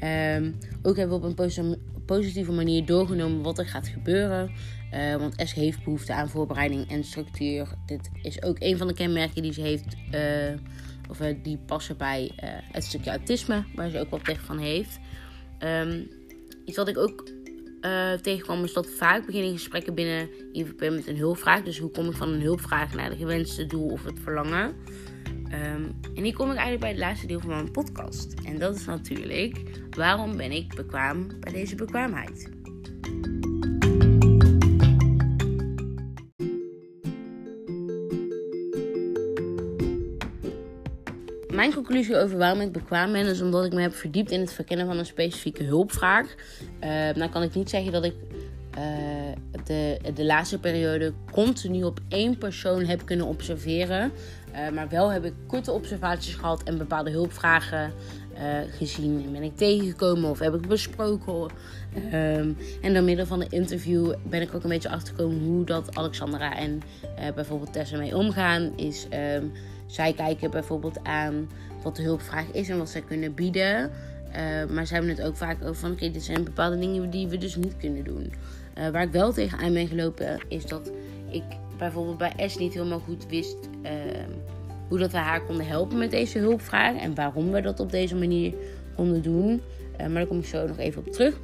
Um, 0.03 0.57
ook 0.81 0.97
hebben 0.97 1.21
we 1.21 1.27
op 1.27 1.39
een 1.39 1.77
positieve 2.05 2.51
manier 2.51 2.85
doorgenomen 2.85 3.41
wat 3.41 3.57
er 3.57 3.67
gaat 3.67 3.87
gebeuren. 3.87 4.51
Uh, 4.93 5.15
want 5.15 5.33
S 5.37 5.53
heeft 5.53 5.83
behoefte 5.83 6.13
aan 6.13 6.29
voorbereiding 6.29 6.89
en 6.89 7.03
structuur. 7.03 7.67
Dit 7.85 8.09
is 8.21 8.43
ook 8.43 8.55
een 8.59 8.77
van 8.77 8.87
de 8.87 8.93
kenmerken 8.93 9.41
die 9.41 9.53
ze 9.53 9.61
heeft 9.61 9.95
of 11.09 11.17
die 11.43 11.57
passen 11.57 11.97
bij 11.97 12.31
het 12.71 12.83
stukje 12.83 13.09
autisme, 13.09 13.63
waar 13.75 13.89
ze 13.89 13.99
ook 13.99 14.09
wat 14.09 14.25
tegen 14.25 14.45
van 14.45 14.57
heeft. 14.57 14.99
Um, 15.59 16.09
iets 16.65 16.77
wat 16.77 16.87
ik 16.87 16.97
ook 16.97 17.29
uh, 17.81 18.13
tegenkwam 18.13 18.63
is 18.63 18.73
dat 18.73 18.89
vaak 18.89 19.25
beginnen 19.25 19.51
gesprekken 19.51 19.93
binnen 19.93 20.29
IVP 20.51 20.79
met 20.79 21.07
een 21.07 21.17
hulpvraag. 21.17 21.63
Dus 21.63 21.79
hoe 21.79 21.91
kom 21.91 22.05
ik 22.05 22.15
van 22.15 22.29
een 22.29 22.41
hulpvraag 22.41 22.93
naar 22.93 23.09
de 23.09 23.15
gewenste 23.15 23.65
doel 23.65 23.89
of 23.89 24.03
het 24.03 24.19
verlangen? 24.23 24.75
Um, 25.53 25.99
en 26.15 26.23
hier 26.23 26.33
kom 26.33 26.51
ik 26.51 26.57
eigenlijk 26.57 26.79
bij 26.79 26.89
het 26.89 26.99
laatste 26.99 27.27
deel 27.27 27.39
van 27.39 27.49
mijn 27.49 27.71
podcast. 27.71 28.33
En 28.45 28.59
dat 28.59 28.75
is 28.75 28.85
natuurlijk 28.85 29.61
waarom 29.89 30.37
ben 30.37 30.51
ik 30.51 30.75
bekwaam 30.75 31.27
bij 31.39 31.53
deze 31.53 31.75
bekwaamheid? 31.75 32.49
Mijn 41.61 41.73
conclusie 41.73 42.17
over 42.17 42.37
waarom 42.37 42.61
ik 42.61 42.71
bekwaam 42.71 43.11
ben, 43.11 43.25
is 43.25 43.41
omdat 43.41 43.65
ik 43.65 43.73
me 43.73 43.81
heb 43.81 43.93
verdiept 43.93 44.31
in 44.31 44.39
het 44.39 44.53
verkennen 44.53 44.85
van 44.85 44.97
een 44.97 45.05
specifieke 45.05 45.63
hulpvraag. 45.63 46.35
Uh, 47.17 47.29
kan 47.31 47.43
ik 47.43 47.53
niet 47.53 47.69
zeggen 47.69 47.91
dat 47.91 48.03
ik 48.03 48.13
uh, 48.77 48.83
de, 49.63 49.99
de 50.13 50.25
laatste 50.25 50.59
periode 50.59 51.13
continu 51.31 51.83
op 51.83 51.99
één 52.07 52.37
persoon 52.37 52.85
heb 52.85 53.05
kunnen 53.05 53.25
observeren. 53.25 54.11
Uh, 54.51 54.69
maar 54.69 54.89
wel 54.89 55.11
heb 55.11 55.25
ik 55.25 55.33
korte 55.47 55.71
observaties 55.71 56.33
gehad 56.33 56.63
en 56.63 56.77
bepaalde 56.77 57.11
hulpvragen 57.11 57.93
gezien. 58.77 59.31
Ben 59.31 59.43
ik 59.43 59.55
tegengekomen 59.55 60.29
of 60.29 60.39
heb 60.39 60.53
ik 60.53 60.67
besproken. 60.67 61.49
Um, 62.13 62.57
en 62.81 62.93
door 62.93 63.03
middel 63.03 63.25
van 63.25 63.39
de 63.39 63.47
interview 63.49 64.13
ben 64.23 64.41
ik 64.41 64.55
ook 64.55 64.63
een 64.63 64.69
beetje 64.69 64.89
achtergekomen 64.89 65.39
hoe 65.39 65.65
dat 65.65 65.95
Alexandra 65.97 66.57
en 66.57 66.81
bijvoorbeeld 67.35 67.73
Tessa 67.73 67.97
mee 67.97 68.15
omgaan. 68.17 68.77
Is 68.77 69.07
um, 69.35 69.51
zij 69.91 70.13
kijken 70.13 70.51
bijvoorbeeld 70.51 71.03
aan 71.03 71.49
wat 71.83 71.95
de 71.95 72.01
hulpvraag 72.01 72.51
is 72.51 72.69
en 72.69 72.77
wat 72.77 72.89
zij 72.89 73.01
kunnen 73.01 73.33
bieden. 73.33 73.91
Uh, 74.29 74.65
maar 74.69 74.87
zij 74.87 74.97
hebben 74.97 75.15
het 75.15 75.25
ook 75.25 75.35
vaak 75.35 75.61
over 75.61 75.75
van, 75.75 75.91
oké, 75.91 76.11
dit 76.11 76.23
zijn 76.23 76.43
bepaalde 76.43 76.79
dingen 76.79 77.09
die 77.09 77.27
we 77.27 77.37
dus 77.37 77.55
niet 77.55 77.77
kunnen 77.77 78.03
doen. 78.03 78.33
Uh, 78.77 78.89
waar 78.89 79.03
ik 79.03 79.11
wel 79.11 79.33
tegenaan 79.33 79.73
ben 79.73 79.87
gelopen, 79.87 80.39
is 80.47 80.65
dat 80.65 80.91
ik 81.29 81.43
bijvoorbeeld 81.77 82.17
bij 82.17 82.49
S 82.49 82.57
niet 82.57 82.73
helemaal 82.73 82.99
goed 82.99 83.27
wist 83.27 83.57
uh, 83.83 83.91
hoe 84.87 84.97
dat 84.97 85.11
we 85.11 85.17
haar 85.17 85.41
konden 85.45 85.67
helpen 85.67 85.97
met 85.97 86.11
deze 86.11 86.39
hulpvraag. 86.39 86.95
En 86.95 87.15
waarom 87.15 87.51
we 87.51 87.61
dat 87.61 87.79
op 87.79 87.91
deze 87.91 88.15
manier 88.15 88.53
konden 88.95 89.21
doen. 89.21 89.61
maar 89.97 90.09
daar 90.09 90.25
kom 90.25 90.39
ik 90.39 90.45
zo 90.45 90.67
nog 90.67 90.77
even 90.77 91.05
op 91.05 91.11
terug. 91.11 91.39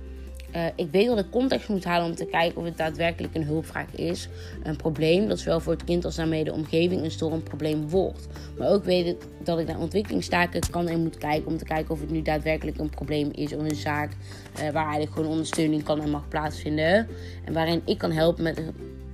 Uh, 0.55 0.65
ik 0.75 0.87
weet 0.91 1.07
dat 1.07 1.19
ik 1.19 1.29
context 1.29 1.69
moet 1.69 1.83
halen 1.83 2.07
om 2.07 2.15
te 2.15 2.25
kijken 2.25 2.57
of 2.57 2.65
het 2.65 2.77
daadwerkelijk 2.77 3.35
een 3.35 3.43
hulpvraag 3.43 3.95
is. 3.95 4.29
Een 4.63 4.75
probleem 4.75 5.27
dat 5.27 5.39
zowel 5.39 5.59
voor 5.59 5.73
het 5.73 5.83
kind 5.83 6.05
als 6.05 6.15
daarmee 6.15 6.43
de 6.43 6.53
omgeving 6.53 7.03
een 7.03 7.11
storend 7.11 7.43
probleem 7.43 7.89
wordt. 7.89 8.27
Maar 8.57 8.69
ook 8.69 8.83
weet 8.83 9.05
ik 9.05 9.17
dat 9.43 9.59
ik 9.59 9.67
naar 9.67 9.79
ontwikkelingstaken 9.79 10.61
kan 10.71 10.87
en 10.87 11.03
moet 11.03 11.17
kijken 11.17 11.47
om 11.47 11.57
te 11.57 11.65
kijken 11.65 11.91
of 11.93 11.99
het 11.99 12.09
nu 12.09 12.21
daadwerkelijk 12.21 12.77
een 12.77 12.89
probleem 12.89 13.29
is 13.31 13.55
of 13.55 13.61
een 13.61 13.75
zaak 13.75 14.11
uh, 14.11 14.69
waar 14.69 14.83
eigenlijk 14.83 15.13
gewoon 15.13 15.29
ondersteuning 15.29 15.83
kan 15.83 16.01
en 16.01 16.09
mag 16.09 16.27
plaatsvinden. 16.27 17.07
En 17.45 17.53
waarin 17.53 17.81
ik 17.85 17.97
kan 17.97 18.11
helpen 18.11 18.43
met, 18.43 18.61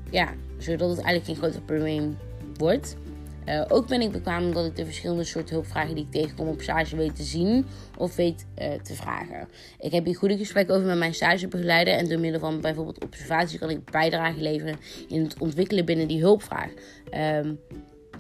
ja, 0.10 0.34
zodat 0.58 0.90
het 0.90 1.00
eigenlijk 1.00 1.26
geen 1.26 1.36
groter 1.36 1.62
probleem 1.62 2.18
wordt. 2.58 2.96
Uh, 3.50 3.66
ook 3.68 3.88
ben 3.88 4.02
ik 4.02 4.12
bekwaam 4.12 4.44
omdat 4.44 4.66
ik 4.66 4.76
de 4.76 4.86
verschillende 4.86 5.24
soorten 5.24 5.54
hulpvragen 5.54 5.96
die 5.96 6.04
ik 6.04 6.12
tegenkom 6.12 6.48
op 6.48 6.62
stage 6.62 6.96
weet 6.96 7.16
te 7.16 7.24
zien 7.24 7.66
of 7.98 8.16
weet 8.16 8.46
uh, 8.62 8.74
te 8.74 8.94
vragen. 8.94 9.48
Ik 9.80 9.92
heb 9.92 10.06
hier 10.06 10.16
goede 10.16 10.38
gesprekken 10.38 10.76
over 10.76 10.88
met 10.88 10.98
mijn 10.98 11.14
stagebegeleider 11.14 11.94
en 11.94 12.10
door 12.10 12.20
middel 12.20 12.40
van 12.40 12.62
bijvoorbeeld 12.62 13.04
observatie 13.04 13.60
kan 13.60 13.70
ik 13.70 13.86
bijdrage 13.86 14.42
leveren 14.42 14.76
in 15.08 15.24
het 15.24 15.38
ontwikkelen 15.38 15.86
binnen 15.86 16.08
die 16.08 16.22
hulpvraag. 16.22 16.72
Um, 17.42 17.60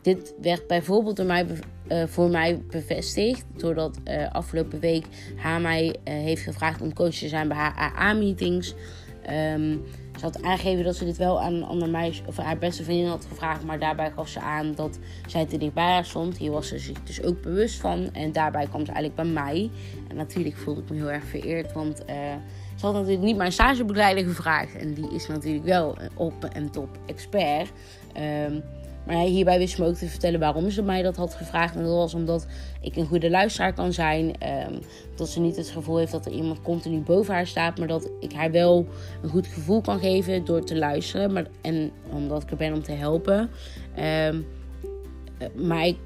dit 0.01 0.33
werd 0.41 0.67
bijvoorbeeld 0.67 1.15
door 1.15 1.25
mij, 1.25 1.45
uh, 1.87 2.03
voor 2.05 2.29
mij 2.29 2.61
bevestigd. 2.69 3.45
Doordat 3.57 3.99
afgelopen 4.31 4.79
week 4.79 5.05
haar 5.35 5.61
mij 5.61 5.95
heeft 6.03 6.41
gevraagd 6.41 6.81
om 6.81 6.93
coach 6.93 7.13
te 7.13 7.27
zijn 7.27 7.47
bij 7.47 7.57
haar 7.57 7.75
AA-meetings. 7.75 8.73
Um, 9.55 9.83
ze 10.23 10.29
had 10.29 10.41
aangegeven 10.43 10.83
dat 10.83 10.95
ze 10.95 11.05
dit 11.05 11.17
wel 11.17 11.41
aan 11.41 11.53
een 11.53 11.63
ander 11.63 11.89
meisje 11.89 12.23
of 12.25 12.37
haar 12.37 12.57
beste 12.57 12.83
vriendin 12.83 13.07
had 13.07 13.25
gevraagd. 13.29 13.63
Maar 13.63 13.79
daarbij 13.79 14.11
gaf 14.11 14.27
ze 14.27 14.39
aan 14.39 14.73
dat 14.75 14.99
zij 15.27 15.45
te 15.45 15.57
dicht 15.57 15.73
bij 15.73 15.91
haar 15.91 16.05
stond. 16.05 16.37
Hier 16.37 16.51
was 16.51 16.67
ze 16.67 16.79
zich 16.79 17.03
dus 17.03 17.23
ook 17.23 17.41
bewust 17.41 17.79
van. 17.79 18.09
En 18.13 18.31
daarbij 18.31 18.67
kwam 18.67 18.85
ze 18.85 18.91
eigenlijk 18.91 19.15
bij 19.15 19.43
mij. 19.43 19.69
En 20.07 20.15
natuurlijk 20.15 20.55
voelde 20.57 20.81
ik 20.81 20.89
me 20.89 20.95
heel 20.95 21.11
erg 21.11 21.23
vereerd. 21.23 21.73
Want 21.73 22.01
uh, 22.09 22.15
ze 22.75 22.85
had 22.85 22.93
natuurlijk 22.93 23.23
niet 23.23 23.37
mijn 23.37 23.51
stagebegeleider 23.51 24.23
gevraagd. 24.23 24.75
En 24.75 24.93
die 24.93 25.13
is 25.13 25.27
natuurlijk 25.27 25.65
wel 25.65 25.97
op 26.15 26.43
en 26.43 26.71
top 26.71 26.97
expert. 27.05 27.71
Um, 28.47 28.63
maar 29.05 29.15
hierbij 29.15 29.57
wist 29.57 29.75
ze 29.75 29.81
me 29.81 29.87
ook 29.87 29.95
te 29.95 30.07
vertellen 30.07 30.39
waarom 30.39 30.69
ze 30.69 30.81
mij 30.81 31.01
dat 31.01 31.15
had 31.15 31.35
gevraagd. 31.35 31.75
En 31.75 31.83
dat 31.83 31.93
was 31.93 32.13
omdat 32.13 32.47
ik 32.81 32.95
een 32.95 33.05
goede 33.05 33.29
luisteraar 33.29 33.73
kan 33.73 33.93
zijn. 33.93 34.25
Um, 34.25 34.79
dat 35.15 35.29
ze 35.29 35.39
niet 35.39 35.55
het 35.55 35.69
gevoel 35.69 35.97
heeft 35.97 36.11
dat 36.11 36.25
er 36.25 36.31
iemand 36.31 36.61
continu 36.61 36.99
boven 36.99 37.33
haar 37.33 37.47
staat. 37.47 37.77
Maar 37.77 37.87
dat 37.87 38.09
ik 38.19 38.33
haar 38.33 38.51
wel 38.51 38.87
een 39.21 39.29
goed 39.29 39.47
gevoel 39.47 39.81
kan 39.81 39.99
geven 39.99 40.45
door 40.45 40.63
te 40.63 40.77
luisteren. 40.77 41.33
Maar, 41.33 41.47
en 41.61 41.91
omdat 42.11 42.43
ik 42.43 42.51
er 42.51 42.57
ben 42.57 42.73
om 42.73 42.83
te 42.83 42.91
helpen. 42.91 43.49
Um, 44.27 44.45
maar 45.55 45.85
ik 45.85 45.97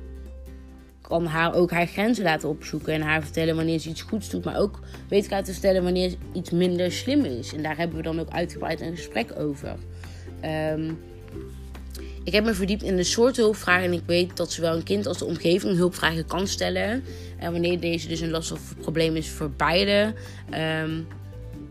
kan 1.01 1.25
haar 1.25 1.53
ook 1.53 1.71
haar 1.71 1.87
grenzen 1.87 2.23
laten 2.23 2.49
opzoeken. 2.49 2.93
En 2.93 3.01
haar 3.01 3.23
vertellen 3.23 3.55
wanneer 3.55 3.79
ze 3.79 3.89
iets 3.89 4.01
goeds 4.01 4.29
doet. 4.29 4.45
Maar 4.45 4.59
ook 4.59 4.79
weet 5.09 5.25
ik 5.25 5.31
uit 5.31 5.45
te 5.45 5.51
vertellen 5.51 5.83
wanneer 5.83 6.15
iets 6.33 6.51
minder 6.51 6.91
slim 6.91 7.23
is. 7.23 7.53
En 7.53 7.63
daar 7.63 7.77
hebben 7.77 7.97
we 7.97 8.03
dan 8.03 8.19
ook 8.19 8.29
uitgebreid 8.29 8.81
een 8.81 8.95
gesprek 8.95 9.39
over. 9.39 9.75
Um, 10.73 10.99
ik 12.27 12.33
heb 12.33 12.45
me 12.45 12.53
verdiept 12.53 12.83
in 12.83 12.95
de 12.95 13.03
soorten 13.03 13.43
hulpvragen 13.43 13.83
en 13.83 13.93
ik 13.93 14.03
weet 14.05 14.37
dat 14.37 14.51
zowel 14.51 14.75
een 14.75 14.83
kind 14.83 15.05
als 15.05 15.17
de 15.17 15.25
omgeving 15.25 15.75
hulpvragen 15.75 16.25
kan 16.25 16.47
stellen. 16.47 17.03
En 17.39 17.51
wanneer 17.51 17.79
deze 17.79 18.07
dus 18.07 18.19
een 18.19 18.29
last 18.29 18.51
of 18.51 18.75
probleem 18.81 19.15
is 19.15 19.29
voor 19.29 19.51
beide. 19.51 20.13
Um, 20.83 21.07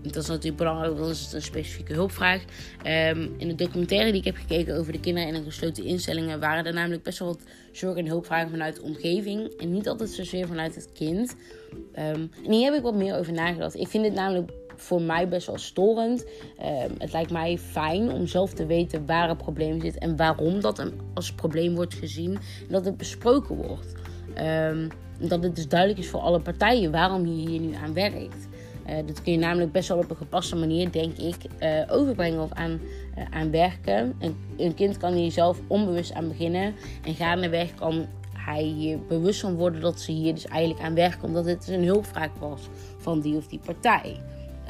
dat 0.03 0.23
is 0.23 0.29
natuurlijk 0.29 0.57
belangrijk, 0.57 0.97
dan 0.97 1.09
is 1.09 1.21
het 1.21 1.33
een 1.33 1.43
specifieke 1.43 1.93
hulpvraag. 1.93 2.43
Um, 2.87 3.35
in 3.37 3.49
de 3.49 3.55
documentaire 3.55 4.11
die 4.11 4.21
ik 4.21 4.25
heb 4.25 4.37
gekeken 4.37 4.77
over 4.77 4.93
de 4.93 5.01
kinderen 5.01 5.35
in 5.35 5.45
gesloten 5.45 5.85
instellingen, 5.85 6.41
waren 6.41 6.67
er 6.67 6.75
namelijk 6.75 7.03
best 7.03 7.19
wel 7.19 7.29
wat 7.29 7.41
zorg- 7.73 7.97
en 7.97 8.07
hulpvragen 8.07 8.51
vanuit 8.51 8.77
de 8.77 8.83
omgeving. 8.83 9.53
En 9.59 9.73
niet 9.73 9.89
altijd 9.89 10.11
zozeer 10.11 10.47
vanuit 10.47 10.75
het 10.75 10.93
kind. 10.93 11.37
Um, 11.73 12.31
en 12.45 12.53
hier 12.53 12.65
heb 12.65 12.75
ik 12.75 12.83
wat 12.83 12.95
meer 12.95 13.17
over 13.17 13.33
nagedacht. 13.33 13.75
Ik 13.75 13.89
vind 13.89 14.05
dit 14.05 14.15
namelijk 14.15 14.51
voor 14.77 15.03
mij 15.03 15.29
best 15.29 15.47
wel 15.47 15.59
storend. 15.59 16.25
Ehm, 16.59 16.91
het 16.99 17.13
lijkt 17.13 17.31
mij 17.31 17.59
fijn 17.59 18.13
om 18.13 18.27
zelf 18.27 18.53
te 18.53 18.67
weten 18.67 19.07
waar 19.07 19.29
het 19.29 19.39
probleem 19.39 19.81
zit 19.81 19.99
en 19.99 20.17
waarom 20.17 20.61
dat 20.61 20.91
als 21.15 21.33
probleem 21.33 21.75
wordt 21.75 21.95
gezien 21.95 22.35
en 22.35 22.69
dat 22.69 22.85
het 22.85 22.97
besproken 22.97 23.57
wordt. 23.57 23.95
Um, 24.43 24.89
dat 25.19 25.43
het 25.43 25.57
dus 25.57 25.69
duidelijk 25.69 26.01
is 26.01 26.09
voor 26.09 26.21
alle 26.21 26.41
partijen 26.41 26.91
waarom 26.91 27.27
je 27.27 27.49
hier 27.49 27.61
nu 27.61 27.75
aan 27.75 27.95
werkt. 27.95 28.49
Uh, 28.89 28.97
dat 29.07 29.23
kun 29.23 29.33
je 29.33 29.39
namelijk 29.39 29.73
best 29.73 29.89
wel 29.89 29.99
op 29.99 30.11
een 30.11 30.17
gepaste 30.17 30.57
manier, 30.57 30.91
denk 30.91 31.17
ik, 31.17 31.37
uh, 31.61 31.83
overbrengen 31.89 32.43
of 32.43 32.53
aan, 32.53 32.81
uh, 33.19 33.25
aan 33.31 33.51
werken. 33.51 34.15
Een, 34.19 34.37
een, 34.57 34.75
kind 34.75 34.97
kan 34.97 35.13
hier 35.13 35.31
zelf 35.31 35.61
onbewust 35.67 36.13
aan 36.13 36.29
beginnen. 36.29 36.75
En 37.05 37.15
gaandeweg 37.15 37.75
kan 37.75 38.07
hij 38.33 38.63
hier 38.63 38.99
bewust 39.09 39.41
van 39.41 39.55
worden 39.55 39.81
dat 39.81 40.01
ze 40.01 40.13
hier 40.13 40.35
dus 40.35 40.47
eigenlijk 40.47 40.83
aan 40.83 40.95
werken. 40.95 41.23
Omdat 41.23 41.45
het 41.45 41.69
een 41.69 41.85
hulpvraag 41.85 42.31
was 42.39 42.69
van 42.99 43.21
die 43.21 43.37
of 43.37 43.47
die 43.47 43.61
partij. 43.65 44.21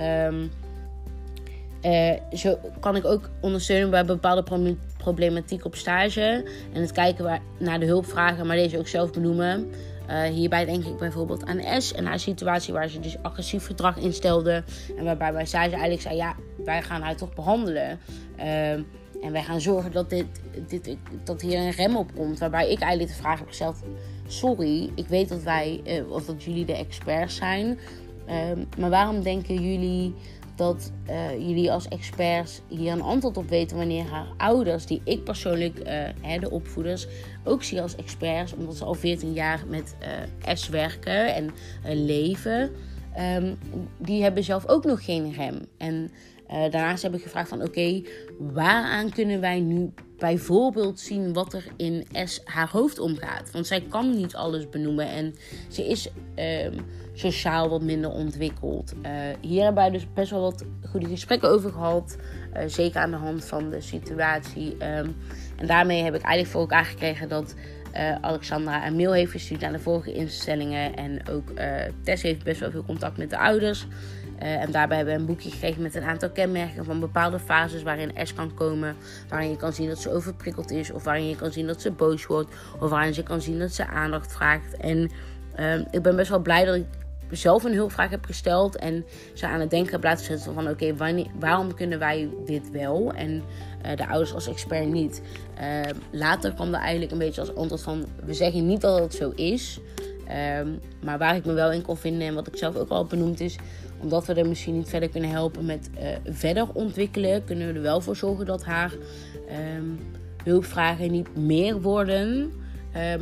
Um, 0.01 0.51
uh, 1.83 2.13
zo 2.33 2.59
kan 2.81 2.97
ik 2.97 3.05
ook 3.05 3.31
ondersteunen 3.41 3.91
bij 3.91 4.05
bepaalde 4.05 4.77
problematiek 4.99 5.65
op 5.65 5.75
stage. 5.75 6.45
En 6.73 6.81
het 6.81 6.93
kijken 6.93 7.41
naar 7.59 7.81
de 7.81 7.87
hulpvragen, 7.87 8.47
maar 8.47 8.57
deze 8.57 8.79
ook 8.79 8.89
zelf 8.89 9.13
benoemen. 9.13 9.71
Uh, 10.11 10.23
hierbij 10.23 10.65
denk 10.65 10.85
ik 10.85 10.97
bijvoorbeeld 10.97 11.45
aan 11.45 11.83
S 11.83 11.93
en 11.93 12.05
haar 12.05 12.21
situatie 12.21 12.73
waar 12.73 12.89
ze 12.89 13.01
dus 13.01 13.17
agressief 13.23 13.67
gedrag 13.67 13.97
instelde. 13.97 14.65
En 14.97 15.05
waarbij 15.05 15.33
bij 15.33 15.47
zij 15.47 15.61
eigenlijk 15.61 16.01
zei: 16.01 16.17
Ja, 16.17 16.35
wij 16.65 16.83
gaan 16.83 17.03
haar 17.03 17.17
toch 17.17 17.35
behandelen. 17.35 17.99
Uh, 18.39 18.71
en 19.23 19.33
wij 19.33 19.43
gaan 19.43 19.61
zorgen 19.61 19.93
dat, 19.93 20.11
dit, 20.11 20.27
dit, 20.69 20.97
dat 21.25 21.41
hier 21.41 21.59
een 21.59 21.71
rem 21.71 21.97
op 21.97 22.15
komt. 22.15 22.39
Waarbij 22.39 22.71
ik 22.71 22.81
eigenlijk 22.81 23.11
de 23.11 23.23
vraag 23.23 23.39
heb 23.39 23.49
gesteld: 23.49 23.77
Sorry, 24.27 24.91
ik 24.95 25.09
weet 25.09 25.29
dat 25.29 25.43
wij, 25.43 25.81
uh, 25.85 26.11
of 26.11 26.25
dat 26.25 26.43
jullie 26.43 26.65
de 26.65 26.77
experts 26.77 27.37
zijn. 27.37 27.79
Um, 28.29 28.69
maar 28.79 28.91
waarom 28.91 29.23
denken 29.23 29.71
jullie 29.71 30.15
dat 30.57 30.93
uh, 31.11 31.33
jullie 31.33 31.73
als 31.73 31.89
experts 31.89 32.61
hier 32.69 32.93
een 32.93 33.03
antwoord 33.03 33.37
op 33.37 33.49
weten 33.49 33.77
wanneer 33.77 34.05
haar 34.05 34.27
ouders, 34.37 34.87
die 34.87 35.01
ik 35.05 35.25
persoonlijk, 35.25 35.79
uh, 35.79 36.41
de 36.41 36.51
opvoeders, 36.51 37.07
ook 37.45 37.63
zie 37.63 37.83
als 37.83 37.97
experts, 37.97 38.55
omdat 38.55 38.77
ze 38.77 38.85
al 38.85 38.95
14 38.95 39.33
jaar 39.33 39.65
met 39.69 39.97
uh, 40.45 40.55
S 40.55 40.69
werken 40.69 41.35
en 41.35 41.53
leven, 42.05 42.71
um, 43.37 43.59
die 43.99 44.23
hebben 44.23 44.45
zelf 44.45 44.69
ook 44.69 44.85
nog 44.85 45.05
geen 45.05 45.33
rem. 45.33 45.61
En 45.79 46.11
daarnaast 46.49 47.03
heb 47.03 47.15
ik 47.15 47.23
gevraagd 47.23 47.49
van 47.49 47.63
oké, 47.63 48.03
waaraan 48.39 49.11
kunnen 49.11 49.41
wij 49.41 49.61
nu 49.61 49.93
bijvoorbeeld 50.19 51.01
zien 51.01 51.33
wat 51.33 51.53
er 51.53 51.65
in 51.77 52.07
S 52.25 52.41
haar 52.45 52.71
hoofd 52.71 52.99
omgaat. 52.99 53.51
Want 53.51 53.67
zij 53.67 53.81
kan 53.81 54.17
niet 54.17 54.35
alles 54.35 54.69
benoemen 54.69 55.09
en 55.09 55.35
ze 55.69 55.89
is 55.89 56.09
um, 56.37 56.85
sociaal 57.19 57.69
wat 57.69 57.83
minder 57.83 58.11
ontwikkeld. 58.11 58.95
Uh, 59.03 59.11
hier 59.41 59.65
hebben 59.65 59.83
wij 59.83 59.93
dus 59.93 60.07
best 60.15 60.31
wel 60.31 60.41
wat 60.41 60.65
goede 60.91 61.09
gesprekken 61.09 61.49
over 61.49 61.71
gehad. 61.71 62.17
Uh, 62.57 62.63
zeker 62.67 63.01
aan 63.01 63.11
de 63.11 63.17
hand 63.17 63.45
van 63.45 63.71
de 63.71 63.81
situatie. 63.81 64.73
Um, 64.73 65.17
en 65.57 65.67
daarmee 65.67 66.03
heb 66.03 66.15
ik 66.15 66.23
eigenlijk 66.23 66.53
voor 66.53 66.61
elkaar 66.61 66.85
gekregen 66.85 67.29
dat 67.29 67.55
uh, 67.95 68.15
Alexandra 68.21 68.87
een 68.87 68.97
mail 68.97 69.13
heeft 69.13 69.31
gestuurd 69.31 69.63
aan 69.63 69.73
de 69.73 69.79
vorige 69.79 70.13
instellingen. 70.13 70.97
En 70.97 71.29
ook 71.31 71.53
Tess 72.03 72.23
heeft 72.23 72.45
best 72.45 72.61
wel 72.61 72.71
veel 72.71 72.85
contact 72.85 73.17
met 73.17 73.31
de 73.31 73.39
ouders. 73.39 73.87
En 74.39 74.71
daarbij 74.71 74.97
hebben 74.97 75.15
we 75.15 75.21
een 75.21 75.27
boekje 75.27 75.51
gekregen 75.51 75.83
met 75.83 75.95
een 75.95 76.03
aantal 76.03 76.31
kenmerken 76.31 76.85
van 76.85 77.01
bepaalde 77.01 77.39
fases 77.39 77.83
waarin 77.83 78.11
S 78.23 78.35
kan 78.35 78.55
komen. 78.55 78.97
Waarin 79.29 79.51
je 79.51 79.57
kan 79.57 79.73
zien 79.73 79.89
dat 79.89 79.99
ze 79.99 80.13
overprikkeld 80.13 80.71
is. 80.71 80.91
Of 80.91 81.05
waarin 81.05 81.29
je 81.29 81.37
kan 81.37 81.53
zien 81.53 81.67
dat 81.67 81.81
ze 81.81 81.91
boos 81.91 82.27
wordt. 82.27 82.55
Of 82.81 82.91
waarin 82.91 83.15
je 83.15 83.23
kan 83.23 83.41
zien 83.41 83.59
dat 83.59 83.73
ze 83.73 83.87
aandacht 83.87 84.33
vraagt. 84.33 84.77
En 84.77 85.11
uh, 85.59 85.79
ik 85.91 86.03
ben 86.03 86.17
best 86.17 86.31
wel 86.31 86.43
blij 86.43 86.65
dat 86.65 86.75
ik 86.75 86.87
zelf 87.31 87.65
een 87.65 87.75
hulpvraag 87.75 88.11
heb 88.11 88.25
gesteld. 88.25 88.77
En 88.77 89.05
ze 89.35 89.47
aan 89.47 89.61
het 89.61 89.71
denken 89.71 89.93
heb 89.93 90.03
laten 90.03 90.25
zetten 90.25 90.55
van 90.55 90.69
oké, 90.69 90.95
waarom 91.39 91.75
kunnen 91.75 91.99
wij 91.99 92.29
dit 92.45 92.71
wel? 92.71 93.13
En 93.13 93.43
uh, 93.87 93.97
de 93.97 94.09
ouders 94.09 94.35
als 94.35 94.49
expert 94.49 94.89
niet. 94.89 95.23
later 96.11 96.55
kwam 96.55 96.75
er 96.75 96.81
eigenlijk 96.81 97.13
een 97.13 97.19
beetje 97.19 97.41
als 97.41 97.55
antwoord 97.55 97.83
van 97.83 98.07
we 98.25 98.35
zeggen 98.35 98.67
niet 98.67 98.81
dat 98.81 98.99
het 98.99 99.15
zo 99.15 99.31
is. 99.31 99.81
Um, 100.61 100.81
maar 101.05 101.19
waar 101.19 101.37
ik 101.37 101.45
me 101.45 101.53
wel 101.53 101.73
in 101.73 101.83
kon 101.83 101.97
vinden 101.97 102.29
en 102.29 102.35
wat 102.35 102.47
ik 102.47 102.57
zelf 102.57 102.77
ook 102.77 102.89
al 102.89 103.05
benoemd 103.05 103.41
is, 103.41 103.57
omdat 104.01 104.27
we 104.27 104.35
er 104.35 104.49
misschien 104.49 104.77
niet 104.77 104.89
verder 104.89 105.09
kunnen 105.09 105.31
helpen 105.31 105.65
met 105.67 105.91
uh, 105.95 106.09
verder 106.25 106.67
ontwikkelen, 106.73 107.45
kunnen 107.45 107.67
we 107.67 107.73
er 107.73 107.83
wel 107.83 108.01
voor 108.01 108.17
zorgen 108.17 108.47
dat 108.47 108.65
haar 108.65 108.93
um, 109.77 109.99
hulpvragen 110.45 111.11
niet 111.11 111.37
meer 111.37 111.81
worden, 111.81 112.53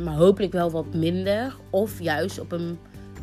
maar 0.03 0.15
hopelijk 0.15 0.53
wel 0.53 0.71
wat 0.71 0.93
minder. 0.93 1.55
Of 1.69 2.01
juist 2.01 2.39
op 2.39 2.51
een 2.51 2.79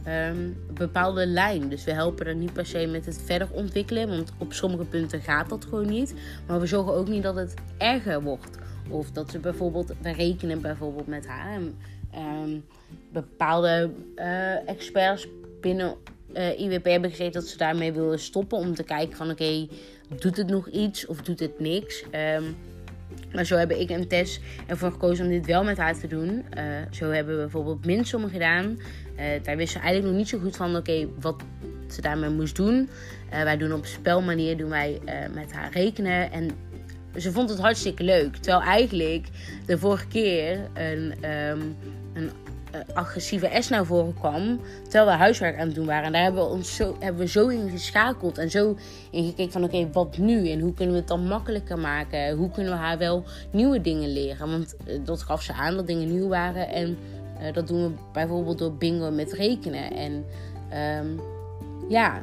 um, 0.07 0.57
bepaalde 0.74 1.26
lijn. 1.26 1.68
Dus 1.68 1.84
we 1.84 1.92
helpen 1.92 2.26
er 2.26 2.34
niet 2.34 2.53
per 2.53 2.66
se 2.66 2.86
met 2.86 3.07
het 3.07 3.22
verder 3.24 3.48
ontwikkelen, 3.50 4.09
want 4.09 4.32
op 4.38 4.53
sommige 4.53 4.84
punten 4.84 5.20
gaat 5.20 5.48
dat 5.48 5.64
gewoon 5.64 5.88
niet. 5.88 6.14
Maar 6.46 6.61
we 6.61 6.66
zorgen 6.66 6.92
ook 6.92 7.09
niet 7.09 7.22
dat 7.22 7.36
het 7.36 7.55
erger 7.78 8.22
wordt. 8.22 8.59
Of 8.88 9.11
dat 9.11 9.30
ze 9.30 9.38
bijvoorbeeld, 9.38 9.92
we 10.00 10.12
rekenen 10.12 10.61
bijvoorbeeld 10.61 11.07
met 11.07 11.26
haar. 11.26 11.59
Um, 12.14 12.64
bepaalde 13.12 13.90
uh, 14.16 14.68
experts 14.68 15.28
binnen 15.61 15.94
uh, 16.34 16.61
IWP 16.61 16.84
hebben 16.84 17.11
gezegd 17.11 17.32
dat 17.32 17.46
ze 17.46 17.57
daarmee 17.57 17.92
willen 17.92 18.18
stoppen. 18.18 18.59
Om 18.59 18.74
te 18.74 18.82
kijken 18.82 19.16
van 19.16 19.30
oké, 19.30 19.68
doet 20.18 20.36
het 20.36 20.48
nog 20.48 20.68
iets 20.68 21.07
of 21.07 21.22
doet 21.22 21.40
het 21.40 21.61
niks? 21.61 22.05
Maar 23.35 23.45
zo 23.45 23.57
hebben 23.57 23.80
ik 23.80 23.91
en 23.91 24.09
Tess 24.09 24.41
ervoor 24.66 24.91
gekozen 24.91 25.24
om 25.24 25.30
dit 25.30 25.47
wel 25.47 25.64
met 25.64 25.78
haar 25.78 25.99
te 25.99 26.07
doen. 26.07 26.45
Uh, 26.59 26.64
zo 26.91 27.11
hebben 27.11 27.35
we 27.35 27.41
bijvoorbeeld 27.41 27.85
minsommen 27.85 28.30
gedaan. 28.30 28.64
Uh, 28.64 29.24
daar 29.43 29.57
wisten 29.57 29.80
ze 29.80 29.87
eigenlijk 29.87 30.05
nog 30.05 30.16
niet 30.16 30.28
zo 30.28 30.39
goed 30.39 30.57
van 30.57 30.76
oké, 30.76 31.09
wat 31.20 31.43
ze 31.89 32.01
daarmee 32.01 32.30
moest 32.30 32.57
doen. 32.57 32.89
Uh, 33.33 33.43
wij 33.43 33.57
doen 33.57 33.72
op 33.72 33.87
spelmanier 33.87 34.57
doen 34.57 34.70
wij 34.70 35.01
met 35.35 35.53
haar 35.53 35.72
rekenen. 35.72 36.33
En 36.33 36.51
ze 37.16 37.33
vond 37.33 37.51
het 37.51 37.59
hartstikke 37.59 38.03
leuk. 38.03 38.37
Terwijl 38.37 38.62
eigenlijk 38.62 39.26
de 39.66 39.78
vorige 39.78 40.07
keer 40.07 40.59
een, 40.74 41.14
um, 41.24 41.76
een 42.12 42.30
agressieve 42.95 43.51
S 43.61 43.68
naar 43.68 43.87
voren 43.87 44.14
kwam. 44.14 44.61
Terwijl 44.83 45.07
we 45.07 45.11
huiswerk 45.11 45.59
aan 45.59 45.66
het 45.66 45.75
doen 45.75 45.87
waren. 45.87 46.05
En 46.05 46.12
daar 46.12 46.23
hebben 46.23 46.43
we 46.43 46.49
ons 46.51 46.77
zo, 46.77 46.97
hebben 46.99 47.20
we 47.20 47.29
zo 47.29 47.49
in 47.49 47.70
geschakeld. 47.70 48.39
En 48.39 48.51
zo 48.51 48.77
in 49.11 49.25
gekeken 49.25 49.53
van 49.53 49.64
oké, 49.64 49.91
wat 49.93 50.18
nu? 50.18 50.51
En 50.51 50.61
hoe 50.61 50.75
kunnen 50.75 50.95
we 50.95 51.01
het 51.01 51.09
dan 51.09 51.27
makkelijker 51.27 51.79
maken? 51.79 52.37
Hoe 52.37 52.51
kunnen 52.51 52.73
we 52.73 52.79
haar 52.79 52.99
wel 52.99 53.25
nieuwe 53.51 53.81
dingen 53.81 54.12
leren? 54.12 54.51
Want 54.51 54.75
uh, 54.87 54.99
dat 55.05 55.23
gaf 55.23 55.43
ze 55.43 55.53
aan 55.53 55.77
dat 55.77 55.87
dingen 55.87 56.12
nieuw 56.12 56.29
waren. 56.29 56.68
En 56.68 56.99
uh, 57.41 57.53
dat 57.53 57.68
doen 57.68 57.83
we 57.83 57.91
bijvoorbeeld 58.12 58.59
door 58.59 58.75
bingo 58.75 59.11
met 59.11 59.33
rekenen. 59.33 59.91
En 59.93 60.25
um, 61.01 61.20
ja, 61.89 62.23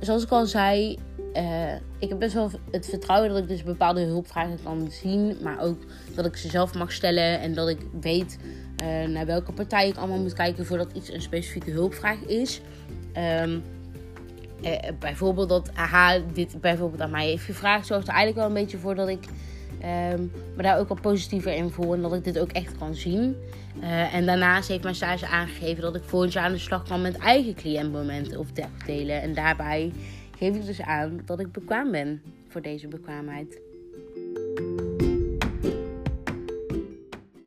zoals 0.00 0.22
ik 0.22 0.30
al 0.30 0.46
zei, 0.46 0.98
uh, 1.34 1.74
ik 1.98 2.08
heb 2.08 2.18
best 2.18 2.34
wel 2.34 2.50
het 2.70 2.88
vertrouwen 2.88 3.28
dat 3.28 3.38
ik 3.38 3.48
dus 3.48 3.62
bepaalde 3.62 4.00
hulpvragen 4.00 4.58
kan 4.62 4.88
zien. 4.90 5.36
Maar 5.42 5.60
ook 5.60 5.78
dat 6.14 6.26
ik 6.26 6.36
ze 6.36 6.48
zelf 6.48 6.74
mag 6.74 6.92
stellen. 6.92 7.40
En 7.40 7.54
dat 7.54 7.68
ik 7.68 7.78
weet 8.00 8.38
uh, 8.82 9.08
naar 9.08 9.26
welke 9.26 9.52
partij 9.52 9.88
ik 9.88 9.96
allemaal 9.96 10.18
moet 10.18 10.32
kijken 10.32 10.66
voordat 10.66 10.92
iets 10.92 11.12
een 11.12 11.22
specifieke 11.22 11.70
hulpvraag 11.70 12.18
is. 12.20 12.60
Um, 13.42 13.62
bijvoorbeeld 14.98 15.48
dat 15.48 15.70
AH 15.74 16.14
dit 16.32 16.60
bijvoorbeeld 16.60 17.00
aan 17.00 17.10
mij 17.10 17.26
heeft 17.26 17.44
gevraagd, 17.44 17.86
zorgt 17.86 18.08
er 18.08 18.14
eigenlijk 18.14 18.46
wel 18.46 18.56
een 18.56 18.62
beetje 18.62 18.78
voor 18.78 18.94
dat 18.94 19.08
ik 19.08 19.24
um, 20.12 20.32
me 20.56 20.62
daar 20.62 20.78
ook 20.78 20.88
wel 20.88 20.98
positiever 21.00 21.52
in 21.52 21.70
voel. 21.70 21.94
En 21.94 22.02
dat 22.02 22.12
ik 22.14 22.24
dit 22.24 22.38
ook 22.38 22.52
echt 22.52 22.78
kan 22.78 22.94
zien. 22.94 23.36
En 24.12 24.26
daarnaast 24.26 24.68
heeft 24.68 24.82
mijn 24.82 24.94
stage 24.94 25.26
aangegeven 25.26 25.82
dat 25.82 25.94
ik 25.94 26.02
volgend 26.04 26.32
jaar 26.32 26.44
aan 26.44 26.52
de 26.52 26.58
slag 26.58 26.82
kan 26.82 27.02
met 27.02 27.16
eigen 27.16 27.54
cliëntmomenten 27.54 28.38
of 28.38 28.46
delen. 28.86 29.22
En 29.22 29.34
daarbij 29.34 29.92
geef 30.38 30.56
ik 30.56 30.66
dus 30.66 30.82
aan 30.82 31.20
dat 31.24 31.40
ik 31.40 31.52
bekwaam 31.52 31.90
ben 31.90 32.22
voor 32.48 32.62
deze 32.62 32.88
bekwaamheid. 32.88 33.60